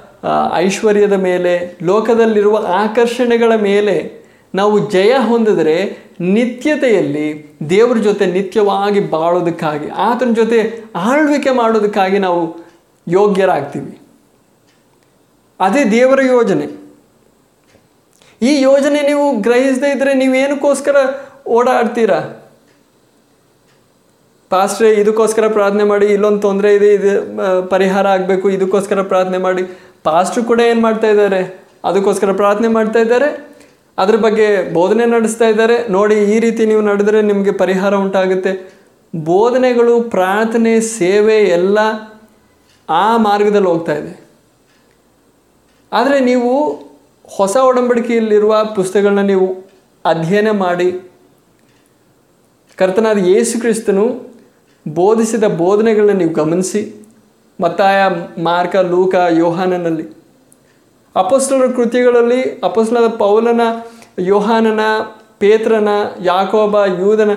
[0.53, 4.25] ಐಶ್ವರ್ಯದ ಮೇಲೆ, ಲೋಕದಲ್ಲಿರುವ ಆಕರ್ಷಣೆಗಳ ಮೇಲೆ
[4.55, 12.57] ನಾವು ಜಯ ಹೊಂದಿದರೆ ನಿತ್ಯತೆಯಲ್ಲಿ ದೇವರ ಜೊತೆ ನಿತ್ಯವಾಗಿ ಬಾಳೋದಕ್ಕಾಗಿ, ಆತನ ಜೊತೆ ಆಳ್ವಿಕೆ ಮಾಡೋದಕ್ಕಾಗಿ ನಾವು
[13.07, 14.04] ಯೋಗ್ಯರಾಗ್ತೀವಿ.
[15.59, 16.65] ಅದೇ ದೇವರ ಯೋಜನೆ.
[18.41, 20.95] ಈ ಯೋಜನೆ ನೀವು ಗ್ರಹಿಸದೇ ಇದ್ದರೆ ನೀವೇನಕ್ಕೋಸ್ಕರ
[21.47, 22.19] ಓಡಾಡ್ತೀರಾ?
[24.51, 27.13] ಪಾಸ್ಟ್ರೆ, ಇದಕ್ಕೋಸ್ಕರ ಪ್ರಾರ್ಥನೆ ಮಾಡಿ, ಇಲ್ಲೊಂದು ತೊಂದರೆ ಇದೆ, ಇದು
[27.69, 29.63] ಪರಿಹಾರ ಆಗಬೇಕು, ಇದಕ್ಕೋಸ್ಕರ ಪ್ರಾರ್ಥನೆ ಮಾಡಿ.
[30.03, 31.41] ಪಾಸ್ಟ್ರು ಕೂಡ ಏನು ಮಾಡ್ತಾ ಇದ್ದಾರೆ?
[31.83, 33.29] ಅದಕ್ಕೋಸ್ಕರ ಪ್ರಾರ್ಥನೆ ಮಾಡ್ತಾ ಇದ್ದಾರೆ.
[33.97, 35.87] ಅದ್ರ ಬಗ್ಗೆ ಬೋಧನೆ ನಡೆಸ್ತಾ ಇದ್ದಾರೆ.
[35.89, 38.53] ನೋಡಿ, ಈ ರೀತಿ ನೀವು ನಡೆದರೆ ನಿಮಗೆ ಪರಿಹಾರ ಉಂಟಾಗುತ್ತೆ.
[39.13, 41.79] ಬೋಧನೆಗಳು, ಪ್ರಾರ್ಥನೆ, ಸೇವೆ ಎಲ್ಲ
[42.89, 44.24] ಆ ಮಾರ್ಗದಲ್ಲಿ ಹೋಗ್ತಾ ಇದೆ.
[45.91, 46.51] ಆದರೆ ನೀವು
[47.37, 49.65] ಹೊಸ ಒಡಂಬಡಿಕೆಯಲ್ಲಿರುವ ಪುಸ್ತಕಗಳನ್ನ ನೀವು
[50.05, 50.91] ಅಧ್ಯಯನ ಮಾಡಿ,
[52.77, 54.35] ಕರ್ತನಾದ ಯೇಸು ಕ್ರಿಸ್ತನು
[54.87, 57.09] ಬೋಧಿಸಿದ ಬೋಧನೆಗಳನ್ನ ನೀವು ಗಮನಿಸಿ,
[57.61, 57.99] ಮತ್ತಾಯ,
[58.43, 60.05] ಮಾರ್ಕ, ಲೂಕ, ಯೋಹಾನನಲ್ಲಿ.
[61.15, 63.61] ಅಪಸ್ಲರ ಕೃತಿಗಳಲ್ಲಿ ಅಪಸ್ಲದ ಪೌಲನ,
[64.19, 64.79] ಯೋಹಾನನ,
[65.39, 65.89] ಪೇತ್ರನ,
[66.21, 67.33] ಯಾಕೋಬ, ಯೂದನ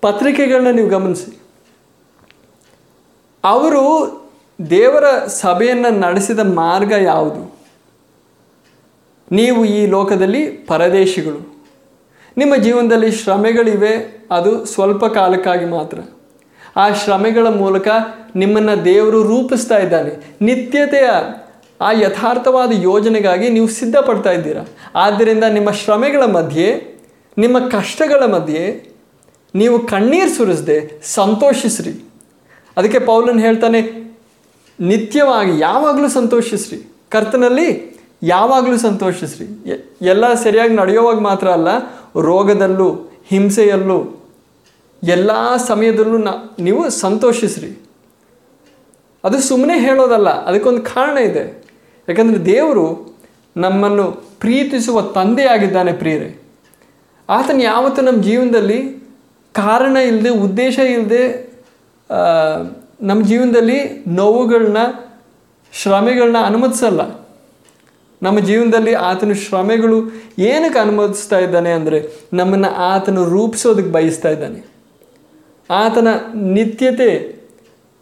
[0.00, 1.38] ಪತ್ರಿಕೆಗಳನ್ನ ನೀವು ಗಮನಿಸಿ.
[3.44, 3.84] ಅವರು
[4.70, 7.61] ದೇವರ ಸಭೆಯನ್ನು ನಡೆಸಿದ ಮಾರ್ಗ ಯಾವುದು?
[9.32, 11.64] ನೀವು ಈ ಲೋಕದಲ್ಲಿ ಪರದೇಶಿಗಳು.
[12.36, 15.98] ನಿಮ್ಮ ಜೀವನದಲ್ಲಿ ಶ್ರಮೆಗಳಿವೆ, ಅದು ಸ್ವಲ್ಪ ಕಾಲಕ್ಕಾಗಿ ಮಾತ್ರ.
[16.76, 17.88] ಆ ಶ್ರಮೆಗಳ ಮೂಲಕ
[18.36, 20.36] ನಿಮ್ಮನ್ನು ದೇವರು ರೂಪಿಸ್ತಾ ಇದ್ದಾನೆ.
[20.40, 21.08] ನಿತ್ಯತೆಯ
[21.80, 24.64] ಆ ಯಥಾರ್ಥವಾದ ಯೋಜನೆಗಾಗಿ ನೀವು ಸಿದ್ಧಪಡ್ತಾ ಇದ್ದೀರಾ.
[24.94, 26.98] ಆದ್ದರಿಂದ ನಿಮ್ಮ ಶ್ರಮೆಗಳ ಮಧ್ಯೆ,
[27.38, 28.92] ನಿಮ್ಮ ಕಷ್ಟಗಳ ಮಧ್ಯೆ
[29.54, 32.04] ನೀವು ಕಣ್ಣೀರು ಸುರಿಸದೆ ಸಂತೋಷಿಸ್ರಿ.
[32.76, 33.80] ಅದಕ್ಕೆ ಪೌಲನ್ ಹೇಳ್ತಾನೆ,
[34.80, 36.92] ನಿತ್ಯವಾಗಿ ಯಾವಾಗಲೂ ಸಂತೋಷಿಸ್ರಿ.
[37.10, 37.91] ಕರ್ತನಲ್ಲಿ
[38.22, 39.46] ಯಾವಾಗಲೂ ಸಂತೋಷಿಸ್ರಿ.
[40.02, 41.68] ಎಲ್ಲ ಸರಿಯಾಗಿ ನಡೆಯುವಾಗ ಮಾತ್ರ ಅಲ್ಲ,
[42.22, 42.88] ರೋಗದಲ್ಲೂ,
[43.26, 43.98] ಹಿಂಸೆಯಲ್ಲೂ,
[45.02, 47.70] ಎಲ್ಲ ಸಮಯದಲ್ಲೂ ನ, ನೀವು ಸಂತೋಷಿಸ್ರಿ.
[49.24, 51.64] ಅದು ಸುಮ್ಮನೆ ಹೇಳೋದಲ್ಲ, ಅದಕ್ಕೊಂದು ಕಾರಣ ಇದೆ.
[52.08, 52.86] ಯಾಕಂದರೆ ದೇವರು
[53.56, 54.06] ನಮ್ಮನ್ನು
[54.40, 56.30] ಪ್ರೀತಿಸುವ ತಂದೆಯಾಗಿದ್ದಾನೆ ಪ್ರಿಯರೇ.
[57.28, 58.78] ಆತನ ಯಾವತ್ತೂ ನಮ್ಮ ಜೀವನದಲ್ಲಿ
[59.52, 61.24] ಕಾರಣ ಇಲ್ಲದೆ ಉದ್ದೇಶ ಇಲ್ಲದೆ
[63.02, 64.76] ನಮ್ಮ ಜೀವನದಲ್ಲಿ ನೋವುಗಳನ್ನ
[65.72, 67.21] ಶ್ರಮೆಗಳನ್ನ ಅನುಮತಿಸಲ್ಲ.
[68.22, 70.02] ನಮ್ಮ ಜೀವನದಲ್ಲಿ ಆತನ ಶ್ರಮೆಗಳು
[70.38, 74.72] ಏನಕ್ಕೆ ಅನುಮೋದಿಸ್ತಾ ಇದ್ದಾನೆ ಅಂದರೆ ನಮ್ಮನ್ನು ಆತನು ರೂಪಿಸೋದಕ್ಕೆ ಬಯಸ್ತಾ ಇದ್ದಾನೆ.
[75.70, 77.42] ಆತನ ನಿತ್ಯತೆ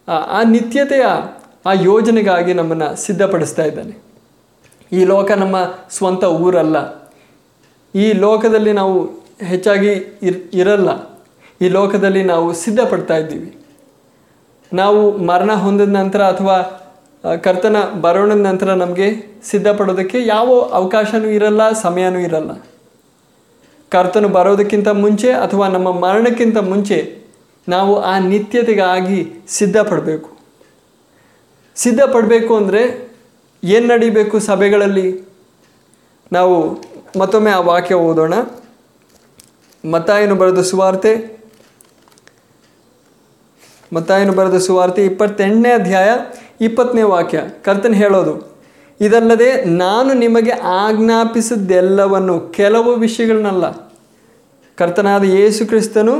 [0.09, 1.07] ಆ- ನಿತ್ಯತೆಯ,
[1.67, 4.03] ಆ ಯೋಜನೆಗಾಗಿ ನಮ್ಮನ್ನು ಸಿದ್ಧಪಡಿಸ್ತಾ ಇದ್ದಾನೆ.
[4.93, 5.57] ಈ ಲೋಕ ನಮ್ಮ
[5.91, 7.11] ಸ್ವಂತ ಊರಲ್ಲ.
[7.95, 9.11] ಈ ಲೋಕದಲ್ಲಿ ನಾವು
[9.45, 11.21] ಹೆಚ್ಚಾಗಿ ಇರ್, ಇರಲ್ಲ.
[11.61, 13.57] ಈ ಲೋಕದಲ್ಲಿ ನಾವು ಸಿದ್ಧಪಡ್ತಾ ಇದ್ದೀವಿ.
[14.73, 16.87] ನಾವು ಮರಣ ಹೊಂದಿದ ನಂತರ ಅಥವಾ
[17.25, 19.09] ಕರ್ತನ ಬರೋಣ ನಂತರ ನಮಗೆ
[19.45, 22.53] ಸಿದ್ಧಪಡೋದಕ್ಕೆ ಯಾವ ಅವಕಾಶವೂ ಇರಲ್ಲ, ಸಮಯನೂ ಇರಲ್ಲ.
[23.89, 26.99] ಕರ್ತನು ಬರೋದಕ್ಕಿಂತ ಮುಂಚೆ ಅಥವಾ ನಮ್ಮ ಮರಣಕ್ಕಿಂತ ಮುಂಚೆ
[27.69, 30.31] ನಾವು ಆ ನಿತ್ಯತೆಗಾಗಿ ಸಿದ್ಧಪಡಬೇಕು.
[31.77, 32.83] ಸಿದ್ಧಪಡಬೇಕು ಅಂದರೆ
[33.65, 35.09] ಏನು ನಡಿಬೇಕು ಸಭೆಗಳಲ್ಲಿ?
[36.33, 36.57] ನಾವು
[37.19, 38.35] ಮತ್ತೊಮ್ಮೆ ಆ ವಾಕ್ಯ ಓದೋಣ.
[39.85, 41.13] ಮತ್ತಾಯನು ಬರೆದ ಸುವಾರ್ತೆ.
[43.93, 46.11] ಮತ್ತಾಯನು ಬರೆದ ಸುವಾರ್ತೆ ಇಪ್ಪತ್ತೆಂಟನೇ ಅಧ್ಯಾಯ
[46.67, 48.35] ಇಪ್ಪತ್ತನೇ ವಾಕ್ಯ, ಕರ್ತನ್ ಹೇಳೋದು,
[49.01, 49.51] ಇದಲ್ಲದೆ
[49.83, 50.55] ನಾನು ನಿಮಗೆ
[50.87, 53.67] ಆಜ್ಞಾಪಿಸಿದ್ದೆಲ್ಲವನ್ನು ಕೆಲವು ವಿಷಯಗಳನ್ನಲ್ಲ,
[54.79, 56.15] ಕರ್ತನಾದ ಯೇಸು ಕ್ರಿಸ್ತನು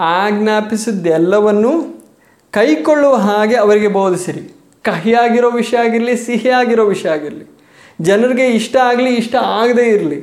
[0.00, 1.72] ಆಜ್ಞಾಪಿಸಿದ್ದೆಲ್ಲವನ್ನು
[2.54, 4.42] ಕೈಕೊಳ್ಳುವ ಹಾಗೆ ಅವರಿಗೆ ಬೋಧಿಸಿರಿ.
[4.84, 7.46] ಕಹಿಯಾಗಿರೋ ವಿಷಯ ಆಗಿರಲಿ, ಸಿಹಿಯಾಗಿರೋ ವಿಷಯ ಆಗಿರಲಿ,
[8.00, 10.20] ಜನರಿಗೆ ಇಷ್ಟ ಆಗಲಿ, ಇಷ್ಟ ಆಗದೇ ಇರಲಿ,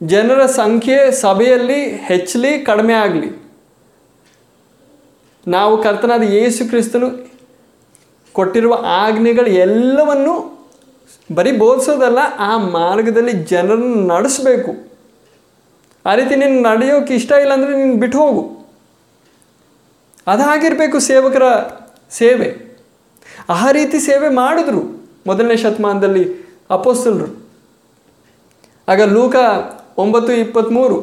[0.00, 3.30] ಜನರ ಸಂಖ್ಯೆ ಸಭೆಯಲ್ಲಿ ಹೆಚ್ಚಲಿ, ಕಡಿಮೆ ಆಗಲಿ,
[5.46, 7.08] ನಾವು ಕರ್ತನಾದ ಯೇಸು ಕ್ರಿಸ್ತನು
[8.36, 10.34] ಕೊಟ್ಟಿರುವ ಆಜ್ಞೆಗಳು ಎಲ್ಲವನ್ನು
[11.36, 14.72] ಬರೀ ಬೋಧಿಸೋದಲ್ಲ, ಆ ಮಾರ್ಗದಲ್ಲಿ ಜನರನ್ನು ನಡೆಸಬೇಕು.
[16.04, 18.42] ಆ ರೀತಿ ನೀನು ನಡೆಯೋಕೆ ಇಷ್ಟ ಇಲ್ಲ ಅಂದರೆ ನೀನು ಬಿಟ್ಟು ಹೋಗು.
[20.32, 21.44] ಅದಾಗಿರಬೇಕು ಸೇವಕರ
[22.20, 22.48] ಸೇವೆ.
[23.60, 24.82] ಆ ರೀತಿ ಸೇವೆ ಮಾಡಿದ್ರು
[25.28, 26.24] ಮೊದಲನೇ ಶತಮಾನದಲ್ಲಿ
[26.76, 27.28] ಅಪೋಸ್ತಲರು.
[28.88, 29.36] ಆಗ ಲೂಕ
[30.02, 30.98] ಒಂಬತ್ತು ಇಪ್ಪತ್ತ್ಮೂರು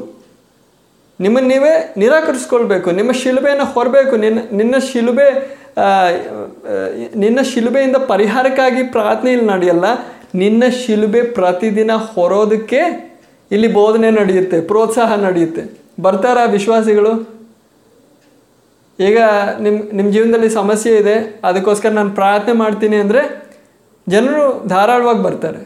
[1.20, 1.72] ನಿಮ್ಮನ್ನು ನೀವೇ
[2.02, 5.28] ನಿರಾಕರಿಸ್ಕೊಳ್ಬೇಕು, ನಿಮ್ಮ ಶಿಲುಬೆಯನ್ನು ಹೊರಬೇಕು, ನಿನ್ನ ನಿನ್ನ ಶಿಲುಬೆ
[7.16, 9.86] ನಿನ್ನ ಶಿಲುಬೆಯಿಂದ ಪರಿಹಾರಕ್ಕಾಗಿ ಪ್ರಾರ್ಥನೆ ಇಲ್ಲಿ ನಡೆಯಲ್ಲ.
[10.36, 12.82] ನಿನ್ನ ಶಿಲುಬೆ ಪ್ರತಿದಿನ ಹೊರೋದಕ್ಕೆ
[13.52, 15.64] ಇಲ್ಲಿ ಬೋಧನೆ ನಡೆಯುತ್ತೆ, ಪ್ರೋತ್ಸಾಹ ನಡೆಯುತ್ತೆ.
[16.02, 17.14] ಬರ್ತಾರಾ ವಿಶ್ವಾಸಿಗಳು?
[19.00, 19.18] ಈಗ
[19.60, 23.22] ನಿಮ್ಮ ನಿಮ್ಮ ಜೀವನದಲ್ಲಿ ಸಮಸ್ಯೆ ಇದೆ, ಅದಕ್ಕೋಸ್ಕರ ನಾನು ಪ್ರಾರ್ಥನೆ ಮಾಡ್ತೀನಿ ಅಂದರೆ
[24.08, 25.62] ಜನರು ಧಾರಾಳವಾಗಿ ಬರ್ತಾರೆ.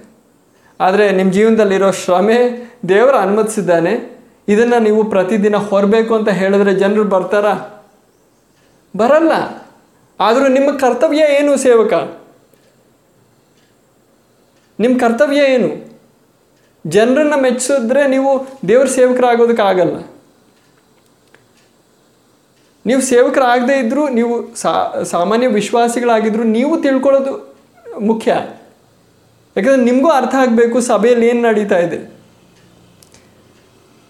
[0.80, 2.40] ಆದರೆ ನಿಮ್ಮ ಜೀವನದಲ್ಲಿರೋ ಶ್ರಮೆ
[2.90, 3.94] ದೇವರು ಅನುಮತಿಸಿದ್ದಾನೆ.
[4.48, 7.54] ಇದನ್ನು ನೀವು ಪ್ರತಿದಿನ ಹೊರಬೇಕು ಅಂತ ಹೇಳಿದ್ರೆ ಜನರು ಬರ್ತಾರಾ?
[8.94, 9.34] ಬರಲ್ಲ.
[10.20, 11.94] ಆದರೂ ನಿಮ್ಮ ಕರ್ತವ್ಯ ಏನು ಸೇವಕ?
[14.80, 15.94] ನಿಮ್ಮ ಕರ್ತವ್ಯ ಏನು?
[16.88, 19.98] ಜನರನ್ನು ಮೆಚ್ಚಿಸಿದ್ರೆ ನೀವು ದೇವ್ರ ಸೇವಕರಾಗೋದಕ್ಕಾಗಲ್ಲ.
[22.86, 24.56] ನೀವು ಸೇವಕರಾಗದೇ ಇದ್ದರೂ ನೀವು
[25.04, 27.58] ಸಾಮಾನ್ಯ ವಿಶ್ವಾಸಿಗಳಾಗಿದ್ದರೂ ನೀವು ತಿಳ್ಕೊಳ್ಳೋದು
[28.00, 28.32] ಮುಖ್ಯ.
[29.58, 32.12] ಯಾಕಂದರೆ ನಿಮಗೂ ಅರ್ಥ ಆಗಬೇಕು ಸಭೆಯಲ್ಲಿ ಏನು ನಡೀತಾ ಇದೆ.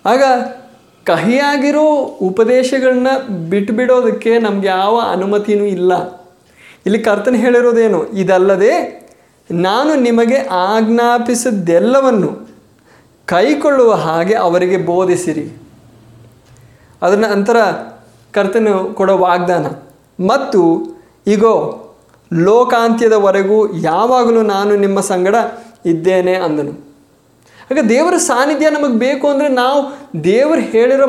[0.06, 0.24] ಆಗ
[1.06, 3.08] ಕಹಿಯಾಗಿರೋ ಉಪದೇಶಗಳನ್ನ
[3.50, 6.24] ಬಿಟ್ಬಿಡೋದಕ್ಕೆ ನಮ್ಗೆ ಯಾವ ಅನುಮತಿನೂ ಇಲ್ಲ.
[6.86, 8.10] ಇಲ್ಲಿ ಕರ್ತನ ಹೇಳಿರೋದೇನು?
[8.10, 9.04] ಇದಲ್ಲದೆ
[9.52, 12.50] ನಾನು ನಿಮಗೆ ಆಜ್ಞಾಪಿಸಿದ್ದೆಲ್ಲವನ್ನು
[13.26, 15.58] ಕೈಕೊಳ್ಳುವ ಹಾಗೆ ಅವರಿಗೆ ಬೋಧಿಸಿರಿ.
[17.02, 17.58] ಅದರ ನಂತರ
[18.32, 19.66] ಕರ್ತನು ಕೊಡೋ ವಾಗ್ದಾನ.
[20.28, 20.84] ಮತ್ತು
[21.28, 21.80] ಈಗೋ
[22.34, 25.36] ಲೋಕಾಂತ್ಯದವರೆಗೂ ಯಾವಾಗಲೂ ನಾನು ನಿಮ್ಮ ಸಂಗಡ
[25.86, 26.93] ಇದ್ದೇನೆ ಅಂದನು.
[27.72, 29.80] ಆಗ ದೇವರ ಸಾನ್ನಿಧ್ಯ ನಮಗೆ ಬೇಕು ಅಂದರೆ ನಾವು
[30.24, 31.08] ದೇವರು ಹೇಳಿರೋ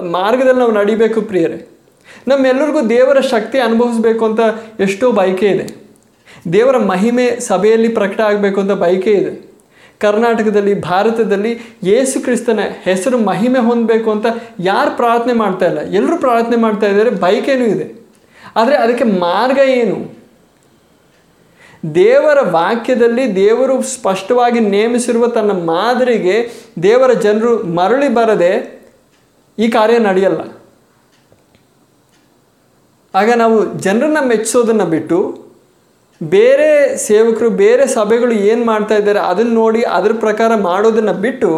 [0.00, 1.68] ಮಾರ್ಗದಲ್ಲಿ ನಾವು ನಡಿಬೇಕು ಪ್ರಿಯರೇ.
[2.28, 4.40] ನಮ್ಮೆಲ್ಲರಿಗೂ ದೇವರ ಶಕ್ತಿ ಅನುಭವಿಸ್ಬೇಕು ಅಂತ
[4.80, 5.74] ಎಷ್ಟೋ ಬಯಕೆ ಇದೆ.
[6.52, 9.50] ದೇವರ ಮಹಿಮೆ ಸಭೆಯಲ್ಲಿ ಪ್ರಕಟ ಆಗಬೇಕು ಅಂತ ಬಯಕೆ ಇದೆ.
[9.98, 14.26] ಕರ್ನಾಟಕದಲ್ಲಿ, ಭಾರತದಲ್ಲಿ ಯೇಸು ಕ್ರಿಸ್ತನ ಹೆಸರು ಮಹಿಮೆ ಹೊಂದಬೇಕು ಅಂತ
[14.60, 15.78] ಯಾರು ಪ್ರಾರ್ಥನೆ ಮಾಡ್ತಾ ಇಲ್ಲ?
[15.78, 18.00] ಎಲ್ಲರೂ ಪ್ರಾರ್ಥನೆ ಮಾಡ್ತಾ ಇದ್ದಾರೆ ಬೈಕೇನೂ ಇದೆ.
[18.56, 20.19] ಆದರೆ ಅದಕ್ಕೆ ಮಾರ್ಗ ಏನು?
[21.94, 26.36] ದೇವರ ವಾಕ್ಯದಲ್ಲಿ ದೇವರು ಸ್ಪಷ್ಟವಾಗಿ ನೇಮಿಸಿರುವ ತನ್ನ ಮಾದರಿಗೆ
[26.82, 28.52] ದೇವರ ಜನರು ಮರಳಿ ಬರದೆ
[29.58, 30.40] ಈ ಕಾರ್ಯ ನಡೆಯಲ್ಲ.
[33.14, 35.50] ಆಗ ನಾವು ಜನರನ್ನ ಮೆಚ್ಚಿಸೋದನ್ನು ಬಿಟ್ಟು
[36.22, 41.50] ಬೇರೆ ಸೇವಕರು, ಬೇರೆ ಸಭೆಗಳು ಏನು ಮಾಡ್ತಾ ಇದ್ದಾರೆ ಅದನ್ನು ನೋಡಿ ಅದರ ಪ್ರಕಾರ ಮಾಡೋದನ್ನು ಬಿಟ್ಟು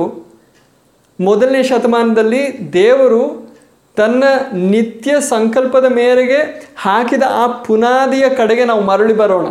[1.20, 3.52] ಮೊದಲನೇ ಶತಮಾನದಲ್ಲಿ ದೇವರು
[3.96, 9.46] ತನ್ನ ನಿತ್ಯ ಸಂಕಲ್ಪದ ಮೇರೆಗೆ ಹಾಕಿದ ಆ ಪುನಾದಿಯ ಕಡೆಗೆ ನಾವು ಮರಳಿ ಬರೋಣ.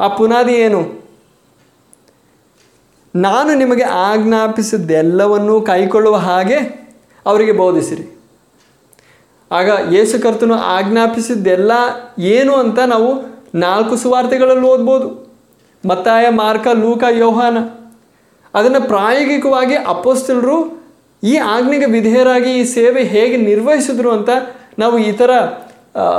[0.00, 1.06] ಆ ಪುನಾದಿ ಏನು?
[3.14, 6.58] ನಾನು ನಿಮಗೆ ಆಜ್ಞಾಪಿಸಿದ್ದೆಲ್ಲವನ್ನೂ ಕೈಕೊಳ್ಳುವ ಹಾಗೆ
[7.26, 8.18] ಅವರಿಗೆ ಬೋಧಿಸಿರಿ.
[9.50, 11.72] ಆಗ ಯೇಸು ಕರ್ತನು ಆಜ್ಞಾಪಿಸಿದ್ದೆಲ್ಲ
[12.18, 15.26] ಏನು ಅಂತ ನಾವು ನಾಲ್ಕು ಸುವಾರ್ತೆಗಳಲ್ಲಿ ಓದ್ಬೋದು.
[15.88, 17.58] ಮತ್ತಾಯ, ಮಾರ್ಕ, ಲೂಕ, ಯೋಹಾನ.
[18.54, 20.86] ಅದನ್ನು ಪ್ರಾಯೋಗಿಕವಾಗಿ ಅಪೋಸ್ತಲರು
[21.22, 24.28] ಈ ಆಜ್ಞೆಗೆ ವಿಧೇಯರಾಗಿ ಈ ಸೇವೆ ಹೇಗೆ ನಿರ್ವಹಿಸಿದ್ರು ಅಂತ
[24.78, 25.30] ನಾವು ಇತರ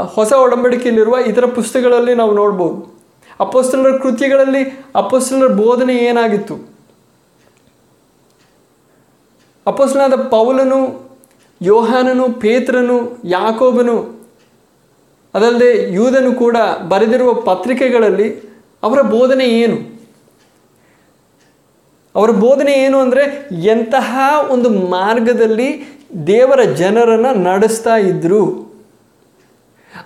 [0.03, 2.96] ಹೊಸ ಒಡಂಬಡಿಕೆಯಲ್ಲಿರುವ ಇತರ ಪುಸ್ತಕಗಳಲ್ಲಿ ನಾವು ನೋಡ್ಬೋದು.
[3.39, 4.61] ಅಪೋಸ್ತಲರ ಕೃತ್ಯಗಳಲ್ಲಿ
[4.95, 6.55] ಅಪೋಸ್ತಲರ ಬೋಧನೆ ಏನಾಗಿತ್ತು?
[9.65, 10.79] ಅಪೋಸ್ತಲನಾದ ಪೌಲನು,
[11.61, 13.97] ಯೋಹಾನನು, ಪೇತ್ರನು, ಯಾಕೋಬನು,
[15.33, 16.57] ಅದಲ್ಲದೆ ಯೂದನು ಕೂಡ
[16.87, 18.27] ಬರೆದಿರುವ ಪತ್ರಿಕೆಗಳಲ್ಲಿ
[18.83, 19.77] ಅವರ ಬೋಧನೆ ಏನು?
[22.15, 23.23] ಅವರ ಬೋಧನೆ ಏನು ಅಂದರೆ
[23.73, 24.11] ಎಂತಹ
[24.49, 25.69] ಒಂದು ಮಾರ್ಗದಲ್ಲಿ
[26.27, 28.41] ದೇವರ ಜನರನ್ನು ನಡೆಸ್ತಾ ಇದ್ದರು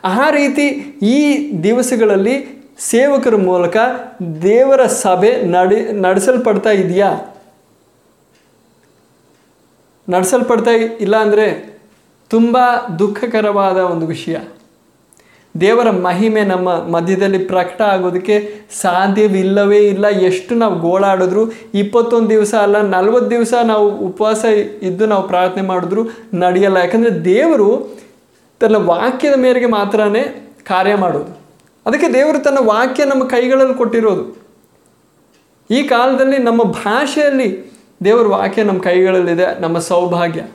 [0.03, 0.65] ಆ ರೀತಿ
[1.15, 1.19] ಈ
[1.63, 2.35] ದಿವಸಗಳಲ್ಲಿ
[2.89, 3.77] ಸೇವಕರ ಮೂಲಕ
[4.41, 7.37] ದೇವರ ಸಭೆ ನಡೆ, ನಡೆಸಲ್ಪಡ್ತಾ ಇದೆಯಾ?
[10.09, 11.77] ನಡೆಸಲ್ಪಡ್ತಾ ಇಲ್ಲ ಅಂದರೆ
[12.29, 12.57] ತುಂಬ
[12.99, 14.37] ದುಃಖಕರವಾದ ಒಂದು ವಿಷಯ.
[15.61, 20.07] ದೇವರ ಮಹಿಮೆ ನಮ್ಮ ಮಧ್ಯದಲ್ಲಿ ಪ್ರಕಟ ಆಗೋದಕ್ಕೆ ಸಾಧ್ಯವಿಲ್ಲವೇ ಇಲ್ಲ.
[20.07, 24.45] ಎಷ್ಟು ನಾವು ಗೋಳಾಡಿದ್ರು, ಇಪ್ಪತ್ತೊಂದು ದಿವಸ ಅಲ್ಲ, ನಲ್ವತ್ತು ದಿವಸ ನಾವು ಉಪವಾಸ
[24.81, 26.03] ಇದ್ದು ನಾವು ಪ್ರಾರ್ಥನೆ ಮಾಡಿದ್ರು
[26.33, 26.77] ನಡೆಯಲ್ಲ.
[26.77, 27.97] ಯಾಕಂದರೆ ದೇವರು
[28.59, 31.40] ತನ್ನ ವಾಕ್ಯದ ಮೇರೆಗೆ ಮಾತ್ರನೇ ಕಾರ್ಯ ಮಾಡೋದು.
[31.85, 34.41] ಅದಕ್ಕೆ ದೇವರು ತನ್ನ ವಾಕ್ಯ ನಮ್ಮ ಕೈಗಳಲ್ಲಿ ಕೊಟ್ಟಿರೋದು.
[35.71, 37.71] ಈ ಕಾಲದಲ್ಲಿ ನಮ್ಮ ಭಾಷೆಯಲ್ಲಿ
[38.03, 40.47] ದೇವರ ವಾಕ್ಯ ನಮ್ಮ ಕೈಗಳಲ್ಲಿದೆ, ನಮ್ಮ ಸೌಭಾಗ್ಯ.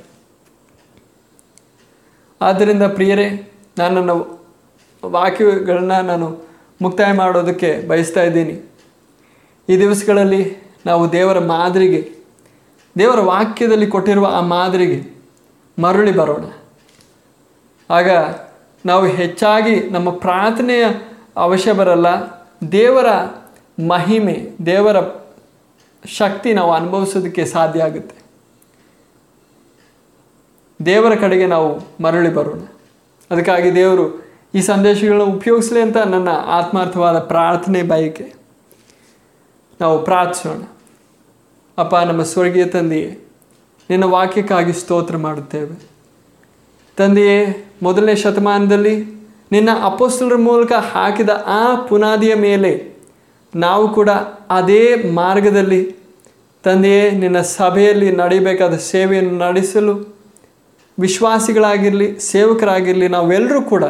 [2.41, 4.39] ಆದ್ದರಿಂದ ಪ್ರಿಯರೇ, ನಾನು ನನ್ನ
[5.05, 6.41] ವಾಕ್ಯಗಳನ್ನ ನಾನು
[6.83, 8.74] ಮುಕ್ತಾಯ ಮಾಡೋದಕ್ಕೆ ಬಯಸ್ತಾ ಇದ್ದೀನಿ.
[9.68, 10.57] ಈ ದಿವಸಗಳಲ್ಲಿ
[10.87, 12.11] ನಾವು ದೇವರ ಮಾದರಿಗೆ,
[12.99, 15.16] ದೇವರ ವಾಕ್ಯದಲ್ಲಿ ಕೊಟ್ಟಿರುವ ಆ ಮಾದರಿಗೆ
[15.83, 16.45] ಮರಳಿ ಬರೋಣ.
[17.91, 18.11] ಆಗ
[18.87, 20.85] ನಾವು ಹೆಚ್ಚಾಗಿ ನಮ್ಮ ಪ್ರಾರ್ಥನೆಯ
[21.37, 22.07] ಅವಶ್ಯ ಬರಲ್ಲ.
[22.72, 23.07] ದೇವರ
[23.87, 24.97] ಮಹಿಮೆ, ದೇವರ
[26.07, 28.16] ಶಕ್ತಿ ನಾವು ಅನುಭವಿಸೋದಕ್ಕೆ ಸಾಧ್ಯ ಆಗುತ್ತೆ.
[30.87, 32.61] ದೇವರ ಕಡೆಗೆ ನಾವು ಮರಳಿ ಬರೋಣ.
[33.30, 34.24] ಅದಕ್ಕಾಗಿ ದೇವರು
[34.55, 38.34] ಈ ಸಂದೇಶಗಳನ್ನು ಉಪಯೋಗಿಸಲಿ ಅಂತ ನನ್ನ ಆತ್ಮಾರ್ಥವಾದ ಪ್ರಾರ್ಥನೆ ಬಯಕೆ.
[39.80, 40.62] ನಾವು ಪ್ರಾರ್ಥಿಸೋಣ.
[41.78, 43.18] ಅಪ್ಪ, ನಮ್ಮ ಸ್ವರ್ಗೀಯ ತಂದೆಯೇ,
[43.91, 45.89] ನಿನ್ನ ವಾಕ್ಯಕ್ಕಾಗಿ ಸ್ತೋತ್ರ ಮಾಡುತ್ತೇವೆ.
[46.97, 49.16] ತಂದೆಯೇ, ಮೊದಲನೇ ಶತಮಾನದಲ್ಲಿ
[49.53, 52.97] ನಿನ್ನ ಅಪೋಸ್ತಲರ ಮೂಲಕ ಹಾಕಿದ ಆ ಪುನಾದಿಯ ಮೇಲೆ
[53.55, 54.11] ನಾವು ಕೂಡ
[54.51, 55.97] ಅದೇ ಮಾರ್ಗದಲ್ಲಿ
[56.64, 59.94] ತಂದೆಯೇ, ನಿನ್ನ ಸಭೆಯಲ್ಲಿ ನಡೀಬೇಕಾದ ಸೇವೆಯನ್ನು ನಡೆಸಲು
[60.99, 63.84] ವಿಶ್ವಾಸಿಗಳಾಗಿರಲಿ, ಸೇವಕರಾಗಿರಲಿ, ನಾವೆಲ್ಲರೂ ಕೂಡ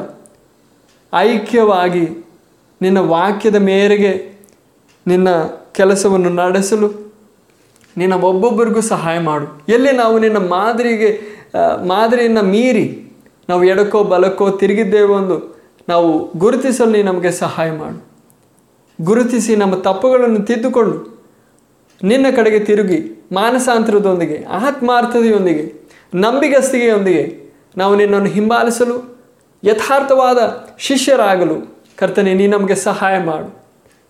[1.13, 2.27] ಐಕ್ಯವಾಗಿ
[2.83, 4.13] ನಿನ್ನ ವಾಕ್ಯದ ಮೇರೆಗೆ
[5.07, 5.29] ನಿನ್ನ
[5.73, 6.89] ಕೆಲಸವನ್ನು ನಡೆಸಲು
[7.97, 9.47] ನಿನ್ನ ಒಬ್ಬೊಬ್ಬರಿಗೂ ಸಹಾಯ ಮಾಡು.
[9.69, 11.11] ಎಲ್ಲಿ ನಾವು ನಿನ್ನ ಮಾದರಿಗೆ
[11.87, 12.87] ಮಾದರಿಯನ್ನು ಮೀರಿ
[13.49, 15.57] ನಾವು ಎಡಕ್ಕೋ ಬಲಕ್ಕೋ ತಿರುಗಿದ್ದೇವೆ ಒಂದು,
[15.89, 17.99] ನಾವು ಗುರುತಿಸಲು ನೀ ನಮಗೆ ಸಹಾಯ ಮಾಡು.
[19.05, 21.17] ಗುರುತಿಸಿ ನಮ್ಮ ತಪ್ಪುಗಳನ್ನು ತಿದ್ದುಕೊಂಡು
[22.03, 22.99] ನಿನ್ನ ಕಡೆಗೆ ತಿರುಗಿ
[23.33, 25.65] ಮಾನಸಾಂತರದೊಂದಿಗೆ, ಆತ್ಮಾರ್ಥತೆಯೊಂದಿಗೆ,
[26.15, 27.25] ನಂಬಿಗಸ್ತಿಗೆಯೊಂದಿಗೆ
[27.77, 28.97] ನಾವು ನಿನ್ನನ್ನು ಹಿಂಬಾಲಿಸಲು,
[29.65, 30.39] ಯಥಾರ್ಥವಾದ
[30.79, 33.49] ಶಿಷ್ಯರಾಗಲು ಕರ್ತನೆ, ನೀ ನಮಗೆ ಸಹಾಯ ಮಾಡು.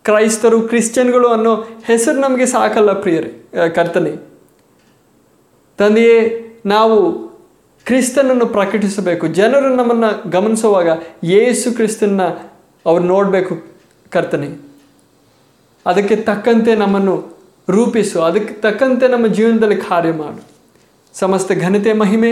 [0.04, 3.30] ಕ್ರೈಸ್ತರು ಕ್ರಿಶ್ಚಿಯನ್ಗಳು ಅನ್ನೋ ಹೆಸರು ನಮಗೆ ಸಾಕಲ್ಲ ಪ್ರಿಯರೇ,
[3.68, 4.12] ಕರ್ತನೆ.
[5.78, 6.18] ತಂದೆಯೇ,
[6.66, 7.25] ನಾವು
[7.86, 9.26] ಕ್ರಿಸ್ತನನ್ನು ಪ್ರಕಟಿಸಬೇಕು.
[9.26, 10.88] ಜನರು ನಮ್ಮನ್ನು ಗಮನಿಸುವಾಗ
[11.24, 12.22] ಯೇಸು ಕ್ರಿಸ್ತನ್ನ
[12.86, 13.62] ಅವ್ರು ನೋಡಬೇಕು
[14.10, 14.56] ಕರ್ತನೆ.
[15.86, 17.38] ಅದಕ್ಕೆ ತಕ್ಕಂತೆ ನಮ್ಮನ್ನು
[17.70, 18.22] ರೂಪಿಸು.
[18.22, 20.42] ಅದಕ್ಕೆ ತಕ್ಕಂತೆ ನಮ್ಮ ಜೀವನದಲ್ಲಿ ಕಾರ್ಯ ಮಾಡು.
[21.14, 22.30] ಸಮಸ್ತ ಘನತೆ ಮಹಿಮೆ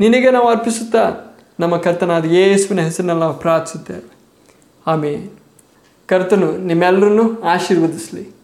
[0.00, 1.12] ನಿನಗೆ ನಾವು ಅರ್ಪಿಸುತ್ತಾ
[1.60, 4.14] ನಮ್ಮ ಕರ್ತನಾದ ಯೇಸುವಿನ ಹೆಸರಿನಲ್ಲಿ ನಾವು ಪ್ರಾರ್ಥಿಸುತ್ತೇವೆ.
[4.86, 5.32] ಆಮೇಲೆ
[6.06, 8.39] ಕರ್ತನು ನಿಮ್ಮೆಲ್ಲರನ್ನು ಆಶೀರ್ವದಿಸಲಿ.